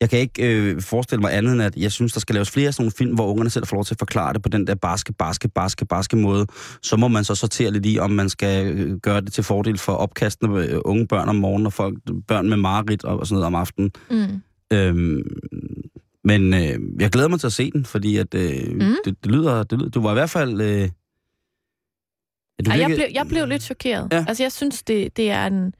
Jeg 0.00 0.10
kan 0.10 0.18
ikke 0.18 0.54
øh, 0.56 0.82
forestille 0.82 1.20
mig 1.20 1.36
andet 1.36 1.52
end, 1.52 1.62
at 1.62 1.76
jeg 1.76 1.92
synes, 1.92 2.12
der 2.12 2.20
skal 2.20 2.34
laves 2.34 2.50
flere 2.50 2.66
af 2.66 2.74
sådan 2.74 2.82
nogle 2.84 2.92
film, 2.98 3.14
hvor 3.14 3.26
ungerne 3.26 3.50
selv 3.50 3.66
får 3.66 3.76
lov 3.76 3.84
til 3.84 3.94
at 3.94 3.98
forklare 3.98 4.32
det 4.32 4.42
på 4.42 4.48
den 4.48 4.66
der 4.66 4.74
barske, 4.74 5.12
barske, 5.12 5.48
barske, 5.48 5.86
barske 5.86 6.16
måde. 6.16 6.46
Så 6.82 6.96
må 6.96 7.08
man 7.08 7.24
så 7.24 7.34
sortere 7.34 7.70
lidt 7.70 7.86
i, 7.86 7.98
om 7.98 8.10
man 8.10 8.28
skal 8.28 8.78
øh, 8.78 8.96
gøre 8.98 9.20
det 9.20 9.32
til 9.32 9.44
fordel 9.44 9.78
for 9.78 9.92
opkastende 9.92 10.66
øh, 10.66 10.80
unge 10.84 11.06
børn 11.06 11.28
om 11.28 11.36
morgenen, 11.36 11.66
og 11.66 11.72
folk, 11.72 11.98
børn 12.28 12.48
med 12.48 12.56
mareridt 12.56 13.04
og, 13.04 13.18
og 13.20 13.26
sådan 13.26 13.34
noget 13.34 13.46
om 13.46 13.54
aftenen. 13.54 13.90
Mm. 14.10 14.42
Øhm, 14.72 15.22
men 16.24 16.54
øh, 16.54 16.78
jeg 17.00 17.10
glæder 17.10 17.28
mig 17.28 17.40
til 17.40 17.46
at 17.46 17.52
se 17.52 17.70
den, 17.70 17.84
fordi 17.84 18.16
at, 18.16 18.34
øh, 18.34 18.72
Mm. 18.72 18.94
det, 19.04 19.24
det, 19.24 19.32
lyder, 19.32 19.62
det 19.62 19.78
lyder... 19.78 19.90
Du 19.90 20.02
var 20.02 20.10
i 20.10 20.14
hvert 20.14 20.30
fald... 20.30 20.60
Øh, 20.60 20.88
du 22.66 22.70
Ej, 22.70 22.78
jeg, 22.78 22.86
blev, 22.86 23.06
jeg 23.14 23.26
blev 23.28 23.46
lidt 23.46 23.62
chokeret. 23.62 24.08
Ja. 24.12 24.24
Altså, 24.28 24.42
jeg 24.42 24.52
synes, 24.52 24.82
det, 24.82 25.16
det 25.16 25.30
er 25.30 25.46
en... 25.46 25.74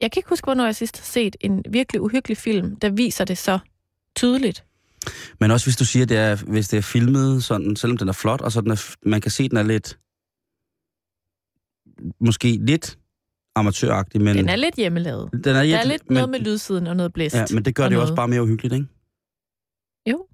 Jeg 0.00 0.12
kan 0.12 0.20
ikke 0.20 0.28
huske, 0.28 0.44
hvornår 0.44 0.64
jeg 0.64 0.74
sidst 0.76 0.98
har 0.98 1.04
set 1.04 1.36
en 1.40 1.64
virkelig 1.70 2.00
uhyggelig 2.00 2.36
film, 2.36 2.76
der 2.76 2.90
viser 2.90 3.24
det 3.24 3.38
så 3.38 3.58
tydeligt. 4.16 4.64
Men 5.40 5.50
også 5.50 5.66
hvis 5.66 5.76
du 5.76 5.84
siger, 5.84 6.06
det 6.06 6.16
er, 6.16 6.36
hvis 6.36 6.68
det 6.68 6.76
er 6.76 6.82
filmet 6.82 7.44
sådan, 7.44 7.76
selvom 7.76 7.96
den 7.96 8.08
er 8.08 8.12
flot, 8.12 8.40
og 8.40 8.52
så 8.52 8.60
den 8.60 8.70
er, 8.70 8.94
man 9.02 9.20
kan 9.20 9.30
se, 9.30 9.48
den 9.48 9.56
er 9.58 9.62
lidt... 9.62 9.98
Måske 12.20 12.58
lidt 12.60 12.98
amatøragtig, 13.56 14.20
men... 14.20 14.36
Den 14.36 14.48
er 14.48 14.56
lidt 14.56 14.74
hjemmelavet. 14.74 15.30
den 15.32 15.56
er, 15.56 15.64
Der 15.64 15.78
er 15.78 15.84
lidt 15.84 16.06
men, 16.10 16.14
noget 16.14 16.30
med 16.30 16.40
lydsiden 16.40 16.86
og 16.86 16.96
noget 16.96 17.12
blæst. 17.12 17.34
Ja, 17.34 17.44
men 17.54 17.64
det 17.64 17.74
gør 17.74 17.84
og 17.84 17.90
det 17.90 17.94
jo 17.94 17.98
noget. 17.98 18.10
også 18.10 18.16
bare 18.16 18.28
mere 18.28 18.42
uhyggeligt, 18.42 18.74
ikke? 18.74 18.86
Jo. 20.10 20.26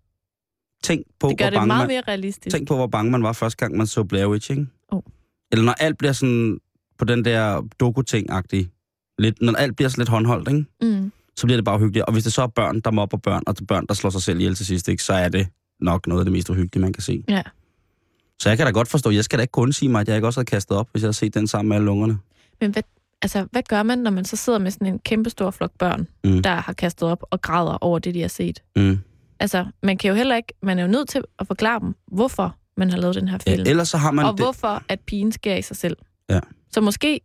Tænk 0.83 1.07
på, 1.21 1.29
Det 1.29 1.39
gør 1.39 1.45
hvor 1.45 1.51
det 1.51 1.57
bange 1.57 1.67
meget 1.67 1.81
man, 1.81 1.89
mere 1.95 2.03
realistisk. 2.09 2.57
tænk 2.57 2.69
på, 2.69 2.77
hvor 2.77 2.87
bange 2.87 3.11
man 3.11 3.23
var 3.23 3.33
første 3.33 3.57
gang, 3.57 3.77
man 3.77 3.87
så 3.87 4.05
Blair 4.05 4.27
Witch, 4.27 4.51
ikke? 4.51 4.67
Oh. 4.89 5.03
Eller 5.53 5.65
når 5.65 5.73
alt 5.73 5.99
bliver 5.99 6.13
sådan 6.13 6.59
på 6.99 7.05
den 7.05 7.25
der 7.25 7.63
doku-ting-agtige. 7.81 8.71
Lidt, 9.19 9.43
når 9.43 9.53
alt 9.53 9.77
bliver 9.77 9.89
sådan 9.89 10.01
lidt 10.01 10.09
håndholdt, 10.09 10.49
ikke? 10.49 10.65
Mm. 10.83 11.13
så 11.37 11.47
bliver 11.47 11.57
det 11.57 11.65
bare 11.65 11.77
uhyggeligt. 11.77 12.07
Og 12.07 12.13
hvis 12.13 12.25
det 12.25 12.33
så 12.33 12.43
er 12.43 12.47
børn, 12.47 12.81
der 12.81 12.91
mobber 12.91 13.17
børn, 13.17 13.43
og 13.47 13.59
det 13.59 13.67
børn, 13.67 13.87
der 13.87 13.95
slår 13.95 14.11
sig 14.11 14.23
selv 14.23 14.39
ihjel 14.39 14.55
til 14.55 14.67
sidst, 14.67 14.89
ikke, 14.89 15.03
så 15.03 15.13
er 15.13 15.29
det 15.29 15.47
nok 15.81 16.07
noget 16.07 16.21
af 16.21 16.25
det 16.25 16.33
mest 16.33 16.51
uhyggelige, 16.51 16.83
man 16.83 16.93
kan 16.93 17.03
se. 17.03 17.25
Ja. 17.29 17.43
Så 18.43 18.49
jeg 18.49 18.57
kan 18.59 18.67
da 18.67 18.73
godt 18.73 18.89
forstå, 18.89 19.11
jeg 19.11 19.25
skal 19.25 19.39
da 19.39 19.43
ikke 19.43 19.53
kun 19.53 19.73
sige 19.73 19.89
mig, 19.89 20.01
at 20.01 20.09
jeg 20.09 20.17
ikke 20.17 20.27
også 20.29 20.41
havde 20.41 20.47
kastet 20.47 20.77
op, 20.77 20.89
hvis 20.93 21.03
jeg 21.03 21.07
havde 21.07 21.17
set 21.17 21.35
den 21.35 21.47
sammen 21.47 21.69
med 21.69 21.77
alle 21.77 21.91
ungerne. 21.91 22.19
Men 22.61 22.71
hvad, 22.73 22.83
altså, 23.23 23.47
hvad 23.53 23.63
gør 23.69 23.83
man, 23.83 23.99
når 23.99 24.11
man 24.11 24.25
så 24.25 24.37
sidder 24.37 24.59
med 24.59 24.71
sådan 24.71 24.87
en 24.87 24.99
kæmpe 24.99 25.31
stor 25.31 25.51
flok 25.51 25.71
børn, 25.79 26.07
Mm. 26.25 26.43
der 26.43 26.55
har 26.55 26.73
kastet 26.73 27.09
op 27.09 27.23
og 27.31 27.41
græder 27.43 27.79
over 27.81 27.99
det, 27.99 28.15
de 28.15 28.21
har 28.21 28.29
set? 28.29 28.63
Mm. 28.77 28.99
Altså, 29.41 29.67
man 29.83 29.99
kan 29.99 30.09
jo 30.09 30.15
heller 30.15 30.37
ikke, 30.37 30.53
man 30.63 30.79
er 30.79 30.83
jo 30.83 30.89
nødt 30.89 31.09
til 31.09 31.23
at 31.39 31.47
forklare 31.47 31.81
dem, 31.81 31.95
hvorfor 32.13 32.57
man 32.77 32.91
har 32.91 32.97
lavet 32.99 33.15
den 33.15 33.29
her 33.29 33.39
Ja, 33.47 33.53
film. 33.53 33.65
ellers 33.67 33.89
så 33.89 33.97
har 33.97 34.11
man... 34.11 34.25
og 34.25 34.33
det, 34.33 34.41
hvorfor 34.45 34.83
at 34.89 35.01
pigen 35.01 35.33
sker 35.33 35.55
i 35.57 35.63
sig 35.63 35.77
selv. 35.77 35.97
Ja. 36.31 36.41
Så 36.71 36.81
måske 36.81 37.21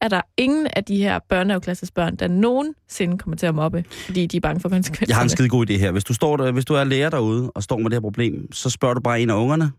er 0.00 0.08
der 0.08 0.20
ingen 0.36 0.66
af 0.76 0.84
de 0.84 0.96
her 0.96 1.18
børnehaveklasses 1.28 1.90
børn, 1.90 2.16
der 2.16 2.28
nogensinde 2.28 3.18
kommer 3.18 3.36
til 3.36 3.46
at 3.46 3.54
mobbe, 3.54 3.84
fordi 4.06 4.26
de 4.26 4.36
er 4.36 4.40
bange 4.40 4.60
for 4.60 4.68
konsekvenserne. 4.68 5.08
jeg 5.08 5.16
har 5.16 5.22
en 5.22 5.28
skide 5.28 5.48
god 5.48 5.70
idé 5.70 5.72
her. 5.72 5.92
Hvis 5.92 6.04
du, 6.04 6.14
står 6.14 6.36
der, 6.36 6.52
hvis 6.52 6.64
du 6.64 6.74
er 6.74 6.84
lærer 6.84 7.10
derude 7.10 7.50
og 7.50 7.62
står 7.62 7.78
med 7.78 7.84
det 7.84 7.92
her 7.92 8.00
problem, 8.00 8.52
så 8.52 8.70
spørger 8.70 8.94
du 8.94 9.00
bare 9.00 9.20
en 9.20 9.30
af 9.30 9.34
ungerne, 9.34 9.72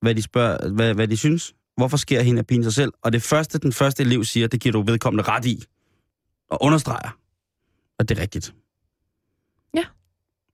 hvad 0.00 0.14
de, 0.14 0.22
spørger, 0.22 0.68
hvad, 0.68 0.94
hvad 0.94 1.08
de 1.08 1.16
synes. 1.16 1.54
Hvorfor 1.76 1.96
sker 1.96 2.22
hende 2.22 2.38
af 2.38 2.46
pigen 2.46 2.64
sig 2.64 2.72
selv? 2.72 2.92
Og 3.02 3.12
det 3.12 3.22
første, 3.22 3.58
den 3.58 3.72
første 3.72 4.02
elev 4.02 4.24
siger, 4.24 4.46
det 4.46 4.60
giver 4.60 4.72
du 4.72 4.82
vedkommende 4.82 5.30
ret 5.30 5.44
i. 5.44 5.64
Og 6.50 6.58
understreger, 6.62 7.18
at 7.98 8.08
det 8.08 8.18
er 8.18 8.22
rigtigt. 8.22 8.54
Ja. 9.74 9.84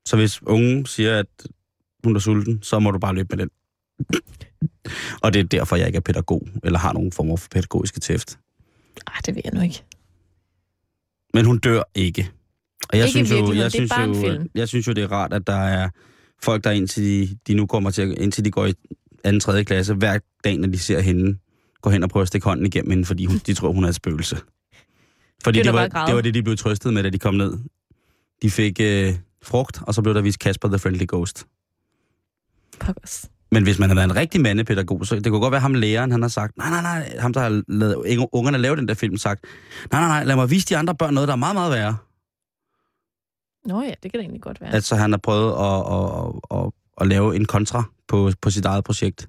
Så 0.06 0.16
hvis 0.16 0.42
ungen 0.42 0.86
siger, 0.86 1.18
at 1.18 1.26
hun 2.04 2.16
er 2.16 2.20
sulten, 2.20 2.62
så 2.62 2.78
må 2.78 2.90
du 2.90 2.98
bare 2.98 3.14
løbe 3.14 3.36
med 3.36 3.38
den. 3.38 3.50
og 5.22 5.32
det 5.32 5.40
er 5.40 5.44
derfor, 5.44 5.76
jeg 5.76 5.86
ikke 5.86 5.96
er 5.96 6.00
pædagog, 6.00 6.48
eller 6.64 6.78
har 6.78 6.92
nogen 6.92 7.12
form 7.12 7.38
for 7.38 7.48
pædagogiske 7.48 8.00
tæft. 8.00 8.38
Ej, 9.06 9.14
det 9.26 9.34
ved 9.34 9.42
jeg 9.44 9.52
nu 9.54 9.60
ikke. 9.60 9.82
Men 11.34 11.44
hun 11.44 11.58
dør 11.58 11.82
ikke. 11.94 12.30
Og 12.88 12.98
jeg 12.98 13.06
Ikke 13.06 13.10
synes 13.10 13.30
jo, 13.30 13.36
jeg 13.36 13.46
det 13.54 13.64
er 13.64 13.68
synes 13.68 13.90
jo, 13.92 14.48
jeg 14.54 14.68
synes 14.68 14.86
jo, 14.88 14.92
det 14.92 15.04
er 15.04 15.12
rart, 15.12 15.32
at 15.32 15.46
der 15.46 15.52
er 15.66 15.88
folk, 16.42 16.64
der 16.64 16.70
indtil 16.70 17.02
de, 17.02 17.38
de 17.46 17.54
nu 17.54 17.66
kommer 17.66 17.90
til, 17.90 18.22
indtil 18.22 18.44
de 18.44 18.50
går 18.50 18.66
i 18.66 18.72
anden, 19.24 19.40
tredje 19.40 19.64
klasse, 19.64 19.94
hver 19.94 20.18
dag, 20.44 20.58
når 20.58 20.68
de 20.68 20.78
ser 20.78 21.00
hende, 21.00 21.38
går 21.82 21.90
hen 21.90 22.02
og 22.02 22.10
prøver 22.10 22.22
at 22.22 22.28
stikke 22.28 22.44
hånden 22.44 22.66
igennem 22.66 22.90
hende, 22.90 23.04
fordi 23.04 23.24
hun, 23.26 23.38
de 23.46 23.54
tror, 23.54 23.72
hun 23.72 23.84
er 23.84 23.88
et 23.88 23.94
spøgelse. 23.94 24.36
Fordi 25.44 25.58
Det 25.58 25.64
det, 25.64 25.74
var, 25.74 25.88
det 25.88 26.14
var 26.14 26.20
det, 26.20 26.34
de 26.34 26.42
blev 26.42 26.56
trøstet 26.56 26.94
med, 26.94 27.02
da 27.02 27.10
de 27.10 27.18
kom 27.18 27.34
ned. 27.34 27.58
De 28.42 28.50
fik 28.50 28.80
øh, 28.80 29.14
frugt, 29.42 29.80
og 29.82 29.94
så 29.94 30.02
blev 30.02 30.14
der 30.14 30.22
vist 30.22 30.38
Kasper 30.38 30.68
the 30.68 30.78
Friendly 30.78 31.04
Ghost. 31.08 31.46
Pokkers. 32.80 33.30
Men 33.54 33.62
hvis 33.62 33.78
man 33.78 33.90
har 33.90 33.94
været 33.94 34.04
en 34.04 34.16
rigtig 34.16 34.40
mandepædagog, 34.40 35.06
så 35.06 35.14
det 35.14 35.26
kunne 35.26 35.40
godt 35.40 35.52
være 35.52 35.60
ham 35.60 35.74
læreren, 35.74 36.10
han 36.10 36.22
har 36.22 36.28
sagt, 36.28 36.56
nej, 36.56 36.70
nej, 36.70 36.82
nej, 36.82 37.16
ham 37.18 37.32
der 37.32 37.40
har 37.40 37.62
lavet, 37.68 38.26
ungerne 38.32 38.58
lave 38.58 38.76
den 38.76 38.88
der 38.88 38.94
film, 38.94 39.16
sagt, 39.16 39.44
nej, 39.92 40.00
nej, 40.00 40.08
nej, 40.08 40.24
lad 40.24 40.36
mig 40.36 40.50
vise 40.50 40.66
de 40.66 40.76
andre 40.76 40.94
børn 40.94 41.14
noget, 41.14 41.28
der 41.28 41.32
er 41.32 41.38
meget, 41.38 41.54
meget 41.54 41.72
værre. 41.72 41.96
Nå 43.66 43.82
ja, 43.82 43.94
det 44.02 44.12
kan 44.12 44.12
det 44.12 44.20
egentlig 44.20 44.42
godt 44.42 44.60
være. 44.60 44.74
Altså 44.74 44.96
han 44.96 45.12
har 45.12 45.18
prøvet 45.18 45.52
at, 45.52 45.78
at, 45.94 46.10
at, 46.50 46.64
at, 46.64 46.72
at 47.00 47.06
lave 47.06 47.36
en 47.36 47.44
kontra 47.44 47.82
på, 48.08 48.30
på 48.42 48.50
sit 48.50 48.64
eget 48.64 48.84
projekt. 48.84 49.28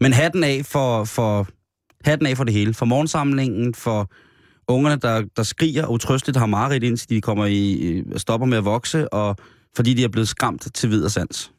Men 0.00 0.12
hatten 0.12 0.44
af 0.44 0.60
for, 0.64 1.04
for, 1.04 1.46
hatten 2.04 2.26
af 2.26 2.36
for 2.36 2.44
det 2.44 2.54
hele. 2.54 2.74
For 2.74 2.86
morgensamlingen, 2.86 3.74
for 3.74 4.10
ungerne, 4.68 4.96
der, 4.96 5.22
der 5.36 5.42
skriger 5.42 5.86
utrøsteligt 5.86 6.38
har 6.38 6.46
mareridt, 6.46 6.84
indtil 6.84 7.08
de 7.08 7.20
kommer 7.20 7.46
i, 7.46 8.02
stopper 8.16 8.46
med 8.46 8.58
at 8.58 8.64
vokse, 8.64 9.12
og 9.12 9.36
fordi 9.76 9.94
de 9.94 10.04
er 10.04 10.08
blevet 10.08 10.28
skræmt 10.28 10.66
til 10.74 10.90
vid 10.90 11.04
og 11.04 11.10
sans. 11.10 11.52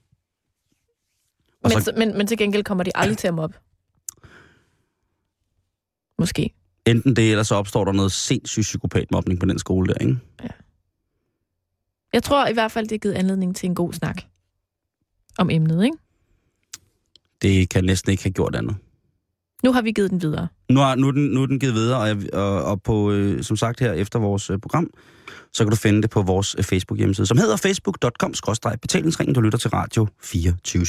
Og 1.64 1.72
men, 1.74 1.82
så 1.82 1.94
men, 1.98 2.18
men 2.18 2.28
til 2.28 2.38
gengæld 2.38 2.64
kommer 2.64 2.84
de 2.84 2.92
aldrig 2.96 3.18
til 3.18 3.28
at 3.28 3.34
mobbe. 3.34 3.58
Måske. 6.20 6.54
enten 6.86 7.16
det, 7.16 7.32
eller 7.32 7.44
så 7.44 7.56
opstår 7.56 7.86
der 7.86 7.92
noget 7.92 8.12
sindssygt 8.12 8.64
psykopatmobning 8.64 9.40
på 9.40 9.46
den 9.46 9.60
skole 9.60 9.88
der, 9.88 10.00
ikke? 10.02 10.18
Jeg 12.14 12.24
tror 12.24 12.48
i 12.48 12.54
hvert 12.54 12.72
fald, 12.72 12.86
det 12.88 12.92
har 12.92 12.98
givet 12.98 13.14
anledning 13.14 13.56
til 13.56 13.70
en 13.70 13.76
god 13.76 13.94
snak 13.94 14.22
om 15.38 15.50
emnet, 15.50 15.84
ikke? 15.84 15.98
Det 17.42 17.70
kan 17.70 17.84
næsten 17.84 18.12
ikke 18.12 18.24
have 18.24 18.32
gjort 18.32 18.56
andet. 18.56 18.76
Nu 19.64 19.72
har 19.72 19.82
vi 19.82 19.92
givet 19.92 20.12
den 20.12 20.22
videre. 20.22 20.48
Nu 20.70 20.82
er, 20.82 20.96
nu 20.96 21.08
er, 21.08 21.12
den, 21.12 21.24
nu 21.24 21.42
er 21.42 21.46
den 21.46 21.60
givet 21.60 21.76
videre, 21.76 22.00
og, 22.00 22.08
jeg, 22.08 22.34
og, 22.34 22.64
og 22.64 22.82
på, 22.82 23.12
øh, 23.12 23.44
som 23.44 23.58
sagt 23.58 23.80
her 23.80 23.94
efter 23.94 24.20
vores 24.20 24.50
øh, 24.50 24.60
program, 24.60 24.90
så 25.54 25.64
kan 25.64 25.70
du 25.70 25.76
finde 25.76 26.02
det 26.02 26.10
på 26.10 26.22
vores 26.22 26.56
øh, 26.58 26.64
Facebook-hjemmeside, 26.64 27.28
som 27.28 27.38
hedder 27.38 27.58
facebook.com-betalingsringen, 27.58 29.34
du 29.34 29.42
lytter 29.42 29.58
til 29.58 29.70
Radio 29.70 30.08
24 30.24 30.86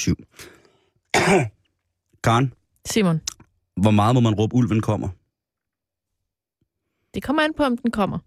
Karen, 2.24 2.52
Simon, 2.86 3.20
hvor 3.76 3.90
meget 3.90 4.14
må 4.14 4.20
man 4.20 4.34
råbe, 4.34 4.54
ulven 4.54 4.80
kommer? 4.80 5.08
det 7.14 7.22
kommer 7.22 7.42
an 7.42 7.54
på, 7.56 7.62
om 7.62 7.76
den 7.76 7.90
kommer. 7.90 8.18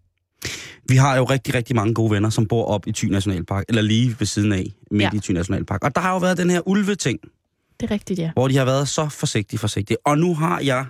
Vi 0.89 0.95
har 0.95 1.17
jo 1.17 1.23
rigtig, 1.23 1.53
rigtig 1.53 1.75
mange 1.75 1.93
gode 1.93 2.11
venner, 2.11 2.29
som 2.29 2.47
bor 2.47 2.65
op 2.65 2.87
i 2.87 2.91
Thy 2.91 3.05
Nationalpark, 3.05 3.65
eller 3.69 3.81
lige 3.81 4.15
ved 4.19 4.27
siden 4.27 4.51
af, 4.51 4.65
midt 4.91 5.01
ja. 5.03 5.17
I 5.17 5.19
Thy 5.19 5.31
Nationalpark. 5.31 5.83
Og 5.83 5.95
der 5.95 6.01
har 6.01 6.11
jo 6.13 6.17
været 6.17 6.37
den 6.37 6.49
her 6.49 6.67
ulveting, 6.67 7.19
Det 7.79 7.85
er 7.87 7.91
rigtigt, 7.91 8.19
ja. 8.19 8.31
hvor 8.33 8.47
de 8.47 8.57
har 8.57 8.65
været 8.65 8.87
så 8.87 9.09
forsigtige, 9.09 9.59
forsigtige. 9.59 9.97
Og 10.07 10.17
nu 10.17 10.35
har 10.35 10.59
jeg, 10.59 10.85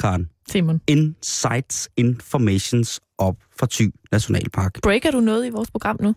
Karen, 0.00 0.30
Simon. 0.48 0.80
insights 0.86 1.88
informations 1.96 3.00
op 3.18 3.36
fra 3.58 3.66
Thy 3.70 3.90
Nationalpark. 4.12 4.80
Breaker 4.82 5.10
du 5.10 5.20
noget 5.20 5.46
i 5.46 5.50
vores 5.50 5.70
program 5.70 5.96
nu, 6.02 6.14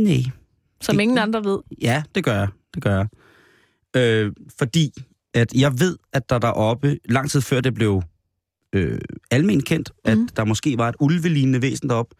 Nej. 0.00 0.22
som 0.80 0.96
Det- 0.96 1.02
ingen 1.02 1.18
andre 1.18 1.44
ved? 1.44 1.58
Ja, 1.82 2.02
det 2.14 2.24
gør 2.24 2.34
jeg. 2.34 2.48
Det 2.74 2.82
gør 2.82 2.96
jeg. 2.96 3.08
Øh, 3.96 4.32
fordi 4.58 4.90
at 5.34 5.52
jeg 5.54 5.80
ved, 5.80 5.96
at 6.12 6.30
der 6.30 6.38
deroppe, 6.38 6.98
lang 7.04 7.30
tid 7.30 7.40
før 7.40 7.60
det 7.60 7.74
blev 7.74 8.02
øh, 8.72 8.98
almen 9.30 9.60
kendt, 9.62 9.90
at 10.04 10.18
Mhm. 10.18 10.28
der 10.28 10.44
måske 10.44 10.78
var 10.78 10.88
et 10.88 10.94
ulvelignende 11.00 11.62
væsen 11.62 11.88
deroppe, 11.88 12.14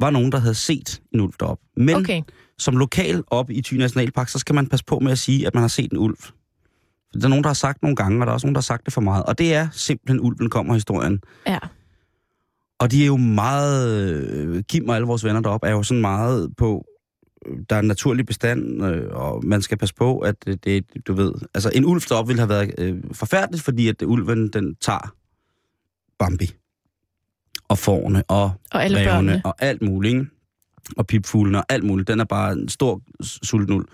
var 0.00 0.10
nogen, 0.10 0.32
der 0.32 0.38
havde 0.38 0.54
set 0.54 1.00
en 1.14 1.20
ulv 1.20 1.32
deroppe. 1.40 1.64
Men 1.76 1.96
Okay. 1.96 2.22
som 2.58 2.76
lokal 2.76 3.22
op 3.26 3.50
i 3.50 3.60
Thy 3.60 3.74
Nationalpark, 3.74 4.28
så 4.28 4.38
skal 4.38 4.54
man 4.54 4.66
passe 4.66 4.84
på 4.84 4.98
med 4.98 5.12
at 5.12 5.18
sige, 5.18 5.46
at 5.46 5.54
man 5.54 5.60
har 5.60 5.68
set 5.68 5.92
en 5.92 5.98
ulv. 5.98 6.16
For 6.20 6.32
der 7.18 7.24
er 7.24 7.28
nogen, 7.28 7.44
der 7.44 7.48
har 7.48 7.54
sagt 7.54 7.82
nogle 7.82 7.96
gange, 7.96 8.22
og 8.22 8.26
der 8.26 8.30
er 8.30 8.34
også 8.34 8.46
nogen, 8.46 8.54
der 8.54 8.58
har 8.60 8.62
sagt 8.62 8.84
det 8.84 8.92
for 8.92 9.00
meget. 9.00 9.24
Og 9.24 9.38
det 9.38 9.54
er 9.54 9.68
simpelthen 9.72 10.20
ulven 10.20 10.50
kommer 10.50 10.74
historien. 10.74 11.20
Ja. 11.46 11.58
Og 12.78 12.90
de 12.90 13.02
er 13.02 13.06
jo 13.06 13.16
meget... 13.16 14.00
øh, 14.00 14.62
Kim 14.68 14.88
og 14.88 14.94
alle 14.96 15.06
vores 15.06 15.24
venner 15.24 15.40
deroppe 15.40 15.66
er 15.66 15.70
jo 15.70 15.82
sådan 15.82 16.00
meget 16.00 16.50
på... 16.56 16.84
Der 17.70 17.76
er 17.76 17.80
en 17.80 17.86
naturlig 17.86 18.26
bestand, 18.26 18.84
øh, 18.84 19.06
og 19.10 19.44
man 19.46 19.62
skal 19.62 19.78
passe 19.78 19.94
på, 19.94 20.18
at 20.18 20.44
det, 20.44 20.64
det 20.64 20.84
du 21.06 21.12
ved... 21.14 21.32
Altså, 21.54 21.70
en 21.74 21.84
ulv 21.84 22.00
deroppe 22.08 22.28
ville 22.28 22.40
have 22.40 22.48
været 22.48 22.74
øh, 22.78 22.96
forfærdeligt, 23.12 23.64
fordi 23.64 23.88
at 23.88 24.02
ulven, 24.02 24.48
den 24.48 24.74
tager 24.74 25.14
Bambi. 26.18 26.50
Og 27.68 27.78
forne 27.78 28.22
og 28.28 28.50
Og 28.72 28.84
alle 28.84 28.96
rævene 28.98 29.10
børnene. 29.10 29.42
og 29.44 29.54
alt 29.58 29.82
muligt. 29.82 30.14
ikke? 30.14 30.26
Og 30.96 31.06
pipfuglene 31.06 31.58
og 31.58 31.64
alt 31.68 31.84
muligt. 31.84 32.08
Den 32.08 32.20
er 32.20 32.24
bare 32.24 32.52
en 32.52 32.68
stor 32.68 33.02
s- 33.24 33.38
sulten 33.48 33.74
ulv. 33.74 33.86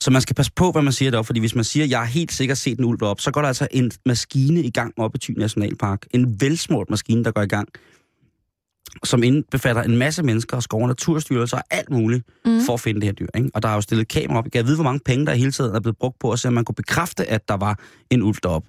Så 0.00 0.10
man 0.10 0.22
skal 0.22 0.36
passe 0.36 0.52
på, 0.56 0.72
hvad 0.72 0.82
man 0.82 0.92
siger 0.92 1.10
deroppe, 1.10 1.26
fordi 1.26 1.40
hvis 1.40 1.54
man 1.54 1.64
siger, 1.64 1.86
jeg 1.86 1.98
har 1.98 2.06
helt 2.06 2.32
sikkert 2.32 2.58
set 2.58 2.78
en 2.78 2.84
ulv 2.84 3.00
deroppe, 3.00 3.22
så 3.22 3.30
går 3.30 3.40
der 3.40 3.48
altså 3.48 3.68
en 3.70 3.90
maskine 4.06 4.60
i 4.62 4.70
gang 4.70 4.92
oppe 4.96 5.16
i 5.16 5.18
Thy 5.18 5.38
Nationalpark. 5.38 6.06
En 6.10 6.40
velsmurt 6.40 6.90
maskine, 6.90 7.24
der 7.24 7.30
går 7.30 7.42
i 7.42 7.46
gang, 7.46 7.68
som 9.04 9.22
indbefatter 9.22 9.82
en 9.82 9.96
masse 9.96 10.22
mennesker 10.22 10.56
og 10.56 10.62
skov- 10.62 10.82
og 10.82 10.88
naturstyrelser 10.88 11.56
og 11.56 11.62
alt 11.70 11.90
muligt, 11.90 12.24
Mm. 12.44 12.60
for 12.66 12.74
at 12.74 12.80
finde 12.80 13.00
det 13.00 13.06
her 13.08 13.12
dyr. 13.12 13.26
Ikke? 13.34 13.50
Og 13.54 13.62
der 13.62 13.68
er 13.68 13.74
jo 13.74 13.80
stillet 13.80 14.08
kamera 14.08 14.38
op. 14.38 14.44
Jeg 14.44 14.52
kan 14.52 14.66
vide, 14.66 14.76
hvor 14.76 14.84
mange 14.84 15.00
penge, 15.04 15.26
der 15.26 15.34
hele 15.34 15.52
tiden 15.52 15.74
er 15.74 15.80
blevet 15.80 15.96
brugt 15.98 16.18
på, 16.18 16.30
at 16.32 16.38
se, 16.38 16.48
om 16.48 16.54
man 16.54 16.64
kunne 16.64 16.74
bekræfte, 16.74 17.26
at 17.26 17.48
der 17.48 17.54
var 17.56 17.78
en 18.10 18.22
ulv 18.22 18.36
deroppe. 18.42 18.68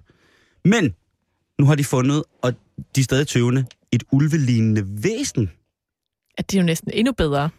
Men 0.66 0.94
nu 1.60 1.66
har 1.66 1.76
de 1.76 1.84
fundet, 1.84 2.24
og 2.42 2.54
de 2.96 3.00
er 3.02 3.04
stadig 3.04 3.28
tøvende, 3.28 3.66
et 3.92 4.04
ulvelignende 4.12 5.04
væsen 5.04 5.52
At 6.38 6.52
de 6.52 6.58
er 6.58 6.62
jo 6.62 6.66
næsten 6.66 6.92
endnu 6.94 7.14
bedre. 7.14 7.50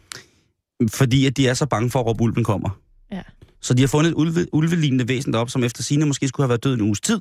Fordi 0.89 1.25
at 1.25 1.37
de 1.37 1.47
er 1.47 1.53
så 1.53 1.65
bange 1.65 1.89
for, 1.89 1.99
at 1.99 2.05
råbe 2.05 2.23
ulven 2.23 2.43
kommer. 2.43 2.79
Ja. 3.11 3.21
Så 3.61 3.73
de 3.73 3.81
har 3.81 3.87
fundet 3.87 4.09
et 4.09 4.15
ulve, 4.15 4.47
ulvelignende 4.53 5.07
væsen 5.07 5.33
deroppe, 5.33 5.51
som 5.51 5.63
efter 5.63 5.83
sine 5.83 6.05
måske 6.05 6.27
skulle 6.27 6.43
have 6.43 6.49
været 6.49 6.63
død 6.63 6.73
en 6.73 6.81
uges 6.81 7.01
tid. 7.01 7.19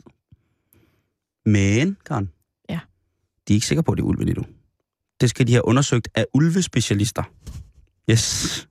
Men, 1.47 1.97
Karen, 2.07 2.31
Ja. 2.69 2.79
de 3.49 3.53
er 3.53 3.55
ikke 3.55 3.67
sikre 3.67 3.83
på, 3.83 3.93
at 3.93 3.97
det 3.97 4.03
er 4.03 4.07
ulven 4.07 4.29
endnu. 4.29 4.45
Det 5.23 5.31
skal 5.31 5.47
de 5.47 5.53
have 5.53 5.65
undersøgt 5.65 6.09
af 6.15 6.27
ulvespecialister. 6.35 7.23
Yes. 8.11 8.69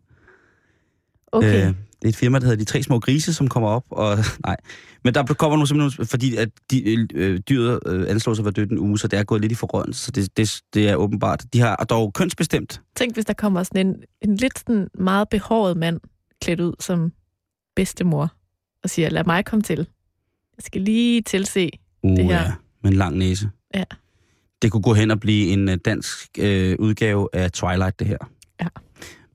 Okay. 1.32 1.68
Øh, 1.68 1.68
det 1.68 2.06
er 2.06 2.10
et 2.10 2.16
firma, 2.16 2.40
der 2.40 2.46
hedder 2.46 2.58
De 2.58 2.66
Tre 2.66 2.84
Små 2.84 3.00
Grise, 3.00 3.34
som 3.34 3.48
kommer 3.48 3.70
op, 3.70 3.84
og 3.90 4.18
nej. 4.46 4.58
Men 5.04 5.14
der 5.14 5.24
kommer 5.24 5.58
nu 5.58 5.66
simpelthen, 5.66 6.06
fordi 6.06 6.36
at 6.36 6.50
de, 6.72 7.08
øh, 7.14 7.40
dyret 7.50 7.80
øh, 7.86 8.10
anslår 8.10 8.34
sig 8.34 8.42
at 8.42 8.46
være 8.46 8.52
dødt 8.52 8.72
en 8.72 8.80
uge, 8.80 9.00
så 9.00 9.08
det 9.08 9.20
er 9.20 9.24
gået 9.24 9.42
lidt 9.42 9.52
i 9.52 9.56
forrøden, 9.56 9.94
så 9.94 10.12
det, 10.12 10.38
det, 10.38 10.62
det 10.74 10.90
er 10.90 10.96
åbenbart. 10.96 11.46
De 11.54 11.60
har 11.60 11.76
dog 11.76 12.14
kønsbestemt. 12.14 12.82
Tænk, 12.96 13.14
hvis 13.14 13.26
der 13.26 13.34
kommer 13.34 13.64
sådan 13.64 13.88
en, 13.88 13.96
en 14.22 14.36
lidt 14.36 14.60
sådan 14.60 14.88
meget 14.94 15.30
behåret 15.30 15.78
mand, 15.78 16.00
klædt 16.42 16.60
ud 16.60 16.74
som 16.80 17.12
bedstemor, 17.76 18.34
og 18.84 18.90
siger, 18.90 19.10
lad 19.10 19.24
mig 19.24 19.46
komme 19.46 19.64
til. 19.64 19.78
Jeg 20.58 20.64
skal 20.64 20.82
lige 20.82 21.22
tilse. 21.22 21.70
Uh, 22.04 22.18
Det 22.18 22.26
her. 22.26 22.42
Ja, 22.42 22.52
med 22.84 22.92
en 22.92 22.98
lang 22.98 23.18
næse. 23.18 23.50
Ja. 23.76 23.84
Det 24.62 24.72
kunne 24.72 24.82
gå 24.82 24.94
hen 24.94 25.12
og 25.12 25.20
blive 25.20 25.48
en 25.48 25.70
øh, 25.70 25.78
dansk 25.86 26.30
øh, 26.40 26.76
udgave 26.80 27.30
af 27.34 27.52
Twilight, 27.52 28.00
det 28.00 28.08
her. 28.08 28.18
Ja. 28.62 28.68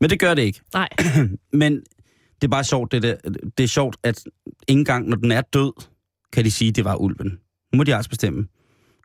Men 0.00 0.10
det 0.10 0.20
gør 0.20 0.34
det 0.34 0.42
ikke. 0.42 0.60
Nej, 0.74 0.88
Men 1.52 1.72
det 2.40 2.44
er 2.44 2.48
bare 2.48 2.64
sjovt, 2.64 2.92
det, 2.92 3.02
der. 3.02 3.16
det 3.58 3.64
er 3.64 3.68
sjovt, 3.68 3.96
at 4.02 4.24
ikke 4.68 4.78
engang 4.78 5.08
når 5.08 5.16
den 5.16 5.32
er 5.32 5.40
død, 5.40 5.72
kan 6.32 6.44
de 6.44 6.50
sige, 6.50 6.68
at 6.68 6.76
det 6.76 6.84
var 6.84 6.96
ulven. 6.96 7.38
Nu 7.72 7.76
må 7.76 7.84
de 7.84 7.94
altså 7.94 8.10
bestemme. 8.10 8.46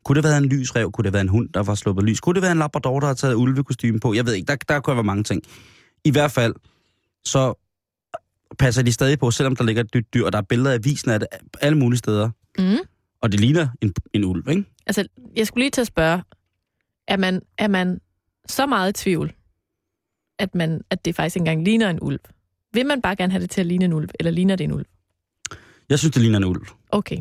Kunne 0.06 0.16
det 0.16 0.26
have 0.26 0.32
været 0.32 0.44
en 0.44 0.50
lysrev? 0.50 0.92
Kunne 0.92 1.04
det 1.04 1.08
have 1.10 1.14
været 1.14 1.24
en 1.24 1.30
hund, 1.30 1.50
der 1.54 1.64
var 1.64 1.76
sluppet 1.76 2.06
lys? 2.06 2.20
Kunne 2.20 2.34
det 2.36 2.42
være 2.42 2.52
en 2.52 2.58
labrador, 2.58 3.00
der 3.00 3.08
har 3.08 3.14
taget 3.14 3.36
ulvekostyme 3.36 4.00
på? 4.00 4.14
Jeg 4.14 4.26
ved 4.26 4.34
ikke, 4.34 4.46
der, 4.46 4.56
der 4.56 4.80
kunne 4.80 4.96
være 4.96 5.04
mange 5.04 5.24
ting. 5.24 5.42
I 6.06 6.12
hvert 6.12 6.32
fald, 6.32 6.56
så 7.26 7.54
passer 8.60 8.82
de 8.82 8.92
stadig 8.92 9.20
på, 9.20 9.32
selvom 9.32 9.56
der 9.56 9.64
ligger 9.64 9.84
et 9.84 9.94
dyt 9.94 10.14
dyr, 10.14 10.26
og 10.26 10.32
der 10.32 10.38
er 10.38 10.44
billeder 10.50 10.72
af 10.72 10.76
avisen 10.76 11.12
af 11.12 11.20
det 11.20 11.28
alle 11.62 11.78
mulige 11.78 11.98
steder. 11.98 12.30
mm. 12.58 12.78
Og 13.22 13.32
det 13.32 13.40
ligner 13.40 13.68
en, 13.82 13.94
en 14.14 14.24
ulv, 14.24 14.50
ikke? 14.50 14.64
altså, 14.88 15.08
jeg 15.36 15.48
skulle 15.48 15.64
lige 15.64 15.72
til 15.72 15.82
at 15.82 15.88
spørge, 15.88 16.24
er 17.08 17.18
man, 17.18 17.42
er 17.58 17.68
man 17.68 18.02
så 18.48 18.66
meget 18.66 18.90
i 18.90 19.04
tvivl, 19.04 19.34
at, 20.40 20.56
man, 20.56 20.82
at 20.90 21.06
det 21.06 21.16
faktisk 21.16 21.38
engang 21.38 21.64
ligner 21.64 21.90
en 21.90 22.00
ulv? 22.02 22.20
Vil 22.74 22.86
man 22.86 23.02
bare 23.02 23.16
gerne 23.16 23.32
have 23.32 23.42
det 23.42 23.50
til 23.50 23.62
at 23.62 23.68
ligne 23.68 23.86
en 23.86 23.94
ulv, 23.94 24.10
eller 24.20 24.32
ligner 24.32 24.56
det 24.56 24.64
en 24.64 24.72
ulv? 24.72 24.86
Jeg 25.90 26.00
synes, 26.00 26.14
det 26.14 26.22
ligner 26.22 26.38
en 26.38 26.44
ulv. 26.46 26.62
Okay, 26.90 27.18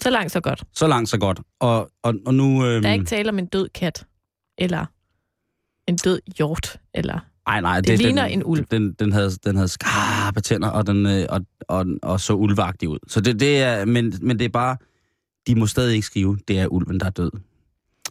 så 0.00 0.10
langt 0.10 0.32
så 0.32 0.40
godt. 0.40 0.64
Så 0.72 0.86
langt, 0.86 1.10
så 1.10 1.18
godt. 1.18 1.40
Og, 1.60 1.90
og, 2.02 2.14
og 2.26 2.34
nu... 2.34 2.66
Øhm, 2.66 2.82
Der 2.82 2.88
er 2.88 2.92
ikke 2.92 3.04
tale 3.04 3.28
om 3.28 3.38
en 3.38 3.46
død 3.46 3.68
kat, 3.68 4.06
eller 4.58 4.86
en 5.86 5.96
død 5.96 6.20
hjort, 6.38 6.80
eller... 6.94 7.18
ej, 7.46 7.60
nej, 7.60 7.80
det 7.80 7.98
ligner 7.98 8.22
den, 8.22 8.32
en 8.32 8.44
ulv. 8.44 8.64
Den, 8.70 8.92
den, 8.92 9.12
havde, 9.12 9.30
den 9.30 9.56
havde 9.56 9.68
skarpe 9.68 10.40
tænder, 10.40 10.68
og, 10.68 10.86
den, 10.86 11.06
øh, 11.06 11.26
og, 11.28 11.40
og, 11.68 11.86
og 12.02 12.20
så 12.20 12.34
ulvagtig 12.34 12.88
ud. 12.88 12.98
Så 13.08 13.20
det, 13.20 13.40
det 13.40 13.62
er, 13.62 13.84
men, 13.84 14.14
men 14.22 14.38
det 14.38 14.44
er 14.44 14.48
bare... 14.48 14.76
De 15.46 15.54
må 15.54 15.66
stadig 15.66 15.94
ikke 15.94 16.06
skrive, 16.06 16.38
det 16.48 16.58
er 16.58 16.66
ulven, 16.66 17.00
der 17.00 17.06
er 17.06 17.10
død. 17.10 17.30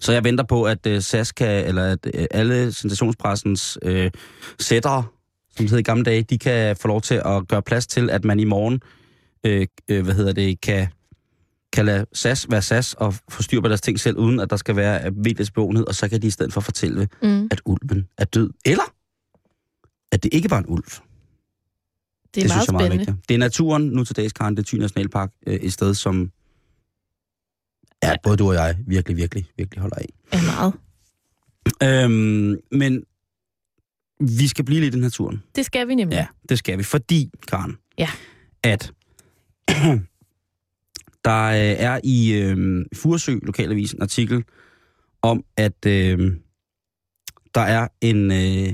Så 0.02 0.12
jeg 0.12 0.24
venter 0.24 0.44
på, 0.44 0.64
at 0.64 0.88
uh, 0.88 1.00
SAS 1.00 1.32
kan, 1.32 1.66
eller 1.66 1.84
at 1.84 2.06
uh, 2.18 2.24
alle 2.32 2.74
sensationspressens 2.74 3.78
uh, 3.86 4.06
sættere, 4.60 5.04
som 5.58 5.64
det 5.64 5.70
hed 5.70 5.80
i 5.80 5.82
gamle 5.84 6.04
dage, 6.04 6.24
de 6.24 6.38
kan 6.38 6.78
få 6.78 6.88
lov 6.88 7.02
til 7.02 7.22
at 7.26 7.48
gøre 7.48 7.62
plads 7.62 7.88
til, 7.88 8.10
at 8.10 8.26
man 8.26 8.40
i 8.40 8.44
morgen, 8.44 8.82
øh, 9.46 9.68
øh, 9.90 10.04
hvad 10.04 10.14
hedder 10.14 10.34
det, 10.34 10.62
kan, 10.62 10.88
kan 11.74 11.86
lade 11.86 12.06
SAS 12.14 12.48
være 12.50 12.62
SAS 12.62 12.94
og 12.94 13.14
få 13.30 13.42
styr 13.42 13.62
på 13.62 13.68
deres 13.68 13.82
ting 13.82 14.00
selv, 14.00 14.18
uden 14.18 14.40
at 14.40 14.50
der 14.50 14.56
skal 14.56 14.76
være 14.76 15.14
vildhedsbevågenhed, 15.16 15.88
og 15.88 15.96
så 15.96 16.10
kan 16.10 16.22
de 16.22 16.28
i 16.28 16.30
stedet 16.30 16.54
for 16.54 16.62
fortælle, 16.62 17.08
Mm. 17.22 17.48
at 17.52 17.62
ulven 17.66 18.08
er 18.18 18.26
død. 18.26 18.50
Eller 18.66 18.84
at 20.12 20.24
det 20.24 20.34
ikke 20.34 20.50
var 20.52 20.58
en 20.58 20.66
ulv. 20.68 20.84
Det 20.84 22.44
er 22.44 22.48
det 22.48 22.50
meget 22.56 22.64
spændende. 22.64 22.98
vigtigt. 22.98 23.18
Det 23.30 23.36
er 23.36 23.40
naturen 23.40 23.84
nu 23.84 24.04
til 24.04 24.16
dags, 24.16 24.34
Karen, 24.34 24.58
det 24.58 24.64
er 24.64 24.68
Thy 24.68 24.76
Nationalpark, 24.82 25.32
øh, 25.48 25.56
et 25.56 25.74
sted, 25.74 25.94
som 25.94 26.32
ja, 28.10 28.16
både 28.24 28.38
du 28.38 28.48
og 28.48 28.54
jeg 28.54 28.78
virkelig, 28.88 29.18
virkelig, 29.18 29.46
virkelig 29.58 29.82
holder 29.82 29.96
af. 29.96 30.06
Ja, 30.34 30.40
meget. 30.42 30.74
Øhm, 31.84 32.58
men 32.72 33.04
vi 34.20 34.48
skal 34.48 34.66
blive 34.66 34.82
lidt 34.82 34.96
i 34.96 35.00
naturen. 35.00 35.44
Det 35.56 35.66
skal 35.66 35.88
vi 35.88 35.96
nemlig. 35.96 36.16
Ja, 36.16 36.28
det 36.50 36.58
skal 36.60 36.78
vi, 36.78 36.84
fordi, 36.84 37.32
Karen, 37.48 37.78
Ja. 37.98 38.10
at 38.64 38.92
der 41.26 41.44
øh, 41.44 41.56
er 41.60 42.00
i 42.04 42.34
øh, 42.34 42.86
Furesø 42.96 43.40
Lokalavis 43.44 43.92
en 43.92 44.02
artikel 44.02 44.44
om, 45.22 45.44
at 45.58 45.86
øh, 45.86 46.34
der 47.56 47.62
er 47.62 47.88
en, 48.02 48.32
øh, 48.32 48.74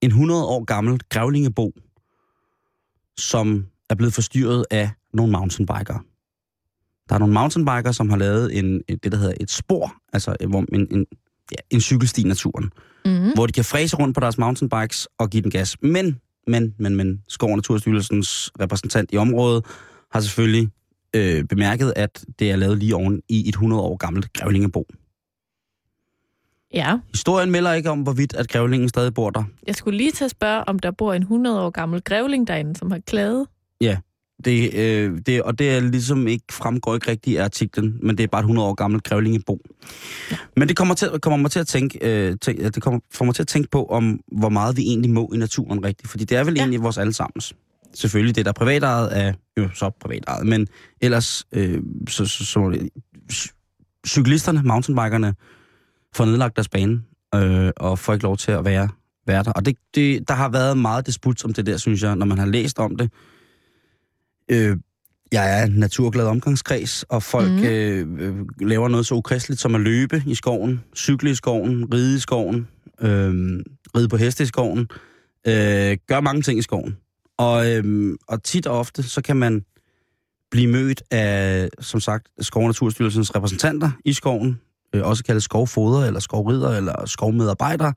en 0.00 0.08
100 0.10 0.44
år 0.44 0.64
gammel 0.64 1.00
grævlingebo, 1.08 1.72
som 3.18 3.66
er 3.90 3.94
blevet 3.94 4.14
forstyrret 4.14 4.64
af 4.70 4.90
nogle 5.12 5.32
mountainbikere. 5.32 6.00
Der 7.08 7.14
er 7.14 7.18
nogle 7.18 7.34
mountainbikere, 7.34 7.92
som 7.92 8.10
har 8.10 8.16
lavet 8.16 8.58
en, 8.58 8.80
et- 8.88 9.04
det, 9.04 9.12
der 9.12 9.18
hedder 9.18 9.34
et 9.40 9.50
spor, 9.50 9.94
altså 10.12 10.36
øh, 10.40 10.50
hvor 10.50 10.64
en, 10.72 10.86
en, 10.90 11.06
ja, 11.52 11.56
en 11.70 11.80
cykelsti 11.80 12.20
i 12.22 12.24
naturen 12.24 12.70
Mm. 13.06 13.32
hvor 13.34 13.46
de 13.46 13.52
kan 13.52 13.64
fræse 13.64 13.96
rundt 13.96 14.14
på 14.14 14.20
deres 14.20 14.38
mountainbikes 14.38 15.08
og 15.18 15.30
give 15.30 15.42
den 15.42 15.50
gas. 15.50 15.76
Men, 15.82 16.20
men, 16.46 16.74
men, 16.78 16.96
men, 16.96 17.22
Skov- 17.28 17.50
og 17.50 17.56
Naturstyrelsens 17.56 18.50
repræsentant 18.60 19.10
i 19.12 19.16
området 19.16 19.64
har 20.12 20.20
selvfølgelig 20.20 20.68
øh, 21.16 21.44
bemærket, 21.44 21.92
at 21.96 22.24
det 22.38 22.50
er 22.50 22.56
lavet 22.56 22.78
lige 22.78 22.94
oven 22.96 23.22
i 23.28 23.48
et 23.48 23.54
100 23.54 23.82
år 23.82 23.96
gammelt 23.96 24.32
grævlingebo. 24.32 24.86
Ja, 26.74 26.98
Historien 27.12 27.50
melder 27.50 27.72
ikke 27.72 27.90
om, 27.90 28.02
hvorvidt 28.02 28.34
at 28.34 28.48
grævlingen 28.48 28.88
stadig 28.88 29.14
bor 29.14 29.30
der. 29.30 29.44
jeg 29.66 29.74
skulle 29.74 29.96
lige 29.98 30.10
til 30.12 30.24
at 30.24 30.30
spørge, 30.30 30.68
om 30.68 30.78
der 30.78 30.90
bor 30.90 31.12
en 31.14 31.22
100 31.22 31.60
år 31.62 31.70
gammel 31.70 32.02
grævling 32.02 32.46
derinde, 32.46 32.76
som 32.76 32.90
har 32.90 32.98
klaget. 33.06 33.46
Det, 34.44 34.74
øh, 34.74 35.18
det, 35.26 35.42
og 35.42 35.58
det 35.58 35.70
er 35.70 35.80
ligesom 35.80 36.28
ikke 36.28 36.44
fremgår 36.50 36.94
ikke 36.94 37.10
rigtigt 37.10 37.38
af 37.40 37.44
artiklen, 37.44 37.98
men 38.02 38.18
det 38.18 38.24
er 38.24 38.28
bare 38.28 38.40
et 38.40 38.44
100 38.44 38.68
år 38.68 38.74
gammelt 38.74 39.04
grævlingebo. 39.04 39.60
Ja. 40.30 40.36
Men 40.56 40.68
det 40.68 40.76
kommer, 40.76 40.94
til, 40.94 41.08
kommer 41.22 41.36
mig 41.36 41.50
til 41.50 41.60
at 41.60 41.66
tænke, 41.66 41.98
øh, 42.02 42.36
tænk, 42.40 42.60
det 42.60 42.82
kommer, 42.82 43.00
får 43.12 43.24
mig 43.24 43.34
til 43.34 43.42
at 43.42 43.48
tænke 43.48 43.70
på, 43.70 43.84
om 43.84 44.20
hvor 44.38 44.48
meget 44.48 44.76
vi 44.76 44.82
egentlig 44.82 45.10
må 45.10 45.30
i 45.34 45.36
naturen 45.36 45.84
rigtigt. 45.84 46.10
Fordi 46.10 46.24
det 46.24 46.38
er 46.38 46.44
vel 46.44 46.54
Ja. 46.54 46.60
egentlig 46.60 46.82
vores 46.82 46.98
allesammens. 46.98 47.54
Selvfølgelig, 47.94 48.36
det 48.36 48.44
der 48.44 48.50
er 48.50 48.52
privatejet 48.52 49.18
er 49.18 49.32
jo 49.56 49.68
så 49.74 49.90
privatejet, 50.00 50.46
men 50.46 50.66
ellers 51.00 51.46
øh, 51.52 51.82
så, 52.08 52.26
så, 52.26 52.44
så 52.44 52.88
cyklisterne, 54.06 54.62
mountainbikerne, 54.62 55.34
får 56.14 56.24
nedlagt 56.24 56.56
deres 56.56 56.68
bane 56.68 57.02
øh, 57.34 57.70
og 57.76 57.98
får 57.98 58.12
ikke 58.12 58.22
lov 58.22 58.36
til 58.36 58.52
at 58.52 58.64
være, 58.64 58.88
være 59.26 59.42
der. 59.42 59.52
Og 59.52 59.66
det, 59.66 59.76
det, 59.94 60.28
der 60.28 60.34
har 60.34 60.48
været 60.48 60.78
meget 60.78 61.06
disput 61.06 61.44
om 61.44 61.52
det 61.52 61.66
der, 61.66 61.76
synes 61.76 62.02
jeg, 62.02 62.16
når 62.16 62.26
man 62.26 62.38
har 62.38 62.46
læst 62.46 62.78
om 62.78 62.96
det. 62.96 63.10
Øh, 64.50 64.76
jeg 65.32 65.60
er 65.60 65.66
en 65.66 65.72
naturglad 65.72 66.26
omgangskreds, 66.26 67.02
og 67.02 67.22
folk 67.22 67.50
mm. 67.50 67.64
øh, 67.64 68.46
laver 68.60 68.88
noget 68.88 69.06
så 69.06 69.14
ukristeligt 69.14 69.60
som 69.60 69.74
at 69.74 69.80
løbe 69.80 70.22
i 70.26 70.34
skoven, 70.34 70.80
cykle 70.96 71.30
i 71.30 71.34
skoven, 71.34 71.94
ride 71.94 72.16
i 72.16 72.18
skoven, 72.18 72.68
øh, 73.00 73.60
ride 73.96 74.08
på 74.08 74.16
heste 74.16 74.42
i 74.42 74.46
skoven, 74.46 74.88
øh, 75.46 75.96
gør 76.08 76.20
mange 76.20 76.42
ting 76.42 76.58
i 76.58 76.62
skoven. 76.62 76.96
Og, 77.38 77.72
øh, 77.72 78.14
og 78.28 78.42
tit 78.42 78.66
og 78.66 78.78
ofte, 78.78 79.02
så 79.02 79.22
kan 79.22 79.36
man 79.36 79.64
blive 80.50 80.72
mødt 80.72 81.02
af, 81.10 81.68
som 81.80 82.00
sagt, 82.00 82.28
Skov- 82.40 82.62
og 82.62 82.68
Naturstyrelsens 82.68 83.34
repræsentanter 83.34 83.90
i 84.04 84.12
skoven, 84.12 84.60
øh, 84.94 85.02
også 85.02 85.24
kaldet 85.24 85.42
skovfoder, 85.42 86.06
eller 86.06 86.20
skovrider, 86.20 86.70
eller 86.70 87.06
skovmedarbejdere. 87.06 87.94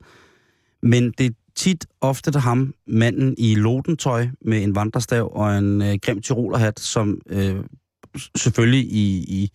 Men 0.82 1.10
det 1.18 1.34
tit 1.58 1.86
ofte 2.00 2.30
der 2.30 2.38
ham, 2.38 2.74
manden 2.86 3.34
i 3.38 3.54
lodentøj 3.54 4.28
med 4.44 4.62
en 4.62 4.74
vandrestav 4.74 5.30
og 5.34 5.58
en 5.58 5.82
øh, 5.82 5.94
grim 6.02 6.20
tyrolerhat, 6.22 6.80
som 6.80 7.20
øh, 7.26 7.64
selvfølgelig 8.36 8.92
i, 8.92 9.24
i, 9.38 9.50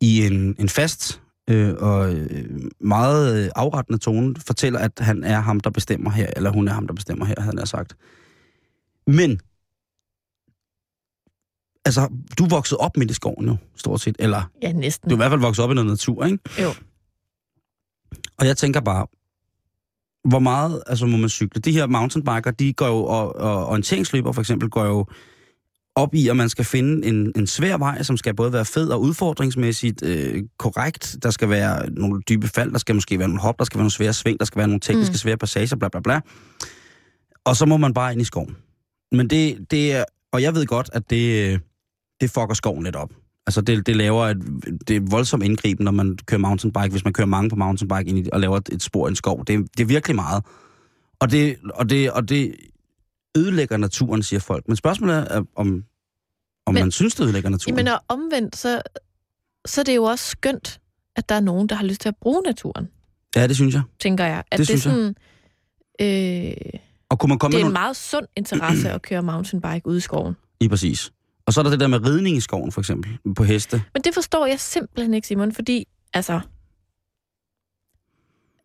i 0.00 0.26
en, 0.26 0.56
en 0.58 0.68
fast 0.68 1.22
øh, 1.50 1.74
og 1.78 2.14
øh, 2.14 2.60
meget 2.80 3.44
øh, 3.44 3.50
afrettende 3.56 3.98
tone 3.98 4.34
fortæller, 4.46 4.78
at 4.78 4.92
han 4.98 5.24
er 5.24 5.40
ham, 5.40 5.60
der 5.60 5.70
bestemmer 5.70 6.10
her, 6.10 6.30
eller 6.36 6.50
hun 6.50 6.68
er 6.68 6.72
ham, 6.72 6.86
der 6.86 6.94
bestemmer 6.94 7.24
her, 7.24 7.34
havde 7.38 7.56
han 7.58 7.66
sagt. 7.66 7.96
Men, 9.06 9.40
altså, 11.84 12.08
du 12.38 12.44
er 12.44 12.48
vokset 12.48 12.78
op 12.78 12.96
midt 12.96 13.10
i 13.10 13.14
skoven 13.14 13.46
jo, 13.46 13.56
stort 13.76 14.00
set, 14.00 14.16
eller 14.18 14.50
Ja, 14.62 14.72
næsten. 14.72 15.10
du 15.10 15.14
er 15.14 15.16
i 15.16 15.20
hvert 15.20 15.30
fald 15.30 15.40
vokset 15.40 15.64
op 15.64 15.70
i 15.70 15.74
noget 15.74 15.90
natur, 15.90 16.24
ikke? 16.24 16.38
Jo. 16.62 16.74
Og 18.38 18.46
jeg 18.46 18.56
tænker 18.56 18.80
bare, 18.80 19.06
hvor 20.28 20.38
meget 20.38 20.82
altså, 20.86 21.06
må 21.06 21.16
man 21.16 21.28
cykle? 21.28 21.60
De 21.60 21.72
her 21.72 21.86
mountainbiker, 21.86 22.50
de 22.50 22.72
går 22.72 22.86
jo, 22.86 23.04
og, 23.04 23.36
og 23.36 23.66
orienteringsløber 23.66 24.32
for 24.32 24.40
eksempel, 24.40 24.70
går 24.70 24.84
jo 24.84 25.06
op 25.94 26.14
i, 26.14 26.28
at 26.28 26.36
man 26.36 26.48
skal 26.48 26.64
finde 26.64 27.06
en, 27.06 27.32
en 27.36 27.46
svær 27.46 27.76
vej, 27.76 28.02
som 28.02 28.16
skal 28.16 28.34
både 28.34 28.52
være 28.52 28.64
fed 28.64 28.88
og 28.88 29.00
udfordringsmæssigt 29.00 30.02
øh, 30.02 30.42
korrekt. 30.58 31.16
Der 31.22 31.30
skal 31.30 31.50
være 31.50 31.90
nogle 31.90 32.22
dybe 32.28 32.48
fald, 32.48 32.72
der 32.72 32.78
skal 32.78 32.94
måske 32.94 33.18
være 33.18 33.28
nogle 33.28 33.40
hop, 33.40 33.58
der 33.58 33.64
skal 33.64 33.78
være 33.78 33.82
nogle 33.82 33.90
svære 33.90 34.12
sving, 34.12 34.38
der 34.38 34.44
skal 34.44 34.58
være 34.58 34.68
nogle 34.68 34.80
tekniske 34.80 35.12
Mm. 35.12 35.16
svære 35.16 35.36
passager, 35.36 35.76
bla 35.76 35.88
bla 35.88 36.00
bla. 36.00 36.20
Og 37.44 37.56
så 37.56 37.66
må 37.66 37.76
man 37.76 37.94
bare 37.94 38.12
ind 38.12 38.20
i 38.20 38.24
skoven. 38.24 38.56
Men 39.12 39.30
det, 39.30 39.70
det 39.70 39.92
er, 39.92 40.04
og 40.32 40.42
jeg 40.42 40.54
ved 40.54 40.66
godt, 40.66 40.90
at 40.92 41.10
det, 41.10 41.52
øh, 41.52 41.58
det 42.20 42.30
fucker 42.30 42.54
skoven 42.54 42.84
lidt 42.84 42.96
op. 42.96 43.10
Altså 43.46 43.60
det, 43.60 43.86
det 43.86 43.96
laver 43.96 44.26
et, 44.26 44.36
det 44.88 44.96
er 44.96 45.00
voldsomt 45.10 45.42
indgriben, 45.42 45.84
når 45.84 45.92
man 45.92 46.18
kører 46.26 46.38
mountainbike, 46.38 46.88
hvis 46.90 47.04
man 47.04 47.12
kører 47.12 47.26
mange 47.26 47.50
på 47.50 47.56
mountainbike 47.56 48.04
ind 48.10 48.18
i, 48.18 48.28
og 48.32 48.40
laver 48.40 48.56
et, 48.56 48.68
et 48.72 48.82
spor 48.82 49.06
i 49.06 49.10
en 49.10 49.16
skov. 49.16 49.44
Det, 49.44 49.54
er- 49.54 49.58
det 49.76 49.80
er 49.80 49.84
virkelig 49.84 50.16
meget. 50.16 50.44
Og 51.20 51.30
det, 51.30 51.56
og 51.74 51.90
det, 51.90 52.10
og 52.10 52.28
det 52.28 52.54
ødelægger 53.36 53.76
naturen, 53.76 54.22
siger 54.22 54.40
folk. 54.40 54.68
Men 54.68 54.76
spørgsmålet 54.76 55.16
er, 55.30 55.42
om, 55.56 55.84
om 56.66 56.74
Men- 56.74 56.82
man 56.82 56.90
synes, 56.90 57.14
det 57.14 57.24
ødelægger 57.24 57.50
naturen. 57.50 57.88
Og 57.88 58.00
omvendt, 58.08 58.56
så, 58.56 58.82
så 59.66 59.80
er 59.80 59.84
det 59.84 59.96
jo 59.96 60.04
også 60.04 60.24
skønt, 60.26 60.80
at 61.16 61.28
der 61.28 61.34
er 61.34 61.40
nogen, 61.40 61.68
der 61.68 61.74
har 61.74 61.84
lyst 61.84 62.00
til 62.00 62.08
at 62.08 62.16
bruge 62.20 62.42
naturen, 62.46 62.88
Ja, 63.36 63.46
det 63.46 63.56
synes 63.56 63.74
jeg. 63.74 63.82
tænker 64.00 64.24
jeg. 64.24 64.42
At 64.50 64.58
Det 64.58 64.68
det, 64.68 64.74
er 64.74 64.78
synes 64.78 64.86
jeg. 64.86 65.14
sådan, 66.00 66.54
øh, 66.72 66.80
Og 67.08 67.18
kunne 67.18 67.28
man 67.28 67.38
komme 67.38 67.56
det 67.56 67.62
er 67.62 67.66
en 67.66 67.72
meget 67.72 67.96
sund 67.96 68.26
interesse 68.36 68.90
at 68.90 69.02
køre 69.02 69.22
mountainbike 69.22 69.86
ude 69.86 69.96
i 69.96 70.00
skoven. 70.00 70.36
Lige 70.60 70.68
præcis. 70.70 71.12
Og 71.46 71.52
så 71.52 71.60
er 71.60 71.62
der 71.62 71.70
det 71.70 71.80
der 71.80 71.86
med 71.86 72.06
ridning 72.06 72.36
i 72.36 72.40
skoven, 72.40 72.72
for 72.72 72.80
eksempel, 72.80 73.18
på 73.36 73.44
heste. 73.44 73.82
Men 73.94 74.02
det 74.02 74.14
forstår 74.14 74.46
jeg 74.46 74.60
simpelthen 74.60 75.14
ikke, 75.14 75.26
Simon, 75.28 75.52
fordi 75.52 75.86
altså, 76.12 76.40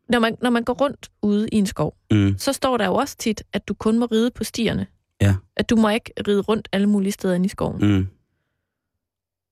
når 0.09 0.19
man, 0.19 0.37
når 0.41 0.49
man 0.49 0.63
går 0.63 0.73
rundt 0.73 1.11
ude 1.21 1.47
i 1.51 1.55
en 1.55 1.65
skov, 1.65 1.95
Mm. 2.11 2.35
så 2.37 2.53
står 2.53 2.77
der 2.77 2.85
jo 2.85 2.93
også 2.95 3.17
tit, 3.17 3.43
at 3.53 3.67
du 3.67 3.73
kun 3.73 3.99
må 3.99 4.05
ride 4.05 4.31
på 4.31 4.43
stierne. 4.43 4.87
Ja. 5.21 5.35
At 5.55 5.69
du 5.69 5.75
må 5.75 5.89
ikke 5.89 6.11
ride 6.27 6.41
rundt 6.41 6.69
alle 6.71 6.87
mulige 6.89 7.11
steder 7.11 7.33
inde 7.35 7.45
i 7.45 7.49
skoven. 7.49 7.87
Mm. 7.97 8.07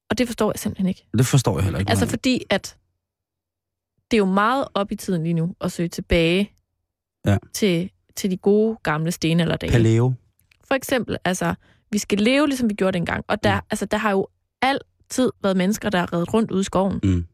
Og 0.09 0.17
det 0.17 0.27
forstår 0.27 0.51
jeg 0.51 0.59
simpelthen 0.59 0.87
ikke. 0.87 1.05
Det 1.17 1.25
forstår 1.25 1.57
jeg 1.57 1.63
heller 1.63 1.79
ikke. 1.79 1.89
Altså 1.89 2.07
fordi, 2.07 2.41
at 2.49 2.77
det 4.11 4.17
er 4.17 4.19
jo 4.19 4.25
meget 4.25 4.65
op 4.73 4.91
i 4.91 4.95
tiden 4.95 5.23
lige 5.23 5.33
nu 5.33 5.55
at 5.61 5.71
søge 5.71 5.89
tilbage 5.89 6.51
Ja. 7.25 7.37
til, 7.53 7.89
til 8.15 8.31
de 8.31 8.37
gode 8.37 8.77
gamle 8.83 9.11
stenalderdage. 9.11 9.71
Paleo. 9.71 10.13
For 10.63 10.75
eksempel, 10.75 11.17
altså, 11.25 11.53
vi 11.91 11.97
skal 11.97 12.17
leve, 12.17 12.47
ligesom 12.47 12.69
vi 12.69 12.73
gjorde 12.73 12.97
dengang. 12.97 13.23
Og 13.27 13.43
der, 13.43 13.55
Mm. 13.55 13.65
altså, 13.71 13.85
der 13.85 13.97
har 13.97 14.11
jo 14.11 14.27
altid 14.61 15.31
været 15.43 15.57
mennesker, 15.57 15.89
der 15.89 15.99
har 15.99 16.13
reddet 16.13 16.33
rundt 16.33 16.51
ude 16.51 16.61
i 16.61 16.63
skoven. 16.63 16.99
Mm. 17.03 17.25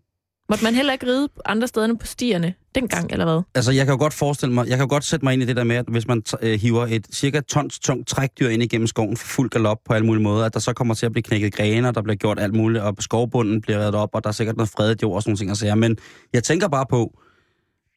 Måtte 0.50 0.64
man 0.64 0.76
heller 0.76 0.94
ikke 0.94 1.06
ride 1.08 1.30
andre 1.46 1.68
steder 1.68 1.94
på 1.94 2.06
stierne 2.06 2.54
dengang, 2.76 3.12
eller 3.12 3.26
hvad? 3.26 3.42
Altså, 3.56 3.72
jeg 3.72 3.86
kan 3.86 3.94
jo 3.94 3.98
godt 4.00 4.14
forestille 4.14 4.54
mig, 4.54 4.68
jeg 4.68 4.78
kan 4.78 4.84
jo 4.86 4.90
godt 4.90 5.04
sætte 5.04 5.26
mig 5.26 5.34
ind 5.34 5.44
i 5.44 5.46
det 5.46 5.56
der 5.56 5.64
med, 5.64 5.76
at 5.76 5.86
hvis 5.88 6.08
man 6.08 6.24
øh, 6.42 6.60
hiver 6.60 6.88
et 6.90 7.08
cirka 7.14 7.40
tons 7.42 7.80
tungt 7.80 8.08
trækdyr 8.08 8.50
ind 8.50 8.64
igennem 8.64 8.88
skoven 8.88 9.18
for 9.18 9.28
fuld 9.28 9.50
galop 9.50 9.78
på 9.86 9.94
alle 9.94 10.06
mulige 10.06 10.24
måder, 10.24 10.46
at 10.46 10.54
der 10.54 10.60
så 10.60 10.74
kommer 10.74 10.94
til 10.94 11.06
at 11.06 11.12
blive 11.12 11.24
knækket 11.24 11.54
grene, 11.54 11.88
og 11.88 11.96
der 11.96 12.02
bliver 12.02 12.16
gjort 12.16 12.40
alt 12.40 12.54
muligt, 12.54 12.84
og 12.84 12.96
skovbunden 13.00 13.62
bliver 13.62 13.80
reddet 13.80 13.96
op, 13.96 14.10
og 14.14 14.24
der 14.24 14.28
er 14.28 14.32
sikkert 14.34 14.56
noget 14.58 14.70
fredet 14.70 15.02
jord 15.02 15.16
og 15.16 15.22
sådan 15.22 15.30
nogle 15.30 15.38
ting 15.38 15.52
at 15.52 15.58
sige. 15.58 15.76
Men 15.76 15.98
jeg 16.34 16.44
tænker 16.44 16.68
bare 16.68 16.86
på, 16.90 17.20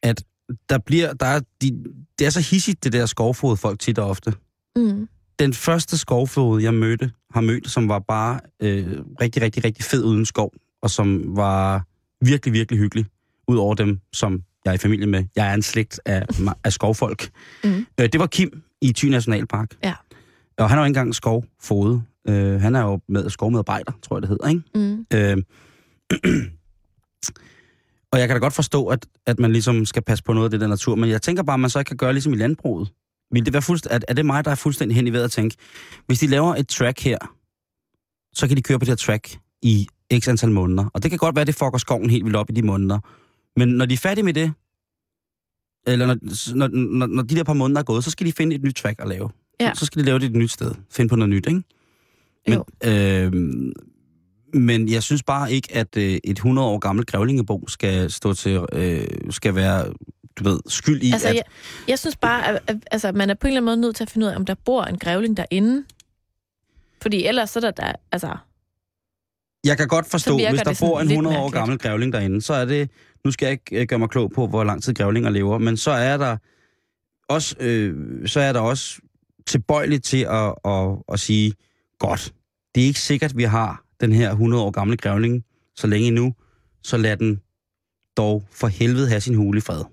at 0.02 0.22
der 0.68 0.78
bliver, 0.78 1.12
der 1.12 1.26
er, 1.26 1.40
de, 1.62 1.84
det 2.18 2.26
er 2.26 2.30
så 2.30 2.40
hissigt, 2.40 2.84
det 2.84 2.92
der 2.92 3.06
skovfod 3.06 3.56
folk 3.56 3.80
tit 3.80 3.98
og 3.98 4.08
ofte. 4.08 4.32
Mm. 4.76 5.08
Den 5.38 5.52
første 5.54 5.98
skovfod, 5.98 6.62
jeg 6.62 6.74
mødte, 6.74 7.10
har 7.34 7.40
mødt, 7.40 7.70
som 7.70 7.88
var 7.88 7.98
bare 7.98 8.40
øh, 8.62 8.86
rigtig, 9.20 9.42
rigtig, 9.42 9.64
rigtig 9.64 9.84
fed 9.84 10.04
uden 10.04 10.26
skov, 10.26 10.52
og 10.82 10.90
som 10.90 11.36
var 11.36 11.86
virkelig, 12.24 12.52
virkelig 12.52 12.78
hyggelig, 12.80 13.06
udover 13.48 13.74
dem, 13.74 14.00
som 14.12 14.42
jeg 14.64 14.70
er 14.70 14.74
i 14.74 14.78
familie 14.78 15.06
med. 15.06 15.24
Jeg 15.36 15.50
er 15.50 15.54
en 15.54 15.62
slægt 15.62 16.00
af, 16.04 16.26
af 16.64 16.72
skovfolk. 16.72 17.30
Mhm. 17.64 17.86
Øh, 18.00 18.08
det 18.12 18.20
var 18.20 18.26
Kim 18.26 18.62
i 18.80 18.92
Thy 18.92 19.04
Nationalpark. 19.04 19.74
Ja. 19.84 19.94
Og 20.58 20.68
han 20.68 20.78
er 20.78 20.82
jo 20.82 20.84
ikke 20.84 20.90
engang 20.90 21.14
skovfode. 21.14 22.02
Øh, 22.28 22.60
han 22.60 22.74
er 22.74 22.80
jo 22.80 23.00
med 23.08 23.30
skovmedarbejder, 23.30 23.92
tror 24.02 24.16
jeg 24.16 24.22
det 24.22 24.28
hedder, 24.28 24.48
ikke? 24.48 24.62
Mm. 24.74 25.06
Øh, 25.14 25.36
og 28.12 28.18
jeg 28.18 28.28
kan 28.28 28.34
da 28.34 28.38
godt 28.38 28.52
forstå, 28.52 28.86
at, 28.86 29.06
at 29.26 29.38
man 29.38 29.52
ligesom 29.52 29.84
skal 29.84 30.02
passe 30.02 30.24
på 30.24 30.32
noget 30.32 30.46
af 30.46 30.50
det 30.50 30.60
der 30.60 30.66
natur, 30.66 30.94
men 30.94 31.10
jeg 31.10 31.22
tænker 31.22 31.42
bare, 31.42 31.54
at 31.54 31.60
man 31.60 31.70
så 31.70 31.78
ikke 31.78 31.88
kan 31.88 31.96
gøre 31.96 32.12
ligesom 32.12 32.32
i 32.32 32.36
landbruget. 32.36 32.88
Vil 33.30 33.44
det 33.46 33.52
være 33.52 33.62
fuldst- 33.62 33.86
er, 33.90 33.98
er 34.08 34.14
det 34.14 34.26
mig, 34.26 34.44
der 34.44 34.50
er 34.50 34.54
fuldstændig 34.54 34.96
hen 34.96 35.06
i 35.06 35.10
vejret 35.12 35.24
at 35.24 35.30
tænke, 35.30 35.56
hvis 36.06 36.18
de 36.18 36.26
laver 36.26 36.54
et 36.54 36.68
track 36.68 37.00
her, 37.00 37.18
så 38.34 38.48
kan 38.48 38.56
de 38.56 38.62
køre 38.62 38.78
på 38.78 38.84
det 38.84 38.88
her 38.90 38.96
track 38.96 39.38
i 39.62 39.86
x 40.18 40.28
antal 40.28 40.50
måneder. 40.50 40.84
Og 40.94 41.02
det 41.02 41.10
kan 41.10 41.18
godt 41.18 41.34
være, 41.34 41.40
at 41.40 41.46
det 41.46 41.54
fucker 41.54 41.78
skoven 41.78 42.10
helt 42.10 42.24
vildt 42.24 42.36
op 42.36 42.50
i 42.50 42.52
de 42.52 42.62
måneder. 42.62 42.98
Men 43.56 43.68
når 43.68 43.86
de 43.86 43.94
er 43.94 43.98
færdige 43.98 44.24
med 44.24 44.34
det, 44.34 44.52
eller 45.86 46.06
når, 46.06 46.16
når, 46.54 46.68
når, 46.68 47.06
når 47.06 47.22
de 47.22 47.34
der 47.36 47.44
par 47.44 47.52
måneder 47.52 47.80
er 47.80 47.84
gået, 47.84 48.04
så 48.04 48.10
skal 48.10 48.26
de 48.26 48.32
finde 48.32 48.56
et 48.56 48.62
nyt 48.62 48.74
track 48.74 49.00
at 49.02 49.08
lave. 49.08 49.30
Ja. 49.60 49.74
Så 49.74 49.86
skal 49.86 50.00
de 50.00 50.06
lave 50.06 50.18
det 50.18 50.26
et 50.26 50.36
nyt 50.36 50.50
sted. 50.50 50.72
Finde 50.90 51.08
på 51.08 51.16
noget 51.16 51.30
nyt, 51.30 51.46
ikke? 51.46 51.62
Men, 52.46 52.54
Jo. 52.54 52.64
øh, 52.90 53.32
men 54.54 54.88
jeg 54.88 55.02
synes 55.02 55.22
bare 55.22 55.52
ikke, 55.52 55.68
at 55.74 55.96
øh, 55.96 56.18
et 56.24 56.30
100 56.30 56.68
år 56.68 56.78
gammelt 56.78 57.08
grævlingebo 57.08 57.64
skal 57.68 58.10
stå 58.10 58.34
til, 58.34 58.60
øh, 58.72 59.06
skal 59.30 59.54
være, 59.54 59.92
du 60.38 60.44
ved, 60.44 60.60
skyld 60.66 61.02
i, 61.02 61.12
Altså, 61.12 61.28
at... 61.28 61.34
jeg, 61.34 61.42
jeg 61.88 61.98
synes 61.98 62.16
bare, 62.16 62.48
at, 62.48 62.60
at 62.66 62.76
altså, 62.90 63.12
man 63.12 63.30
er 63.30 63.34
på 63.34 63.46
en 63.46 63.48
eller 63.48 63.60
anden 63.60 63.64
måde 63.64 63.80
nødt 63.80 63.96
til 63.96 64.04
at 64.04 64.10
finde 64.10 64.26
ud 64.26 64.32
af, 64.32 64.36
om 64.36 64.44
der 64.44 64.54
bor 64.64 64.84
en 64.84 64.98
grævling 64.98 65.36
derinde. 65.36 65.84
Fordi 67.02 67.26
ellers 67.26 67.50
så 67.50 67.58
er 67.58 67.60
der, 67.60 67.70
der 67.70 67.92
altså... 68.12 68.36
Jeg 69.64 69.76
kan 69.76 69.88
godt 69.88 70.06
forstå, 70.06 70.36
hvis 70.36 70.60
der 70.60 70.76
bor 70.80 71.00
en 71.00 71.06
lidt 71.06 71.16
100 71.16 71.38
år 71.38 71.50
gammel 71.50 71.78
grævling 71.78 72.12
derinde, 72.12 72.42
så 72.42 72.54
er 72.54 72.64
det, 72.64 72.90
nu 73.24 73.30
skal 73.30 73.46
jeg 73.46 73.52
ikke 73.52 73.80
øh, 73.80 73.86
gøre 73.86 73.98
mig 73.98 74.08
klog 74.08 74.32
på, 74.34 74.46
hvor 74.46 74.64
lang 74.64 74.82
tid 74.82 74.94
grævlinger 74.94 75.30
lever, 75.30 75.58
men 75.58 75.76
så 75.76 75.90
er 75.90 76.16
der 76.16 76.36
også, 77.28 77.56
øh, 77.60 78.28
så 78.28 78.40
er 78.40 78.52
der 78.52 78.60
også 78.60 79.00
tilbøjeligt 79.46 80.04
til 80.04 80.26
at, 80.30 80.54
at, 80.64 80.88
at 81.12 81.20
sige, 81.20 81.52
godt, 81.98 82.34
det 82.74 82.82
er 82.82 82.86
ikke 82.86 83.00
sikkert, 83.00 83.36
vi 83.36 83.42
har 83.42 83.87
den 84.00 84.12
her 84.12 84.30
100 84.30 84.62
år 84.62 84.70
gamle 84.70 84.96
grævling 84.96 85.44
så 85.76 85.86
længe 85.86 86.08
endnu, 86.08 86.34
så 86.82 86.96
lad 86.96 87.16
den 87.16 87.40
dog 88.16 88.44
for 88.50 88.66
helvede 88.66 89.08
have 89.08 89.20
sin 89.20 89.34
hule 89.34 89.58
i 89.58 89.60
fred. 89.60 89.84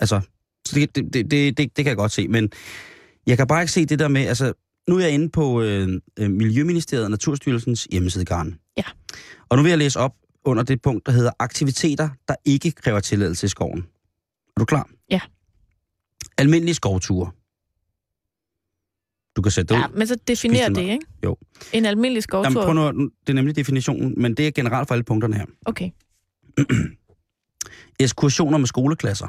Altså, 0.00 0.20
så 0.66 0.74
det, 0.74 0.96
det, 0.96 1.14
det, 1.14 1.30
det, 1.30 1.58
det, 1.58 1.76
det 1.76 1.84
kan 1.84 1.86
jeg 1.86 1.96
godt 1.96 2.12
se, 2.12 2.28
men 2.28 2.52
jeg 3.26 3.36
kan 3.36 3.46
bare 3.46 3.62
ikke 3.62 3.72
se 3.72 3.86
det 3.86 3.98
der 3.98 4.08
med, 4.08 4.26
altså, 4.26 4.52
nu 4.88 4.96
er 4.96 5.00
jeg 5.00 5.10
inde 5.10 5.28
på 5.28 5.62
øh, 5.62 6.00
øh, 6.18 6.30
Miljøministeriet 6.30 7.04
og 7.04 7.10
Naturstyrelsens 7.10 7.88
hjemmeside, 7.90 8.24
Karen. 8.24 8.58
Ja. 8.76 8.84
Og 9.48 9.56
nu 9.56 9.62
vil 9.62 9.70
jeg 9.70 9.78
læse 9.78 9.98
op 9.98 10.14
under 10.44 10.62
det 10.62 10.82
punkt, 10.82 11.06
der 11.06 11.12
hedder 11.12 11.30
aktiviteter, 11.38 12.08
der 12.28 12.34
ikke 12.44 12.70
kræver 12.70 13.00
tilladelse 13.00 13.46
i 13.46 13.48
skoven. 13.48 13.78
Er 14.56 14.60
du 14.60 14.64
klar? 14.64 14.88
Ja. 15.10 15.20
Almindelige 16.38 16.74
skovture. 16.74 17.30
Du 19.36 19.42
kan 19.42 19.52
sætte 19.52 19.74
det 19.74 19.80
Ja, 19.80 19.86
ud. 19.86 19.92
men 19.94 20.06
så 20.06 20.16
definerer 20.28 20.66
Spis 20.68 20.76
det, 20.76 20.82
ikke? 20.82 21.06
Jo. 21.24 21.36
En 21.72 21.84
almindelig 21.84 22.24
Jamen, 22.32 22.52
skovtur. 22.52 22.64
prøv 22.64 22.92
nu, 22.92 23.10
det 23.20 23.28
er 23.28 23.32
nemlig 23.34 23.56
definitionen, 23.56 24.14
men 24.16 24.34
det 24.34 24.46
er 24.46 24.50
generelt 24.50 24.88
for 24.88 24.94
alle 24.94 25.04
punkterne 25.04 25.36
her. 25.36 25.46
Okay. 25.64 25.90
Ekskursioner 28.00 28.58
med 28.58 28.66
skoleklasser. 28.66 29.26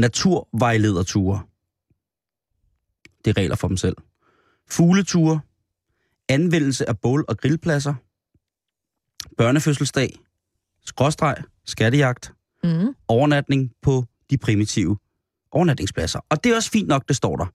Naturvejlederture. 0.00 1.40
Det 3.24 3.30
er 3.30 3.40
regler 3.40 3.56
for 3.56 3.68
dem 3.68 3.76
selv. 3.76 3.96
Fugleture. 4.70 5.40
Anvendelse 6.28 6.88
af 6.88 6.98
bål- 6.98 7.24
og 7.28 7.38
grillpladser. 7.38 7.94
Børnefødselsdag. 9.38 10.18
Skråstreg. 10.84 11.36
Skattejagt. 11.64 12.32
Mm. 12.64 12.94
Overnatning 13.08 13.70
på 13.82 14.04
de 14.30 14.38
primitive 14.38 14.98
overnatningspladser. 15.50 16.20
Og 16.28 16.44
det 16.44 16.52
er 16.52 16.56
også 16.56 16.70
fint 16.70 16.88
nok, 16.88 17.08
det 17.08 17.16
står 17.16 17.36
der. 17.36 17.46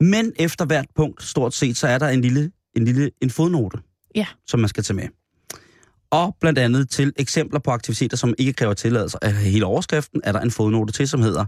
Men 0.00 0.32
efter 0.36 0.64
hvert 0.64 0.86
punkt, 0.96 1.22
stort 1.22 1.54
set, 1.54 1.76
så 1.76 1.88
er 1.88 1.98
der 1.98 2.08
en 2.08 2.20
lille, 2.20 2.50
en 2.76 2.84
lille 2.84 3.10
en 3.22 3.30
fodnote, 3.30 3.78
Ja. 4.14 4.26
som 4.46 4.60
man 4.60 4.68
skal 4.68 4.84
tage 4.84 4.96
med. 4.96 5.08
Og 6.10 6.36
blandt 6.40 6.58
andet 6.58 6.90
til 6.90 7.12
eksempler 7.16 7.60
på 7.60 7.70
aktiviteter, 7.70 8.16
som 8.16 8.34
ikke 8.38 8.52
kræver 8.52 8.74
tilladelse 8.74 9.18
af 9.22 9.32
hele 9.34 9.66
overskriften, 9.66 10.20
er 10.24 10.32
der 10.32 10.40
en 10.40 10.50
fodnote 10.50 10.92
til, 10.92 11.08
som 11.08 11.22
hedder, 11.22 11.44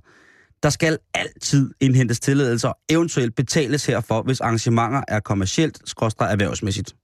der 0.62 0.70
skal 0.70 0.98
altid 1.14 1.70
indhentes 1.80 2.20
tilladelser, 2.20 2.68
og 2.68 2.78
eventuelt 2.88 3.34
betales 3.34 3.86
herfor, 3.86 4.22
hvis 4.22 4.40
arrangementer 4.40 5.02
er 5.08 5.20
kommercielt, 5.20 5.78
skråstrej 5.84 6.32
erhvervsmæssigt. 6.32 6.94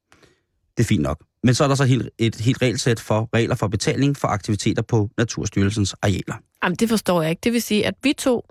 Det 0.77 0.83
er 0.83 0.87
fint 0.87 1.03
nok. 1.03 1.25
Men 1.43 1.55
så 1.55 1.65
er 1.65 1.69
der 1.69 1.75
så 1.75 1.85
helt, 1.85 2.09
et 2.19 2.37
helt 2.37 2.63
regelsæt 2.63 3.01
for 3.01 3.29
regler 3.35 3.55
for 3.55 3.69
betaling 3.69 4.17
for 4.17 4.29
aktiviteter 4.29 4.83
på 4.83 5.11
Naturstyrelsens 5.19 5.95
arealer. 6.03 6.35
Jamen, 6.65 6.77
det 6.77 6.89
forstår 6.89 7.23
jeg 7.23 7.31
ikke. 7.31 7.41
Det 7.45 7.53
vil 7.53 7.63
sige, 7.63 7.87
at 7.87 7.95
vi 8.03 8.13
to, 8.13 8.47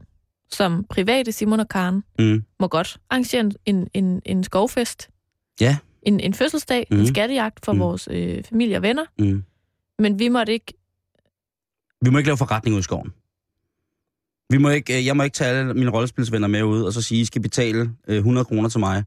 som 0.52 0.84
private 0.89 1.32
Simon 1.32 1.60
og 1.60 1.70
Karen, 1.70 2.04
Mm. 2.20 2.43
må 2.60 2.68
godt 2.68 2.98
arrangere 3.10 3.52
en, 3.66 3.88
en, 3.93 4.22
en 4.26 4.43
skovfest. 4.43 5.10
Ja. 5.62 5.78
En, 6.02 6.20
en 6.20 6.34
fødselsdag, 6.34 6.88
mm. 6.91 7.00
En 7.00 7.08
skattejagt 7.08 7.66
for 7.66 7.74
Mm. 7.74 7.80
vores 7.80 8.08
øh, 8.12 8.43
familie 8.43 8.76
og 8.78 8.82
venner. 8.82 9.06
Mm. 9.20 9.43
Men 10.00 10.20
vi 10.20 10.30
måtte 10.30 10.54
ikke... 10.54 10.74
Vi 12.02 12.10
må 12.10 12.18
ikke 12.18 12.28
lave 12.28 12.38
forretning 12.38 12.76
ud 12.76 12.80
i 12.80 12.84
skoven. 12.84 13.14
Vi 14.50 14.58
må 14.58 14.70
ikke, 14.70 14.98
øh, 15.00 15.06
jeg 15.06 15.18
må 15.18 15.24
ikke 15.24 15.34
tage 15.34 15.50
alle 15.50 15.74
mine 15.74 15.91
rollespilsvenner 15.91 16.48
med 16.48 16.64
ud, 16.64 16.82
og 16.84 16.93
så 16.93 17.02
sige, 17.02 17.22
I 17.22 17.26
skal 17.26 17.41
betale 17.41 17.91
øh, 18.08 18.18
100 18.18 18.46
kroner 18.46 18.70
til 18.70 18.80
mig. 18.80 19.04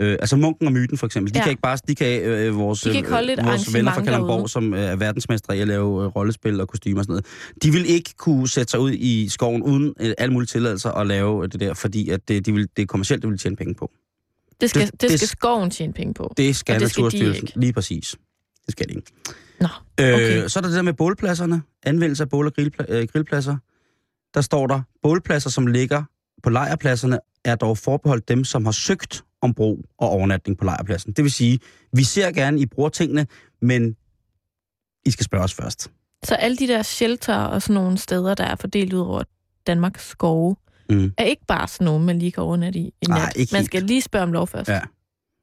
Øh, 0.00 0.12
altså 0.12 0.36
Munken 0.36 0.66
og 0.66 0.72
Myten 0.72 0.98
for 0.98 1.06
eksempel, 1.06 1.34
de 1.34 1.38
Ja. 1.38 1.42
kan 1.42 1.50
ikke 1.50 1.62
bare, 1.62 1.78
de 1.88 1.94
kan, 1.94 2.22
øh, 2.22 2.56
vores, 2.56 2.80
De 2.80 2.88
kan 2.88 2.96
ikke 2.96 3.10
holde 3.10 3.32
øh, 3.32 3.46
vores 3.46 3.74
venner 3.74 3.92
fra 3.94 4.02
Kalamborg, 4.04 4.36
derude. 4.36 4.48
som 4.48 4.74
øh, 4.74 4.80
er 4.80 4.96
verdensmestre 4.96 5.56
i 5.56 5.60
at 5.60 5.68
lave 5.68 6.02
øh, 6.04 6.06
rollespil 6.08 6.60
og 6.60 6.68
kostymer 6.68 6.98
og 6.98 7.04
sådan 7.04 7.12
noget, 7.12 7.26
de 7.62 7.70
vil 7.72 7.86
ikke 7.90 8.14
kunne 8.18 8.48
sætte 8.48 8.70
sig 8.70 8.80
ud 8.80 8.92
i 8.92 9.28
skoven 9.28 9.62
uden 9.62 9.94
øh, 10.00 10.12
alle 10.18 10.32
mulige 10.32 10.46
tilladelser 10.46 10.90
og 10.90 11.06
lave 11.06 11.44
øh, 11.44 11.52
det 11.52 11.60
der, 11.60 11.74
fordi 11.74 12.08
at 12.10 12.28
det, 12.28 12.46
de 12.46 12.52
vil, 12.52 12.68
det 12.76 12.82
er 12.82 12.86
kommercielt, 12.86 13.22
det 13.22 13.30
vil 13.30 13.38
de 13.38 13.42
tjene 13.42 13.56
penge 13.56 13.74
på. 13.74 13.90
Det 14.60 14.70
skal, 14.70 14.82
Det- 14.82 14.92
det, 14.92 15.00
det 15.00 15.10
det- 15.10 15.18
skal 15.18 15.28
skoven 15.28 15.70
tjene 15.70 15.92
penge 15.92 16.14
på. 16.14 16.34
Det 16.36 16.56
skal 16.56 16.74
det 16.74 16.80
de 16.80 16.84
Naturstyrelsen. 17.00 17.46
ikke. 17.48 17.60
Lige 17.60 17.72
præcis. 17.72 18.14
Det 18.66 18.72
skal 18.72 18.88
de 18.88 18.94
ikke. 18.94 19.12
Nå, 19.60 19.68
okay. 19.98 20.42
Øh, 20.42 20.48
så 20.48 20.58
er 20.58 20.60
der 20.60 20.68
det 20.68 20.76
der 20.76 20.82
med 20.82 20.92
bålpladserne. 20.92 21.62
Anvendelse 21.82 22.22
af 22.22 22.28
bål- 22.28 22.46
og 22.46 22.52
grillpla- 22.60 22.92
øh, 22.92 23.06
grillpladser. 23.12 23.56
Der 24.34 24.40
står 24.40 24.66
der, 24.66 24.80
bålpladser, 25.02 25.50
som 25.50 25.66
ligger 25.66 26.02
på 26.42 26.50
lejrpladserne, 26.50 27.18
er 27.44 27.54
dog 27.54 27.78
forbeholdt 27.78 28.28
dem, 28.28 28.44
som 28.44 28.64
har 28.64 28.72
søgt 28.72 29.24
om 29.44 29.54
brug 29.54 29.84
og 29.98 30.08
overnatning 30.08 30.58
på 30.58 30.64
lejrpladsen. 30.64 31.12
Det 31.12 31.24
vil 31.24 31.32
sige, 31.32 31.58
vi 31.92 32.04
ser 32.04 32.30
gerne, 32.32 32.60
I 32.60 32.66
bruger 32.66 32.88
tingene, 32.88 33.26
men 33.62 33.96
I 35.06 35.10
skal 35.10 35.24
spørge 35.24 35.44
os 35.44 35.54
først. 35.54 35.90
Så 36.24 36.34
alle 36.34 36.56
de 36.56 36.68
der 36.68 36.82
shelter 36.82 37.36
og 37.36 37.62
sådan 37.62 37.74
nogle 37.82 37.98
steder, 37.98 38.34
der 38.34 38.44
er 38.44 38.56
fordelt 38.56 38.92
ud 38.92 39.00
over 39.00 39.22
Danmarks 39.66 40.08
skove 40.08 40.56
Mm. 40.90 41.12
er 41.18 41.24
ikke 41.24 41.46
bare 41.48 41.68
sådan 41.68 41.84
nogle, 41.84 42.04
man 42.06 42.18
lige 42.18 42.32
kan 42.32 42.42
overnatte 42.42 42.78
i 42.78 42.82
en 43.02 43.10
nat. 43.10 43.36
ikke 43.36 43.52
Man 43.52 43.58
helt. 43.60 43.66
skal 43.66 43.82
lige 43.82 44.02
spørge 44.02 44.22
om 44.22 44.32
lov 44.32 44.46
først. 44.46 44.68
Ja. 44.70 44.80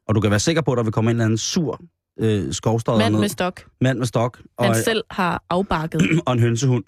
Og 0.07 0.15
du 0.15 0.21
kan 0.21 0.31
være 0.31 0.39
sikker 0.39 0.61
på, 0.61 0.71
at 0.71 0.77
der 0.77 0.83
vil 0.83 0.93
komme 0.93 1.11
en 1.11 1.15
eller 1.17 1.25
anden 1.25 1.37
sur 1.37 1.81
øh, 2.19 2.53
skovstøder 2.53 2.97
Mand 2.97 3.13
ned. 3.13 3.21
med 3.21 3.29
stok, 3.29 3.63
Mand 3.81 3.97
med 3.97 4.05
stok. 4.05 4.41
Og, 4.57 4.65
han 4.65 4.83
selv 4.83 5.03
har 5.11 5.43
afbakket. 5.49 6.01
og 6.25 6.33
en 6.33 6.39
hønsehund 6.39 6.83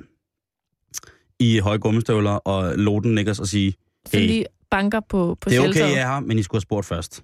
i 1.40 1.58
høje 1.60 1.78
gummistøvler 1.78 2.32
og 2.32 2.78
loden 2.78 3.16
nikkers 3.16 3.40
og 3.40 3.48
sige, 3.48 3.74
Hey. 4.14 4.20
lige 4.28 4.46
banker 4.76 5.00
på, 5.10 5.38
på 5.42 5.50
det 5.50 5.56
er 5.56 5.60
okay, 5.60 5.72
shelteret. 5.72 5.92
jeg 5.92 6.02
er 6.02 6.14
her, 6.14 6.20
men 6.20 6.40
I 6.40 6.44
skulle 6.44 6.60
have 6.60 6.62
spurgt 6.62 6.86
først. 6.86 7.24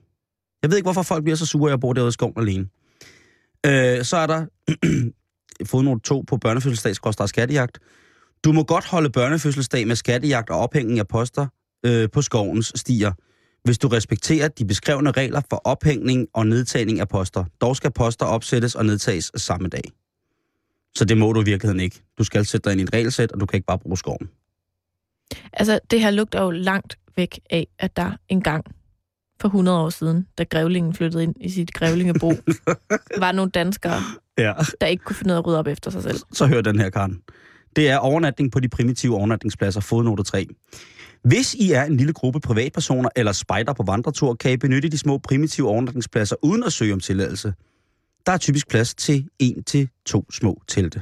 Jeg 0.62 0.70
ved 0.70 0.78
ikke, 0.78 0.86
hvorfor 0.86 1.02
folk 1.02 1.24
bliver 1.24 1.36
så 1.36 1.46
sure, 1.46 1.70
at 1.70 1.72
jeg 1.72 1.80
bor 1.80 1.94
derude 1.94 2.10
i 2.10 2.12
skoven 2.12 2.34
alene. 2.38 2.66
Øh, 3.66 4.04
så 4.04 4.18
er 4.18 4.28
der 4.28 4.46
fodnote 5.72 6.02
2 6.02 6.24
på 6.28 6.38
børnefødselsdag 6.38 6.96
skattejagt. 7.30 7.80
Du 8.44 8.52
må 8.52 8.64
godt 8.64 8.86
holde 8.86 9.10
børnefødselsdag 9.10 9.88
med 9.88 9.96
skattejagt 9.96 10.50
og 10.50 10.60
ophængning 10.60 11.00
af 11.00 11.08
poster 11.08 11.48
øh, 11.86 12.10
på 12.14 12.22
skovens 12.22 12.72
stier, 12.76 13.12
hvis 13.64 13.78
du 13.78 13.88
respekterer 13.88 14.48
de 14.48 14.66
beskrevne 14.66 15.12
regler 15.12 15.42
for 15.50 15.62
ophængning 15.64 16.28
og 16.34 16.48
nedtagning 16.48 17.00
af 17.00 17.08
poster. 17.08 17.46
Dog 17.62 17.76
skal 17.76 17.92
poster 17.92 18.26
opsættes 18.26 18.76
og 18.76 18.86
nedtages 18.86 19.32
samme 19.36 19.68
dag. 19.68 19.84
Så 20.96 21.06
det 21.06 21.18
må 21.18 21.34
du 21.34 21.42
i 21.42 21.46
virkeligheden 21.46 21.80
ikke. 21.80 22.02
Du 22.18 22.24
skal 22.24 22.46
sætte 22.46 22.66
dig 22.66 22.72
ind 22.72 22.82
i 22.82 22.84
et 22.84 22.94
regelsæt, 22.94 23.32
og 23.32 23.40
du 23.40 23.46
kan 23.46 23.58
ikke 23.58 23.68
bare 23.68 23.80
bruge 23.80 23.98
skoven. 23.98 24.30
Altså, 25.54 25.80
det 25.92 26.02
her 26.02 26.12
lugter 26.12 26.42
jo 26.42 26.52
langt 26.52 27.00
væk 27.20 27.40
af, 27.50 27.68
at 27.80 27.96
der 27.98 28.12
engang 28.30 28.66
for 29.42 29.48
100 29.48 29.78
år 29.80 29.90
siden, 29.90 30.28
da 30.38 30.44
grævlingen 30.44 30.94
flyttede 30.94 31.24
ind 31.24 31.36
i 31.42 31.50
sit 31.50 31.74
grævlingebo, 31.74 32.30
var 33.24 33.32
nogle 33.32 33.52
danskere, 33.52 34.02
Ja. 34.38 34.54
der 34.82 34.88
ikke 34.88 35.04
kunne 35.04 35.16
finde 35.16 35.32
ud 35.32 35.36
af 35.36 35.40
at 35.40 35.48
rydde 35.48 35.60
op 35.60 35.68
efter 35.68 35.92
sig 35.92 36.04
selv. 36.04 36.20
så 36.34 36.48
hør 36.48 36.62
den 36.62 36.80
her, 36.80 36.90
Karen. 36.90 37.22
Det 37.76 37.90
er 37.90 37.98
overnatning 37.98 38.52
på 38.52 38.60
de 38.60 38.70
primitive 38.70 39.16
overnatningspladser, 39.16 39.82
fodnote 39.82 40.24
3. 40.24 40.48
Hvis 41.24 41.54
I 41.54 41.72
er 41.72 41.84
en 41.84 41.98
lille 41.98 42.14
gruppe 42.14 42.40
privatpersoner 42.40 43.10
eller 43.16 43.32
spejder 43.32 43.74
på 43.74 43.84
vandretur, 43.84 44.34
kan 44.34 44.52
I 44.52 44.58
benytte 44.58 44.90
de 44.90 44.98
små 44.98 45.18
primitive 45.18 45.68
overnatningspladser 45.70 46.36
uden 46.42 46.64
at 46.64 46.74
søge 46.74 46.94
om 46.94 47.00
tilladelse. 47.00 47.54
Der 48.26 48.32
er 48.32 48.38
typisk 48.38 48.68
plads 48.70 48.96
til 48.96 49.30
en 49.40 49.64
til 49.64 49.90
to 50.06 50.32
små 50.32 50.62
telte. 50.68 51.00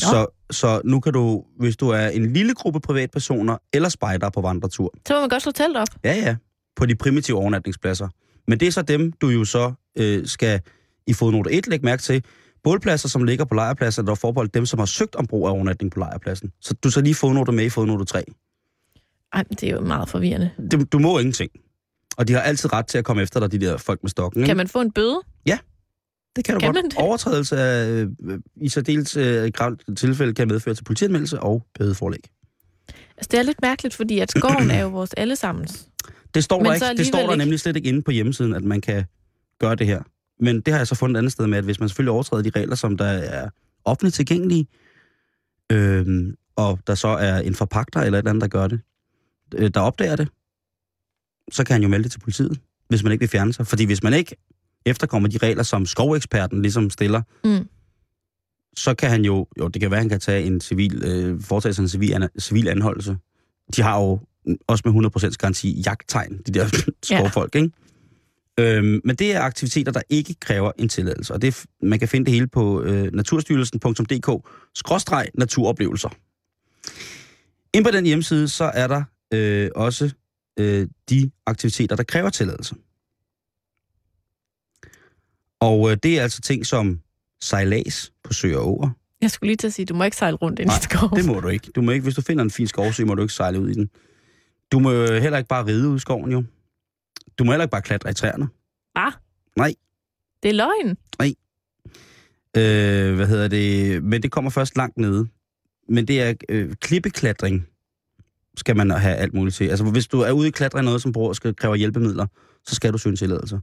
Så, 0.10 0.26
så 0.50 0.80
nu 0.84 1.00
kan 1.00 1.12
du, 1.12 1.44
hvis 1.58 1.76
du 1.76 1.88
er 1.88 2.08
en 2.08 2.32
lille 2.32 2.54
gruppe 2.54 2.80
privatpersoner 2.80 3.56
eller 3.72 3.88
spejder 3.88 4.30
på 4.30 4.40
vandretur, 4.40 4.94
Så 5.08 5.14
må 5.14 5.20
man 5.20 5.28
godt 5.28 5.42
slå 5.42 5.52
telt 5.52 5.76
op. 5.76 5.88
Ja, 6.04 6.14
ja. 6.14 6.36
På 6.76 6.86
de 6.86 6.94
primitive 6.94 7.36
overnatningspladser. 7.38 8.08
Men 8.48 8.60
det 8.60 8.68
er 8.68 8.72
så 8.72 8.82
dem, 8.82 9.12
du 9.12 9.28
jo 9.28 9.44
så 9.44 9.72
øh, 9.98 10.26
skal 10.26 10.60
i 11.06 11.12
fodnote 11.12 11.52
1 11.52 11.66
lægge 11.66 11.84
mærke 11.84 12.02
til. 12.02 12.24
Bålpladser, 12.64 13.08
som 13.08 13.24
ligger 13.24 13.44
på 13.44 13.54
lejrpladser, 13.54 14.02
der 14.02 14.10
er 14.10 14.14
forbeholdt 14.14 14.54
dem, 14.54 14.66
som 14.66 14.78
har 14.78 14.86
søgt 14.86 15.16
om 15.16 15.26
brug 15.26 15.46
af 15.46 15.50
overnatning 15.52 15.92
på 15.92 15.98
lejrpladsen. 15.98 16.50
Så 16.60 16.74
du 16.74 16.90
så 16.90 17.00
lige 17.00 17.14
fodnote 17.14 17.52
med 17.52 17.64
i 17.64 17.68
fodnote 17.68 18.04
3. 18.04 18.24
Ej, 19.32 19.42
det 19.50 19.62
er 19.62 19.70
jo 19.70 19.80
meget 19.80 20.08
forvirrende. 20.08 20.50
Du, 20.72 20.84
du 20.92 20.98
må 20.98 21.18
ingenting. 21.18 21.50
Og 22.16 22.28
de 22.28 22.32
har 22.32 22.40
altid 22.40 22.72
ret 22.72 22.86
til 22.86 22.98
at 22.98 23.04
komme 23.04 23.22
efter 23.22 23.40
dig, 23.40 23.52
de 23.52 23.58
der 23.58 23.76
folk 23.76 24.02
med 24.02 24.10
stokken. 24.10 24.40
ikke? 24.40 24.46
Kan 24.48 24.56
man 24.56 24.68
få 24.68 24.80
en 24.80 24.92
bøde? 24.92 25.20
Det 26.36 26.44
kan 26.44 26.54
du 26.54 26.60
kan 26.60 26.66
godt. 26.66 26.76
man 26.76 26.84
det? 26.84 26.98
Overtrædelse 26.98 27.56
af, 27.56 27.88
øh, 27.88 28.08
i 28.56 28.68
særdeles 28.68 29.16
øh, 29.16 29.52
tilfælde 29.96 30.34
kan 30.34 30.48
medføre 30.48 30.74
til 30.74 30.84
politianmeldelse 30.84 31.40
og 31.40 31.66
bødeforlæg. 31.78 32.30
Altså, 33.16 33.28
det 33.30 33.38
er 33.38 33.42
lidt 33.42 33.62
mærkeligt, 33.62 33.94
fordi 33.94 34.18
at 34.18 34.30
skoven 34.30 34.70
er 34.70 34.80
jo 34.82 34.88
vores 34.88 35.12
allesammens. 35.12 35.88
Det 36.34 36.44
står, 36.44 36.58
Men 36.58 36.66
der, 36.66 36.72
ikke, 36.90 36.98
det 36.98 37.06
står 37.06 37.18
der 37.18 37.30
ikke. 37.30 37.36
nemlig 37.36 37.60
slet 37.60 37.76
ikke 37.76 37.88
inde 37.88 38.02
på 38.02 38.10
hjemmesiden, 38.10 38.54
at 38.54 38.64
man 38.64 38.80
kan 38.80 39.04
gøre 39.58 39.74
det 39.74 39.86
her. 39.86 40.02
Men 40.40 40.60
det 40.60 40.72
har 40.72 40.80
jeg 40.80 40.86
så 40.86 40.94
fundet 40.94 41.16
et 41.16 41.18
andet 41.18 41.32
sted 41.32 41.46
med, 41.46 41.58
at 41.58 41.64
hvis 41.64 41.80
man 41.80 41.88
selvfølgelig 41.88 42.12
overtræder 42.12 42.42
de 42.42 42.50
regler, 42.50 42.74
som 42.74 42.96
der 42.96 43.04
er 43.06 43.48
offentligt 43.84 44.14
tilgængelige, 44.14 44.66
øhm, 45.72 46.34
og 46.56 46.78
der 46.86 46.94
så 46.94 47.08
er 47.08 47.38
en 47.38 47.54
forpagter 47.54 48.00
eller 48.00 48.18
et 48.18 48.22
eller 48.22 48.30
andet, 48.30 48.42
der 48.42 48.48
gør 48.48 48.66
det, 48.66 48.80
øh, 49.54 49.70
der 49.74 49.80
opdager 49.80 50.16
det, 50.16 50.28
så 51.52 51.64
kan 51.64 51.74
han 51.74 51.82
jo 51.82 51.88
melde 51.88 52.04
det 52.04 52.12
til 52.12 52.20
politiet, 52.20 52.60
hvis 52.88 53.02
man 53.02 53.12
ikke 53.12 53.22
vil 53.22 53.28
fjerne 53.28 53.52
sig. 53.52 53.66
Fordi 53.66 53.84
hvis 53.84 54.02
man 54.02 54.14
ikke 54.14 54.36
efterkommer 54.86 55.28
de 55.28 55.38
regler, 55.38 55.62
som 55.62 55.86
skoveksperten 55.86 56.62
ligesom 56.62 56.90
stiller, 56.90 57.22
Mm. 57.44 57.68
så 58.76 58.94
kan 58.94 59.10
han 59.10 59.24
jo, 59.24 59.46
jo 59.58 59.68
det 59.68 59.80
kan 59.80 59.90
være, 59.90 59.98
at 59.98 60.02
han 60.02 60.08
kan 60.08 60.20
tage 60.20 60.44
en 60.44 60.60
civil, 60.60 61.02
øh, 61.04 61.40
foretage 61.42 61.72
sig 61.74 61.82
en 61.82 61.88
civil, 61.88 62.14
an, 62.14 62.28
civil 62.38 62.68
anholdelse. 62.68 63.16
De 63.76 63.82
har 63.82 64.00
jo 64.00 64.20
også 64.66 64.82
med 64.84 64.92
100% 64.94 65.36
garanti 65.38 65.82
jagttegn, 65.86 66.38
de 66.46 66.52
der 66.52 66.82
skovfolk, 67.02 67.54
ikke? 67.54 67.70
Øhm, 68.60 69.00
men 69.04 69.16
det 69.16 69.34
er 69.34 69.40
aktiviteter, 69.40 69.92
der 69.92 70.02
ikke 70.08 70.34
kræver 70.40 70.72
en 70.78 70.88
tilladelse, 70.88 71.32
og 71.34 71.42
det, 71.42 71.64
man 71.82 71.98
kan 71.98 72.08
finde 72.08 72.26
det 72.26 72.34
hele 72.34 72.46
på 72.46 72.82
øh, 72.82 73.12
naturstyrelsen.dk-naturoplevelser. 73.12 76.08
Ind 77.74 77.84
på 77.84 77.90
den 77.90 78.06
hjemmeside, 78.06 78.48
så 78.48 78.64
er 78.64 78.86
der 78.86 79.02
øh, 79.34 79.70
også 79.74 80.10
øh, 80.58 80.88
de 81.10 81.30
aktiviteter, 81.46 81.96
der 81.96 82.02
kræver 82.02 82.30
tilladelse. 82.30 82.74
Og 85.60 85.90
øh, 85.90 85.96
det 86.02 86.18
er 86.18 86.22
altså 86.22 86.40
ting 86.40 86.66
som 86.66 87.00
sejlads 87.40 88.12
på 88.24 88.32
søer 88.32 88.58
og 88.58 88.68
åer. 88.68 88.90
Jeg 89.20 89.30
skulle 89.30 89.48
lige 89.48 89.56
til 89.56 89.66
at 89.66 89.72
sige, 89.72 89.86
du 89.86 89.94
må 89.94 90.04
ikke 90.04 90.16
sejle 90.16 90.36
rundt 90.36 90.58
ind 90.58 90.70
i 90.70 90.72
Nej, 90.72 90.80
skoven. 90.80 91.16
Det 91.16 91.26
må 91.26 91.40
du 91.40 91.48
ikke. 91.48 91.70
Du 91.74 91.82
må 91.82 91.90
ikke. 91.90 92.02
Hvis 92.02 92.14
du 92.14 92.22
finder 92.22 92.44
en 92.44 92.50
fin 92.50 92.66
skovsø, 92.66 93.04
må 93.04 93.14
du 93.14 93.22
ikke 93.22 93.34
sejle 93.34 93.60
ud 93.60 93.68
i 93.68 93.74
den. 93.74 93.90
Du 94.72 94.78
må 94.78 94.90
heller 94.90 95.38
ikke 95.38 95.48
bare 95.48 95.66
ride 95.66 95.88
ud 95.88 95.96
i 95.96 95.98
skoven, 95.98 96.32
jo. 96.32 96.44
Du 97.38 97.44
må 97.44 97.52
heller 97.52 97.64
ikke 97.64 97.70
bare 97.70 97.82
klatre 97.82 98.10
i 98.10 98.14
træerne. 98.14 98.48
Ah. 98.94 99.12
Nej. 99.56 99.74
Det 100.42 100.48
er 100.48 100.52
løgn. 100.52 100.96
Øh, 102.56 103.14
hvad 103.14 103.26
hedder 103.26 103.48
det? 103.48 104.02
Men 104.04 104.22
det 104.22 104.30
kommer 104.30 104.50
først 104.50 104.76
langt 104.76 104.98
nede. 104.98 105.26
Men 105.88 106.08
det 106.08 106.22
er 106.22 106.34
øh, 106.48 106.74
klippeklatring, 106.74 107.66
skal 108.56 108.76
man 108.76 108.90
have 108.90 109.16
alt 109.16 109.34
muligt 109.34 109.56
til. 109.56 109.68
Altså, 109.68 109.84
hvis 109.84 110.06
du 110.06 110.20
er 110.20 110.32
ude 110.32 110.48
i 110.48 110.50
klatre 110.50 110.78
i 110.80 110.82
noget, 110.82 111.02
som 111.02 111.12
bruger, 111.12 111.32
skal 111.32 111.56
kræve 111.56 111.76
hjælpemidler, 111.76 112.26
så 112.66 112.74
skal 112.74 112.92
du 112.92 112.98
søge 112.98 113.10
en 113.10 113.16
tilladelse. 113.16 113.60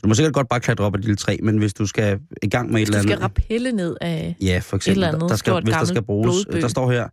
Så 0.00 0.02
du 0.02 0.08
må 0.08 0.14
sikkert 0.14 0.34
godt 0.34 0.48
bare 0.48 0.60
klatre 0.60 0.84
op 0.84 0.94
ad 0.94 0.98
et 0.98 1.04
lille 1.04 1.16
træ, 1.16 1.36
men 1.42 1.58
hvis 1.58 1.74
du 1.74 1.86
skal 1.86 2.20
i 2.42 2.48
gang 2.48 2.72
med 2.72 2.82
et 2.82 2.88
Hvis 2.88 2.88
eller 2.88 3.02
du 3.02 3.02
andet... 3.02 3.12
skal 3.12 3.22
rappelle 3.22 3.72
ned 3.72 3.96
af... 4.00 4.36
Ja, 4.40 4.58
for 4.58 4.76
eksempel. 4.76 5.02
eller 5.02 5.14
andet 5.14 5.30
der 5.30 5.36
skal, 5.36 5.62
hvis 5.62 5.74
der 5.74 5.84
skal 5.84 6.02
bruges, 6.02 6.44
blodbøg. 6.44 6.62
der 6.62 6.68
står 6.68 6.92
her, 6.92 7.08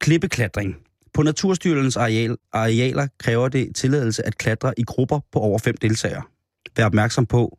klippeklatring. 0.00 0.76
På 1.14 1.22
Naturstyrelsens 1.22 1.96
areal, 1.96 2.36
arealer 2.52 3.06
kræver 3.18 3.48
det 3.48 3.76
tilladelse 3.76 4.26
at 4.26 4.38
klatre 4.38 4.72
i 4.76 4.82
grupper 4.82 5.20
på 5.32 5.38
over 5.38 5.58
fem 5.58 5.76
deltagere. 5.76 6.22
Vær 6.76 6.86
opmærksom 6.86 7.26
på, 7.26 7.58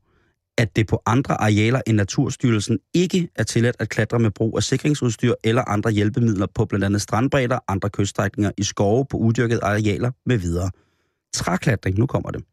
at 0.57 0.76
det 0.76 0.88
på 0.88 1.01
andre 1.05 1.41
arealer 1.41 1.82
end 1.88 1.97
Naturstyrelsen 1.97 2.80
ikke 2.93 3.30
er 3.36 3.43
tilladt 3.43 3.76
at 3.80 3.89
klatre 3.89 4.20
med 4.20 4.32
brug 4.32 4.57
af 4.57 4.64
sikringsudstyr 4.64 5.34
eller 5.43 5.62
andre 5.62 5.91
hjælpemidler 5.91 6.47
på 6.55 6.66
blandt 6.66 6.86
andet 6.86 7.01
strandbredder, 7.01 7.60
andre 7.68 7.89
kyststrækninger 7.89 8.51
i 8.57 8.64
skove 8.64 9.05
på 9.10 9.18
udyrkede 9.18 9.64
arealer 9.64 10.12
med 10.26 10.38
videre. 10.38 10.72
Træklatring, 11.34 11.97
nu 11.97 12.05
kommer 12.05 12.32
det. 12.32 12.43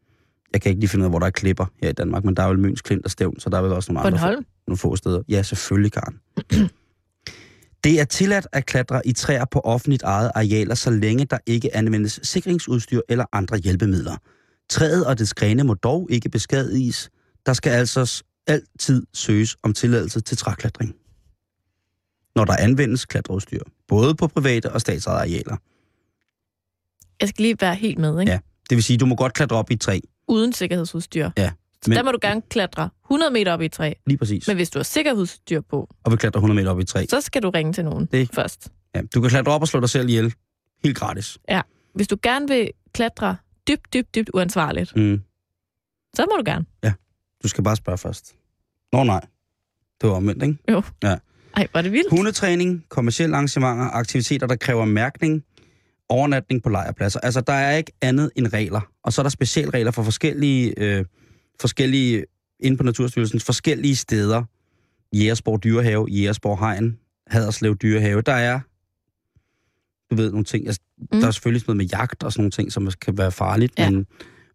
Jeg 0.52 0.60
kan 0.60 0.70
ikke 0.70 0.80
lige 0.80 0.88
finde 0.88 1.02
ud 1.02 1.06
af, 1.06 1.10
hvor 1.10 1.18
der 1.18 1.26
er 1.26 1.30
klipper 1.30 1.66
her 1.82 1.88
i 1.88 1.92
Danmark, 1.92 2.24
men 2.24 2.36
der 2.36 2.42
er 2.42 2.48
vel 2.48 2.58
Møns 2.58 2.82
Klint 2.82 3.04
og 3.04 3.10
Stævn, 3.10 3.40
så 3.40 3.50
der 3.50 3.58
er 3.58 3.62
vel 3.62 3.72
også 3.72 3.92
nogle 3.92 4.06
andre 4.06 4.18
Bornholm. 4.18 4.44
nogle 4.66 4.78
få 4.78 4.96
steder. 4.96 5.22
Ja, 5.28 5.42
selvfølgelig, 5.42 5.92
Karen. 5.92 6.20
Det 7.84 8.00
er 8.00 8.04
tilladt 8.04 8.46
at 8.52 8.66
klatre 8.66 9.06
i 9.06 9.12
træer 9.12 9.44
på 9.44 9.60
offentligt 9.60 10.02
ejet 10.02 10.30
arealer, 10.34 10.74
så 10.74 10.90
længe 10.90 11.24
der 11.24 11.38
ikke 11.46 11.76
anvendes 11.76 12.20
sikringsudstyr 12.22 13.00
eller 13.08 13.24
andre 13.32 13.56
hjælpemidler. 13.58 14.16
Træet 14.70 15.06
og 15.06 15.18
dets 15.18 15.34
grene 15.34 15.64
må 15.64 15.74
dog 15.74 16.08
ikke 16.10 16.28
beskadiges. 16.28 17.10
Der 17.46 17.52
skal 17.52 17.70
altså 17.70 18.22
altid 18.46 19.06
søges 19.14 19.56
om 19.62 19.72
tilladelse 19.72 20.20
til 20.20 20.36
træklatring. 20.36 20.94
Når 22.36 22.44
der 22.44 22.56
anvendes 22.56 23.04
klatreudstyr, 23.04 23.60
både 23.88 24.14
på 24.14 24.26
private 24.26 24.72
og 24.72 24.80
statsejede 24.80 25.20
arealer. 25.20 25.56
Jeg 27.20 27.28
skal 27.28 27.42
lige 27.42 27.56
være 27.60 27.74
helt 27.74 27.98
med, 27.98 28.20
ikke? 28.20 28.32
Ja. 28.32 28.38
Det 28.70 28.76
vil 28.76 28.82
sige, 28.84 28.96
du 28.98 29.06
må 29.06 29.14
godt 29.14 29.34
klatre 29.34 29.56
op 29.56 29.70
i 29.70 29.74
et 29.74 29.80
træ. 29.80 30.00
Uden 30.28 30.52
sikkerhedsudstyr. 30.52 31.30
Ja, 31.38 31.50
Så 31.82 31.90
men- 31.90 31.96
der 31.96 32.02
må 32.04 32.12
du 32.12 32.18
gerne 32.22 32.42
klatre 32.50 32.90
100 33.04 33.32
meter 33.32 33.52
op 33.52 33.60
i 33.60 33.64
et 33.64 33.72
træ. 33.72 33.92
Lige 34.06 34.18
præcis. 34.18 34.46
Men 34.48 34.56
hvis 34.56 34.70
du 34.70 34.78
har 34.78 34.84
sikkerhedsudstyr 34.84 35.60
på, 35.60 35.88
Og 36.04 36.12
vi 36.12 36.16
klatrer 36.16 36.40
100 36.40 36.56
meter 36.56 36.70
op 36.70 36.78
i 36.78 36.82
et 36.82 36.88
træ. 36.88 37.06
så 37.10 37.20
skal 37.20 37.42
du 37.42 37.50
ringe 37.50 37.72
til 37.72 37.84
nogen 37.84 38.06
Det- 38.12 38.30
først. 38.34 38.68
Ja, 38.94 39.00
du 39.14 39.20
kan 39.20 39.30
klatre 39.30 39.52
op 39.52 39.60
og 39.60 39.68
slå 39.68 39.80
dig 39.80 39.88
selv 39.90 40.08
ihjel. 40.08 40.34
Helt 40.84 40.96
gratis. 40.96 41.38
Hvis 41.94 42.08
du 42.08 42.16
gerne 42.22 42.48
vil 42.48 42.70
klatre 42.94 43.36
dybt, 43.68 43.94
dybt, 43.94 44.14
dybt 44.14 44.30
uansvarligt, 44.34 44.96
Mm. 44.96 45.22
så 46.16 46.26
må 46.30 46.36
du 46.36 46.42
gerne. 46.46 46.64
Du 47.42 47.48
skal 47.48 47.64
bare 47.64 47.76
spørge 47.76 47.98
først. 47.98 48.34
Nå 48.92 49.04
nej. 49.04 49.20
Det 50.00 50.08
var 50.08 50.16
omvendt, 50.16 50.42
ikke? 50.42 50.56
Ej, 51.56 51.66
var 51.74 51.82
det 51.82 51.92
vildt. 51.92 52.10
Hundetræning, 52.10 52.84
kommersielle 52.88 53.36
arrangementer, 53.36 53.84
aktiviteter, 53.84 54.46
der 54.46 54.56
kræver 54.56 54.84
mærkning, 54.84 55.44
overnatning 56.08 56.62
på 56.62 56.68
lejrpladser. 56.68 57.20
Altså, 57.20 57.40
der 57.40 57.52
er 57.52 57.76
ikke 57.76 57.92
andet 58.02 58.30
end 58.36 58.46
regler. 58.52 58.80
Og 59.02 59.12
så 59.12 59.20
er 59.20 59.22
der 59.22 59.30
specialregler 59.30 59.90
for 59.90 60.02
forskellige, 60.02 60.74
øh, 60.76 61.04
forskellige 61.60 62.24
inde 62.60 62.76
på 62.76 62.82
Naturstyrelsens 62.82 63.44
forskellige 63.44 63.96
steder. 63.96 64.42
Jægersborg 65.12 65.64
Dyrehave, 65.64 66.06
Jægersborg 66.10 66.58
Hegn, 66.58 66.98
Haderslev 67.26 67.76
Dyrehave. 67.76 68.20
Der 68.22 68.32
er, 68.32 68.60
du 70.10 70.16
ved, 70.16 70.30
nogle 70.30 70.44
ting. 70.44 70.66
Altså, 70.66 70.80
Mm. 70.98 71.20
Der 71.20 71.26
er 71.26 71.30
selvfølgelig 71.30 71.62
noget 71.66 71.76
med 71.76 71.84
jagt 71.86 72.22
og 72.22 72.32
sådan 72.32 72.40
nogle 72.40 72.50
ting, 72.50 72.72
som 72.72 72.90
kan 73.00 73.18
være 73.18 73.32
farligt. 73.32 73.72
Ja. 73.78 73.90
Men, 73.90 74.06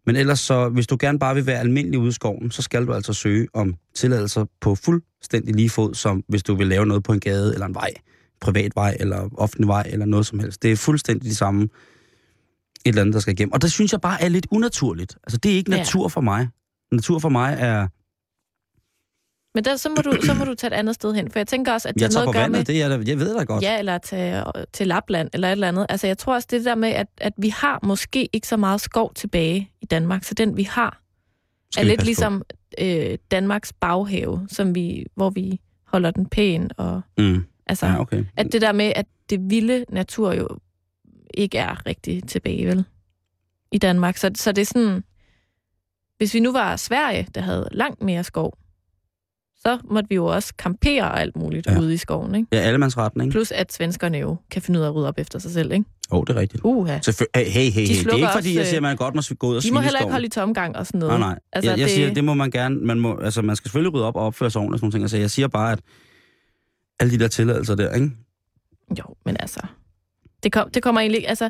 men 0.06 0.16
ellers 0.16 0.40
så, 0.40 0.68
hvis 0.68 0.86
du 0.86 0.96
gerne 1.00 1.18
bare 1.18 1.34
vil 1.34 1.46
være 1.46 1.60
almindelig 1.60 1.98
ude 1.98 2.08
i 2.08 2.12
skoven, 2.12 2.50
så 2.50 2.62
skal 2.62 2.86
du 2.86 2.92
altså 2.92 3.12
søge 3.12 3.48
om 3.54 3.74
tilladelser 3.94 4.44
på 4.60 4.74
fuldstændig 4.74 5.54
lige 5.54 5.70
fod, 5.70 5.94
som 5.94 6.24
hvis 6.28 6.42
du 6.42 6.54
vil 6.54 6.66
lave 6.66 6.86
noget 6.86 7.02
på 7.02 7.12
en 7.12 7.20
gade 7.20 7.54
eller 7.54 7.66
en 7.66 7.74
vej. 7.74 7.90
Privat 8.42 8.72
vej, 8.76 8.96
eller 9.00 9.28
offentlig 9.38 9.68
vej, 9.68 9.86
eller 9.92 10.06
noget 10.06 10.26
som 10.26 10.38
helst. 10.38 10.62
Det 10.62 10.72
er 10.72 10.76
fuldstændig 10.76 11.28
det 11.28 11.36
samme, 11.36 11.62
et 11.64 11.68
eller 12.84 13.00
andet, 13.00 13.14
der 13.14 13.20
skal 13.20 13.32
igennem. 13.32 13.52
Og 13.52 13.62
det 13.62 13.72
synes 13.72 13.92
jeg 13.92 14.00
bare 14.00 14.22
er 14.22 14.28
lidt 14.28 14.46
unaturligt. 14.50 15.16
Altså, 15.24 15.36
det 15.38 15.52
er 15.52 15.56
ikke 15.56 15.70
Ja. 15.72 15.76
natur 15.78 16.08
for 16.08 16.20
mig. 16.20 16.48
Natur 16.92 17.18
for 17.18 17.28
mig 17.28 17.56
er, 17.60 17.88
Men 19.54 19.64
der, 19.64 19.76
så, 19.76 19.88
må 19.88 19.96
du, 19.96 20.16
så 20.26 20.34
må 20.34 20.44
du 20.44 20.54
tage 20.54 20.74
et 20.74 20.78
andet 20.78 20.94
sted 20.94 21.14
hen, 21.14 21.30
for 21.30 21.38
jeg 21.38 21.46
tænker 21.46 21.72
også, 21.72 21.88
at 21.88 21.94
det 21.94 22.00
jeg 22.00 22.10
tager 22.10 22.24
noget 22.24 22.34
på 22.34 22.38
at 22.38 22.42
gøre 22.42 22.48
med... 22.48 22.58
vandet, 22.58 22.66
det 22.66 22.82
er 22.82 22.88
da, 22.88 23.10
jeg 23.10 23.18
ved 23.18 23.36
da 23.38 23.44
godt. 23.44 23.62
Ja, 23.62 23.78
eller 23.78 23.98
til, 23.98 24.42
til 24.72 24.86
Lapland, 24.86 25.30
eller 25.32 25.48
et 25.48 25.52
eller 25.52 25.68
andet. 25.68 25.86
Altså, 25.88 26.06
jeg 26.06 26.18
tror 26.18 26.34
også, 26.34 26.48
det 26.50 26.64
der 26.64 26.74
med, 26.74 26.88
at, 26.88 27.06
at 27.18 27.32
vi 27.38 27.48
har 27.48 27.80
måske 27.82 28.28
ikke 28.32 28.48
så 28.48 28.56
meget 28.56 28.80
skov 28.80 29.14
tilbage 29.14 29.70
i 29.82 29.86
Danmark, 29.86 30.24
så 30.24 30.34
den, 30.34 30.56
vi 30.56 30.62
har, 30.62 31.00
Skal 31.72 31.84
er 31.84 31.88
lidt 31.88 32.04
ligesom 32.04 32.42
øh, 32.80 33.18
Danmarks 33.30 33.72
baghave, 33.72 34.46
som 34.50 34.74
vi, 34.74 35.06
hvor 35.14 35.30
vi 35.30 35.60
holder 35.86 36.10
den 36.10 36.26
pæn. 36.26 36.70
Og, 36.76 37.00
Mm. 37.18 37.44
Altså, 37.72 37.86
Ja, 37.86 38.00
okay. 38.00 38.24
At 38.36 38.52
det 38.52 38.60
der 38.62 38.72
med, 38.72 38.92
at 38.96 39.06
det 39.30 39.40
vilde 39.50 39.84
natur 39.88 40.32
jo 40.32 40.48
ikke 41.34 41.58
er 41.58 41.86
rigtig 41.86 42.22
tilbage, 42.28 42.66
vel? 42.66 42.84
I 43.72 43.78
Danmark. 43.78 44.16
Så, 44.16 44.30
så 44.34 44.52
det 44.52 44.62
er 44.62 44.66
sådan... 44.66 45.04
Hvis 46.18 46.34
vi 46.34 46.40
nu 46.40 46.52
var 46.52 46.76
Sverige, 46.76 47.26
der 47.34 47.40
havde 47.40 47.68
langt 47.72 48.02
mere 48.02 48.24
skov, 48.24 48.58
så 49.60 49.78
måtte 49.90 50.08
vi 50.08 50.14
jo 50.14 50.26
også 50.26 50.52
campere 50.58 51.02
og 51.02 51.20
alt 51.20 51.36
muligt 51.36 51.66
Ja. 51.66 51.78
ude 51.80 51.94
i 51.94 51.96
skoven, 51.96 52.34
ikke? 52.34 52.48
Ja, 52.52 52.58
allemandsretten, 52.58 53.20
ikke? 53.20 53.30
Plus 53.30 53.50
at 53.50 53.72
svenskerne 53.72 54.18
jo 54.18 54.36
kan 54.50 54.62
finde 54.62 54.80
ud 54.80 54.84
af 54.84 54.88
at 54.88 54.94
rydde 54.94 55.08
op 55.08 55.18
efter 55.18 55.38
sig 55.38 55.50
selv, 55.50 55.72
ikke? 55.72 55.84
Åh, 56.10 56.18
oh, 56.18 56.24
det 56.26 56.36
er 56.36 56.40
rigtigt. 56.40 56.60
Uha. 56.64 56.98
Selvfølgelig. 57.02 57.52
Hey, 57.52 57.62
hey, 57.62 57.70
hey, 57.70 57.86
hey. 57.86 58.04
Det 58.04 58.06
er 58.12 58.16
ikke 58.16 58.28
fordi, 58.32 58.36
også, 58.36 58.48
jeg 58.50 58.66
siger, 58.66 58.72
øh, 58.72 58.76
at 58.76 58.82
man 58.82 58.96
godt 58.96 59.14
må 59.14 59.22
gå 59.38 59.46
ud 59.46 59.56
og 59.56 59.62
De 59.62 59.72
må 59.72 59.80
heller 59.80 60.00
ikke 60.00 60.12
holde 60.12 60.26
i 60.26 60.30
tomgang 60.30 60.76
og 60.76 60.86
sådan 60.86 60.98
noget. 60.98 61.20
Nej, 61.20 61.28
nej. 61.28 61.38
Altså, 61.52 61.70
jeg, 61.70 61.78
jeg 61.78 61.84
det- 61.86 61.94
siger, 61.94 62.14
det 62.14 62.24
må 62.24 62.34
man 62.34 62.50
gerne. 62.50 62.76
Man, 62.76 63.00
må, 63.00 63.18
altså, 63.18 63.42
man 63.42 63.56
skal 63.56 63.68
selvfølgelig 63.68 63.94
rydde 63.94 64.06
op 64.06 64.16
og 64.16 64.22
opføre 64.26 64.50
sig 64.50 64.60
ordentligt 64.60 64.74
og 64.74 64.78
sådan 64.78 64.84
nogle 64.86 64.92
ting. 64.92 65.02
Altså, 65.04 65.16
jeg 65.16 65.30
siger 65.30 65.48
bare, 65.48 65.72
at 65.72 65.80
alle 67.02 67.12
de 67.12 67.18
der 67.18 67.28
tilladelser 67.28 67.74
der, 67.74 67.94
ikke? 67.94 68.10
Jo, 68.98 69.04
men 69.24 69.36
altså... 69.40 69.60
Det, 70.42 70.52
kom, 70.52 70.70
det 70.70 70.82
kommer 70.82 71.00
egentlig. 71.00 71.28
Altså, 71.28 71.48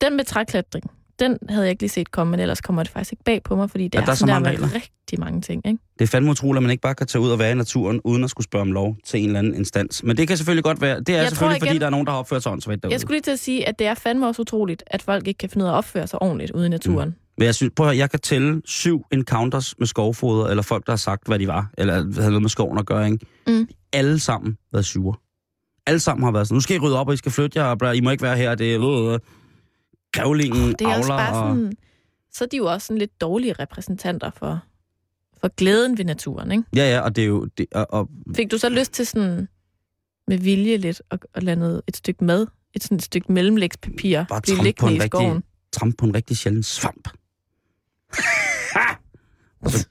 den 0.00 0.16
med 0.16 0.24
træklatring, 0.24 0.90
den 1.18 1.38
havde 1.48 1.62
jeg 1.62 1.70
ikke 1.70 1.82
lige 1.82 1.90
set 1.90 2.10
komme, 2.10 2.30
men 2.30 2.40
ellers 2.40 2.60
kommer 2.60 2.82
det 2.82 2.92
faktisk 2.92 3.12
ikke 3.12 3.24
bag 3.24 3.42
på 3.42 3.56
mig, 3.56 3.70
fordi 3.70 3.84
det 3.84 3.94
Ja, 3.94 4.00
er, 4.00 4.04
der 4.04 4.10
er 4.12 4.14
så 4.14 4.18
sådan 4.20 4.34
mange 4.42 4.44
der 4.48 4.52
regler. 4.64 4.74
rigtig 4.74 5.20
mange 5.20 5.40
ting, 5.40 5.66
ikke? 5.66 5.78
Det 5.98 6.04
er 6.04 6.08
fandme 6.08 6.30
utroligt, 6.30 6.58
at 6.58 6.62
man 6.62 6.70
ikke 6.70 6.80
bare 6.80 6.94
kan 6.94 7.06
tage 7.06 7.22
ud 7.22 7.30
og 7.30 7.38
være 7.38 7.50
i 7.52 7.54
naturen, 7.54 8.00
uden 8.04 8.24
at 8.24 8.30
skulle 8.30 8.44
spørge 8.44 8.62
om 8.62 8.72
lov 8.72 8.96
til 9.04 9.20
en 9.20 9.26
eller 9.26 9.38
anden 9.38 9.54
instans. 9.54 10.02
Men 10.02 10.16
det 10.16 10.28
kan 10.28 10.36
selvfølgelig 10.36 10.64
godt 10.64 10.80
være. 10.80 11.00
Det 11.00 11.08
er 11.08 11.16
Jeg 11.16 11.28
selvfølgelig, 11.28 11.60
tror 11.60 11.66
fordi 11.66 11.70
igen- 11.70 11.80
der 11.80 11.86
er 11.86 11.90
nogen, 11.90 12.06
der 12.06 12.12
har 12.12 12.18
opført 12.18 12.42
sig 12.42 12.52
åndssvagt 12.52 12.82
derude. 12.82 12.92
Jeg 12.92 13.00
skulle 13.00 13.14
lige 13.14 13.22
til 13.22 13.30
at 13.30 13.38
sige, 13.38 13.68
at 13.68 13.78
det 13.78 13.86
er 13.86 13.94
fandme 13.94 14.26
også 14.26 14.42
utroligt, 14.42 14.82
at 14.86 15.02
folk 15.02 15.28
ikke 15.28 15.38
kan 15.38 15.50
finde 15.50 15.64
ud 15.64 15.68
af 15.68 15.72
at 15.72 15.76
opføre 15.76 16.06
sig 16.06 16.22
ordentligt 16.22 16.50
ude 16.50 16.66
i 16.66 16.68
naturen. 16.68 17.08
Mm. 17.08 17.14
Men 17.38 17.46
jeg 17.46 17.54
synes, 17.54 17.72
prøv 17.76 17.86
at 17.86 17.92
høre, 17.92 17.98
jeg 17.98 18.10
kan 18.10 18.20
tælle 18.20 18.62
syv 18.64 19.04
encounters 19.12 19.78
med 19.78 19.86
skovfoder, 19.86 20.46
eller 20.46 20.62
folk, 20.62 20.86
der 20.86 20.92
har 20.92 20.96
sagt, 20.96 21.26
hvad 21.26 21.38
de 21.38 21.48
var, 21.48 21.70
eller 21.78 21.94
havde 21.94 22.30
noget 22.30 22.42
med 22.42 22.50
skoven 22.50 22.78
at 22.78 22.86
gøre, 22.86 23.06
ikke? 23.10 23.26
Mm. 23.46 23.68
Alle 23.92 24.18
sammen 24.18 24.58
været 24.72 24.84
sure. 24.84 25.16
Alle 25.86 26.00
sammen 26.00 26.24
har 26.24 26.30
været 26.30 26.46
sådan, 26.48 26.56
nu 26.56 26.60
skal 26.60 26.76
I 26.76 26.78
rydde 26.78 26.98
op, 26.98 27.08
og 27.08 27.14
I 27.14 27.16
skal 27.16 27.32
flytte 27.32 27.58
jer, 27.60 27.64
og 27.80 27.96
I 27.96 28.00
må 28.00 28.10
ikke 28.10 28.22
være 28.22 28.36
her, 28.36 28.54
det 28.54 28.74
er... 28.74 29.12
Øh, 29.14 29.18
grævlingen 30.12 30.72
Det 30.72 30.80
er 30.80 30.88
også 30.98 31.12
avler, 31.12 31.16
bare 31.24 31.42
og... 31.42 31.56
sådan... 31.56 31.72
Så 32.32 32.44
er 32.44 32.48
de 32.48 32.56
jo 32.56 32.66
også 32.66 32.86
sådan 32.86 32.98
lidt 32.98 33.20
dårlige 33.20 33.52
repræsentanter 33.52 34.30
for, 34.36 34.60
for 35.40 35.48
glæden 35.56 35.98
ved 35.98 36.04
naturen, 36.04 36.50
ikke? 36.52 36.64
Ja, 36.76 36.90
ja, 36.94 37.00
og 37.00 37.16
det 37.16 37.24
er 37.24 37.28
jo... 37.28 37.44
Det, 37.58 37.66
og, 37.74 37.86
og, 37.90 38.08
Fik 38.36 38.50
du 38.50 38.58
så 38.58 38.68
lyst 38.68 38.92
til 38.92 39.06
sådan 39.06 39.48
med 40.28 40.38
vilje 40.38 40.76
lidt 40.76 41.02
at, 41.10 41.26
at 41.34 41.42
lade 41.42 41.56
noget, 41.56 41.82
et 41.88 41.96
stykke 41.96 42.24
mad, 42.24 42.46
et 42.74 42.82
sådan 42.82 42.96
et 42.96 43.02
stykke 43.02 43.32
mellemlægspapir, 43.32 44.24
Bare 44.28 44.40
blive 44.42 44.62
liggende 44.62 44.90
en 44.92 44.96
i 44.96 45.00
rigtig- 45.00 45.08
skoven? 45.18 45.42
trampe 45.72 45.96
på 45.96 46.06
en 46.06 46.14
rigtig 46.14 46.36
sjælden 46.36 46.62
svamp. 46.62 47.08
Og 49.60 49.70
så 49.70 49.86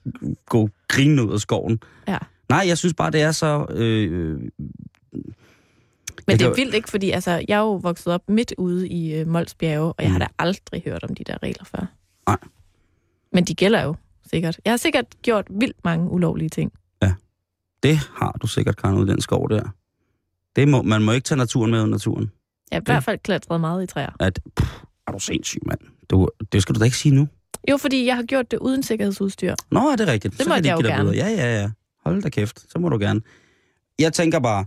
gå 0.46 0.68
grinende 0.88 1.26
ud 1.28 1.32
af 1.32 1.40
skoven. 1.40 1.80
Ja. 2.08 2.18
Nej, 2.48 2.64
jeg 2.66 2.78
synes 2.78 2.94
bare, 2.94 3.10
det 3.10 3.20
er 3.22 3.32
så... 3.32 3.66
Øh, 3.70 4.40
Men 6.26 6.32
Jeg 6.32 6.38
det 6.38 6.46
er 6.46 6.54
vildt 6.54 6.74
ikke, 6.74 6.90
fordi 6.90 7.10
altså, 7.10 7.30
jeg 7.48 7.54
er 7.54 7.58
jo 7.60 7.74
vokset 7.74 8.12
op 8.12 8.28
midt 8.28 8.54
ude 8.58 8.88
i 8.88 9.20
uh, 9.22 9.28
Mols 9.28 9.54
Bjerge, 9.54 9.92
og 9.92 10.02
jeg 10.02 10.10
har 10.10 10.18
Mm. 10.18 10.20
da 10.20 10.26
aldrig 10.38 10.82
hørt 10.84 11.04
om 11.04 11.14
de 11.14 11.24
der 11.24 11.42
regler 11.42 11.64
før. 11.64 11.86
Nej. 12.28 12.36
Men 13.32 13.44
de 13.44 13.54
gælder 13.54 13.82
jo 13.82 13.94
sikkert. 14.30 14.60
Jeg 14.64 14.72
har 14.72 14.76
sikkert 14.76 15.04
gjort 15.22 15.46
vildt 15.50 15.84
mange 15.84 16.10
ulovlige 16.10 16.48
ting. 16.48 16.72
det 17.82 17.96
har 18.16 18.32
du 18.42 18.46
sikkert, 18.46 18.76
Karen, 18.76 18.96
ud 18.98 19.06
i 19.08 19.10
den 19.10 19.20
skov 19.20 19.50
der. 19.50 19.62
Det 20.56 20.68
må, 20.68 20.82
man 20.82 21.02
må 21.02 21.12
ikke 21.12 21.24
tage 21.24 21.38
naturen 21.38 21.70
med 21.70 21.82
ud 21.82 21.88
naturen. 21.88 22.30
Jeg 22.70 22.76
har 22.76 22.80
i 22.80 22.84
hvert 22.84 23.04
fald 23.04 23.18
klatret 23.18 23.60
meget 23.60 23.82
i 23.82 23.86
træer. 23.86 24.10
At, 24.20 24.40
pff, 24.56 24.74
er 25.06 25.12
du 25.12 25.18
sindssyg, 25.18 25.60
mand. 25.66 25.78
Du, 26.10 26.28
det 26.52 26.62
skal 26.62 26.74
du 26.74 26.80
da 26.80 26.84
ikke 26.84 26.96
sige 26.96 27.14
nu. 27.14 27.28
Jo, 27.70 27.76
fordi 27.76 28.06
jeg 28.06 28.16
har 28.16 28.22
gjort 28.22 28.50
det 28.50 28.58
uden 28.58 28.82
sikkerhedsudstyr. 28.82 29.54
Nå, 29.70 29.80
er 29.80 29.96
det 29.96 30.08
rigtigt? 30.08 30.38
Det 30.38 30.42
så 30.42 30.48
de 30.48 30.54
jeg 30.54 30.62
give 30.62 30.72
jo 30.72 30.80
gerne. 30.80 31.10
bøder. 31.10 31.14
Ja, 31.14 31.28
ja, 31.28 31.60
ja. 31.60 31.70
Hold 32.04 32.22
da 32.22 32.28
kæft. 32.28 32.72
Så 32.72 32.78
må 32.78 32.88
du 32.88 32.98
gerne. 32.98 33.20
Jeg 33.98 34.12
tænker 34.12 34.38
bare... 34.38 34.66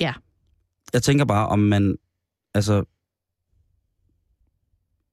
Ja. 0.00 0.12
Jeg 0.92 1.02
tænker 1.02 1.24
bare, 1.24 1.48
om 1.48 1.58
man... 1.58 1.96
Altså... 2.54 2.84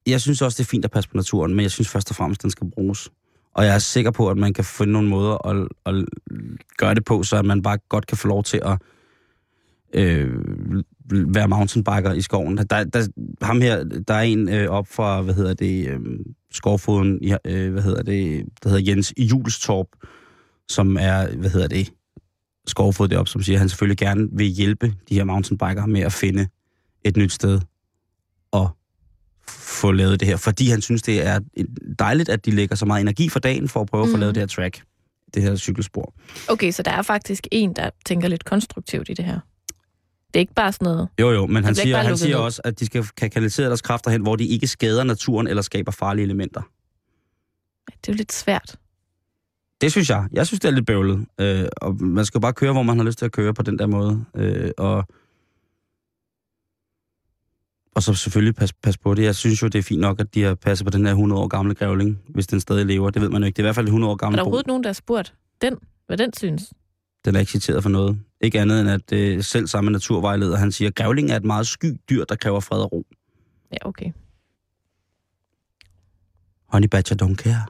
Jeg 0.07 0.21
synes 0.21 0.41
også, 0.41 0.57
det 0.57 0.63
er 0.63 0.69
fint 0.69 0.85
at 0.85 0.91
passe 0.91 1.09
på 1.09 1.17
naturen, 1.17 1.53
men 1.53 1.63
jeg 1.63 1.71
synes 1.71 1.89
først 1.89 2.09
og 2.09 2.15
fremmest, 2.15 2.41
den 2.41 2.49
skal 2.51 2.71
bruges. 2.71 3.09
Og 3.53 3.65
jeg 3.65 3.75
er 3.75 3.79
sikker 3.79 4.11
på, 4.11 4.29
at 4.29 4.37
man 4.37 4.53
kan 4.53 4.63
finde 4.63 4.93
nogle 4.93 5.09
måder 5.09 5.47
at, 5.47 5.67
at 5.85 6.05
gøre 6.77 6.95
det 6.95 7.05
på, 7.05 7.23
så 7.23 7.37
at 7.37 7.45
man 7.45 7.61
bare 7.61 7.77
godt 7.77 8.07
kan 8.07 8.17
få 8.17 8.27
lov 8.27 8.43
til 8.43 8.61
at 8.65 8.77
øh, 9.93 10.39
være 11.11 11.47
mountainbiker 11.47 12.13
i 12.13 12.21
skoven. 12.21 12.57
Der, 12.57 12.63
der, 12.83 13.07
ham 13.41 13.61
her, 13.61 13.83
der 13.83 14.13
er 14.13 14.21
en 14.21 14.49
øh, 14.49 14.69
op 14.69 14.87
fra, 14.87 15.21
hvad 15.21 15.33
hedder 15.33 15.53
det, 15.53 15.87
øh, 15.87 15.99
skovfoden, 16.51 17.19
øh, 17.45 17.71
hvad 17.71 17.83
hedder 17.83 18.03
det, 18.03 18.45
der 18.63 18.69
hedder 18.69 18.91
Jens 18.91 19.13
Julestorp, 19.17 19.87
som 20.69 20.97
er, 20.99 21.35
hvad 21.35 21.49
hedder 21.49 21.67
det, 21.67 21.93
skovfod 22.67 23.07
deroppe, 23.07 23.29
som 23.31 23.43
siger, 23.43 23.55
at 23.55 23.59
han 23.59 23.69
selvfølgelig 23.69 23.97
gerne 23.97 24.27
vil 24.31 24.47
hjælpe 24.47 24.93
de 25.09 25.15
her 25.15 25.23
mountainbikere 25.23 25.87
med 25.87 26.01
at 26.01 26.13
finde 26.13 26.47
et 27.05 27.17
nyt 27.17 27.31
sted 27.31 27.59
og 28.51 28.69
få 29.47 29.91
lavet 29.91 30.19
det 30.19 30.27
her, 30.27 30.37
fordi 30.37 30.69
han 30.69 30.81
synes, 30.81 31.01
det 31.01 31.25
er 31.27 31.39
dejligt, 31.99 32.29
at 32.29 32.45
de 32.45 32.51
lægger 32.51 32.75
så 32.75 32.85
meget 32.85 33.01
energi 33.01 33.29
for 33.29 33.39
dagen 33.39 33.67
for 33.67 33.81
at 33.81 33.87
prøve 33.87 34.03
mm. 34.03 34.09
at 34.09 34.11
få 34.11 34.15
Mhm. 34.17 34.19
lavet 34.19 34.35
det 34.35 34.41
her 34.41 34.47
track, 34.47 34.81
det 35.33 35.43
her 35.43 35.55
cykelspor. 35.55 36.13
Okay, 36.49 36.71
så 36.71 36.83
der 36.83 36.91
er 36.91 37.01
faktisk 37.01 37.47
en, 37.51 37.73
der 37.73 37.89
tænker 38.05 38.27
lidt 38.27 38.45
konstruktivt 38.45 39.09
i 39.09 39.13
det 39.13 39.25
her. 39.25 39.39
Det 40.33 40.35
er 40.35 40.39
ikke 40.39 40.53
bare 40.53 40.71
sådan 40.71 40.85
noget... 40.85 41.07
Jo, 41.19 41.31
jo, 41.31 41.45
men 41.45 41.63
han 41.63 41.71
ikke 41.71 41.81
siger, 41.81 41.97
han 41.97 42.17
siger 42.17 42.37
ned. 42.37 42.43
også, 42.45 42.61
at 42.63 42.79
de 42.79 42.85
skal 42.85 43.03
kan 43.17 43.29
kanalisere 43.29 43.67
deres 43.67 43.81
kræfter 43.81 44.11
hen, 44.11 44.21
hvor 44.21 44.35
de 44.35 44.45
ikke 44.45 44.67
skader 44.67 45.03
naturen 45.03 45.47
eller 45.47 45.61
skaber 45.61 45.91
farlige 45.91 46.23
elementer. 46.23 46.61
Det 47.87 48.09
er 48.09 48.13
jo 48.13 48.17
lidt 48.17 48.31
svært. 48.33 48.75
Det 49.81 49.91
synes 49.91 50.09
jeg. 50.09 50.27
Jeg 50.31 50.47
synes, 50.47 50.59
det 50.59 50.67
er 50.67 50.71
lidt 50.71 50.85
bøvlet. 50.85 51.25
Øh, 51.39 51.65
og 51.81 51.95
man 52.01 52.25
skal 52.25 52.37
jo 52.37 52.41
bare 52.41 52.53
køre, 52.53 52.71
hvor 52.73 52.83
man 52.83 52.97
har 52.97 53.03
lyst 53.05 53.17
til 53.17 53.25
at 53.25 53.31
køre 53.31 53.53
på 53.53 53.63
den 53.63 53.79
der 53.79 53.85
måde. 53.87 54.25
Øh, 54.35 54.71
og, 54.77 55.05
og 57.95 58.03
så 58.03 58.13
selvfølgelig 58.13 58.55
pas, 58.55 58.73
pas 58.73 58.97
på 58.97 59.13
det. 59.13 59.23
Jeg 59.23 59.35
synes 59.35 59.61
jo, 59.61 59.67
det 59.67 59.79
er 59.79 59.83
fint 59.83 60.01
nok, 60.01 60.19
at 60.19 60.33
de 60.35 60.43
har 60.43 60.55
passet 60.55 60.85
på 60.85 60.91
den 60.91 61.05
her 61.05 61.11
100 61.11 61.41
år 61.41 61.47
gamle 61.47 61.73
grævling, 61.75 62.19
hvis 62.29 62.47
den 62.47 62.59
stadig 62.59 62.85
lever. 62.85 63.09
Det 63.09 63.21
ved 63.21 63.29
man 63.29 63.41
jo 63.41 63.45
ikke. 63.45 63.55
Det 63.57 63.61
er 63.61 63.65
i 63.65 63.67
hvert 63.67 63.75
fald 63.75 63.85
en 63.85 63.89
100 63.89 64.09
år 64.11 64.13
Er 64.13 64.17
gammel 64.17 64.37
der 64.37 64.43
bo. 64.43 64.47
overhovedet 64.47 64.67
nogen, 64.67 64.83
der 64.83 64.89
har 64.89 64.93
spurgt 64.93 65.33
den, 65.61 65.77
hvad 66.07 66.17
den 66.17 66.33
synes? 66.37 66.73
Den 67.25 67.35
er 67.35 67.39
ikke 67.39 67.51
citeret 67.51 67.83
for 67.83 67.89
noget. 67.89 68.19
Ikke 68.41 68.59
andet 68.59 68.81
end, 68.81 68.89
at 68.89 69.11
øh, 69.13 69.43
selv 69.43 69.67
samme 69.67 69.91
naturvejleder, 69.91 70.57
han 70.57 70.71
siger, 70.71 70.91
grævling 70.91 71.31
er 71.31 71.35
et 71.35 71.43
meget 71.43 71.67
sky 71.67 71.97
dyr, 72.09 72.25
der 72.25 72.35
kræver 72.35 72.59
fred 72.59 72.81
og 72.81 72.91
ro. 72.91 73.05
Ja, 73.71 73.77
okay. 73.81 74.11
Honey 76.67 76.87
badger 76.87 77.25
don't 77.25 77.35
care. 77.35 77.65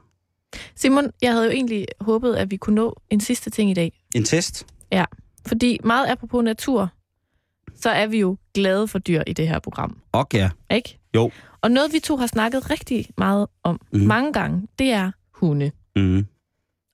Simon, 0.76 1.12
jeg 1.22 1.32
havde 1.32 1.45
jo 1.45 1.52
egentlig 1.52 1.86
håbet, 2.02 2.36
at 2.36 2.52
vi 2.52 2.58
kunne 2.58 2.76
nå 2.76 3.02
en 3.10 3.20
sidste 3.20 3.49
ting 3.49 3.72
i 3.72 3.74
dag. 3.74 4.02
En 4.16 4.24
test? 4.24 4.66
Fordi 5.47 5.78
meget 5.84 6.08
apropos 6.08 6.43
natur, 6.43 6.89
så 7.76 7.89
er 7.89 8.08
vi 8.08 8.20
jo 8.20 8.38
glade 8.54 8.88
for 8.88 8.99
dyr 8.99 9.24
i 9.28 9.34
det 9.34 9.47
her 9.47 9.60
program. 9.60 9.97
Og 10.12 10.28
ja. 10.34 10.49
Ikke? 10.72 10.99
Jo. 11.16 11.32
Og 11.62 11.72
noget, 11.72 11.93
vi 11.93 11.99
to 11.99 12.18
har 12.18 12.28
snakket 12.28 12.70
rigtig 12.70 13.08
meget 13.18 13.47
om 13.64 13.80
mm. 13.93 13.99
mange 13.99 14.34
gange, 14.34 14.68
det 14.80 14.91
er 14.91 15.12
hunde. 15.34 15.72
Mm. 15.95 16.26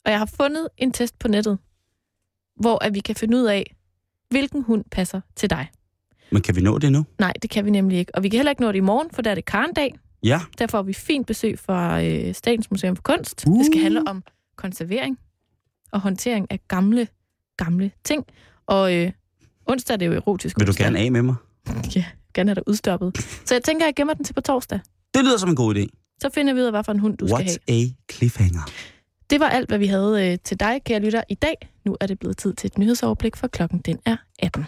Og 0.06 0.12
jeg 0.12 0.20
har 0.20 0.32
fundet 0.38 0.68
en 0.78 0.92
test 0.92 1.20
på 1.20 1.28
nettet, 1.28 1.58
hvor 2.60 2.84
at 2.84 2.94
vi 2.94 3.00
kan 3.00 3.16
finde 3.16 3.38
ud 3.38 3.44
af, 3.44 3.76
hvilken 4.30 4.64
hund 4.64 4.84
passer 4.92 5.22
til 5.36 5.50
dig. 5.50 5.68
Men 6.32 6.42
kan 6.42 6.56
vi 6.56 6.62
nå 6.62 6.78
det 6.78 6.92
nu? 6.92 7.06
Nej, 7.20 7.34
det 7.42 7.50
kan 7.50 7.66
vi 7.66 7.70
nemlig 7.72 7.98
ikke. 8.00 8.16
Og 8.16 8.24
vi 8.24 8.30
kan 8.30 8.38
heller 8.38 8.50
ikke 8.50 8.62
nå 8.62 8.68
det 8.68 8.76
i 8.76 8.80
morgen, 8.80 9.08
for 9.14 9.22
der 9.22 9.32
er 9.32 9.36
det 9.36 9.46
Karendag. 9.46 9.96
Ja. 10.24 10.42
Der 10.60 10.68
får 10.68 10.82
vi 10.82 10.94
fint 10.94 11.28
besøg 11.28 11.60
fra 11.60 12.04
øh, 12.04 12.34
Statens 12.34 12.72
Museum 12.72 12.96
for 12.96 13.04
Kunst. 13.04 13.44
Uh. 13.48 13.58
Det 13.58 13.66
skal 13.66 13.82
handle 13.82 14.08
om 14.08 14.24
konservering 14.56 15.20
og 15.92 16.00
håndtering 16.02 16.48
af 16.52 16.60
gamle, 16.68 17.08
gamle 17.58 17.92
ting. 18.04 18.26
Og 18.68 18.96
øh, 18.96 19.12
onsdag 19.66 19.94
er 19.94 19.98
det 19.98 20.06
jo 20.06 20.14
erotisk 20.14 20.60
Vil 20.60 20.68
du 20.68 20.70
onsdag. 20.70 20.86
gerne 20.86 21.00
af 21.00 21.12
med 21.12 21.22
mig? 21.22 21.36
Ja, 21.96 22.06
gerne 22.34 22.50
have 22.50 22.56
dig 22.56 22.68
udstoppet. 22.68 23.18
Så 23.46 23.56
jeg 23.56 23.64
tænker, 23.64 23.86
at 23.86 23.88
jeg 23.88 23.96
gemmer 23.96 24.14
den 24.14 24.26
til 24.26 24.34
på 24.34 24.42
torsdag. 24.42 24.80
Det 25.14 25.24
lyder 25.24 25.38
som 25.38 25.50
en 25.50 25.56
god 25.56 25.76
idé. 25.76 26.16
Så 26.22 26.30
finder 26.34 26.54
vi 26.54 26.60
ud 26.60 26.66
af, 26.66 26.72
hvad 26.72 26.84
for 26.84 26.92
en 26.92 27.00
hund 27.00 27.18
du 27.18 27.28
skal 27.28 27.38
have. 27.44 27.48
What's 27.50 27.74
a 27.74 28.12
cliffhanger? 28.14 28.62
Det 29.30 29.40
var 29.40 29.50
alt, 29.50 29.70
hvad 29.70 29.78
vi 29.78 29.88
havde 29.88 30.32
øh, 30.32 30.38
til 30.44 30.60
dig, 30.60 30.82
kære 30.84 31.00
lytter, 31.00 31.24
i 31.30 31.36
dag. 31.36 31.56
Nu 31.86 31.98
er 32.02 32.08
det 32.08 32.20
blevet 32.20 32.38
tid 32.38 32.54
til 32.54 32.68
et 32.68 32.78
nyhedsoverblik, 32.78 33.36
for 33.36 33.48
klokken 33.48 33.80
den 33.80 34.00
er 34.06 34.18
18. 34.40 34.66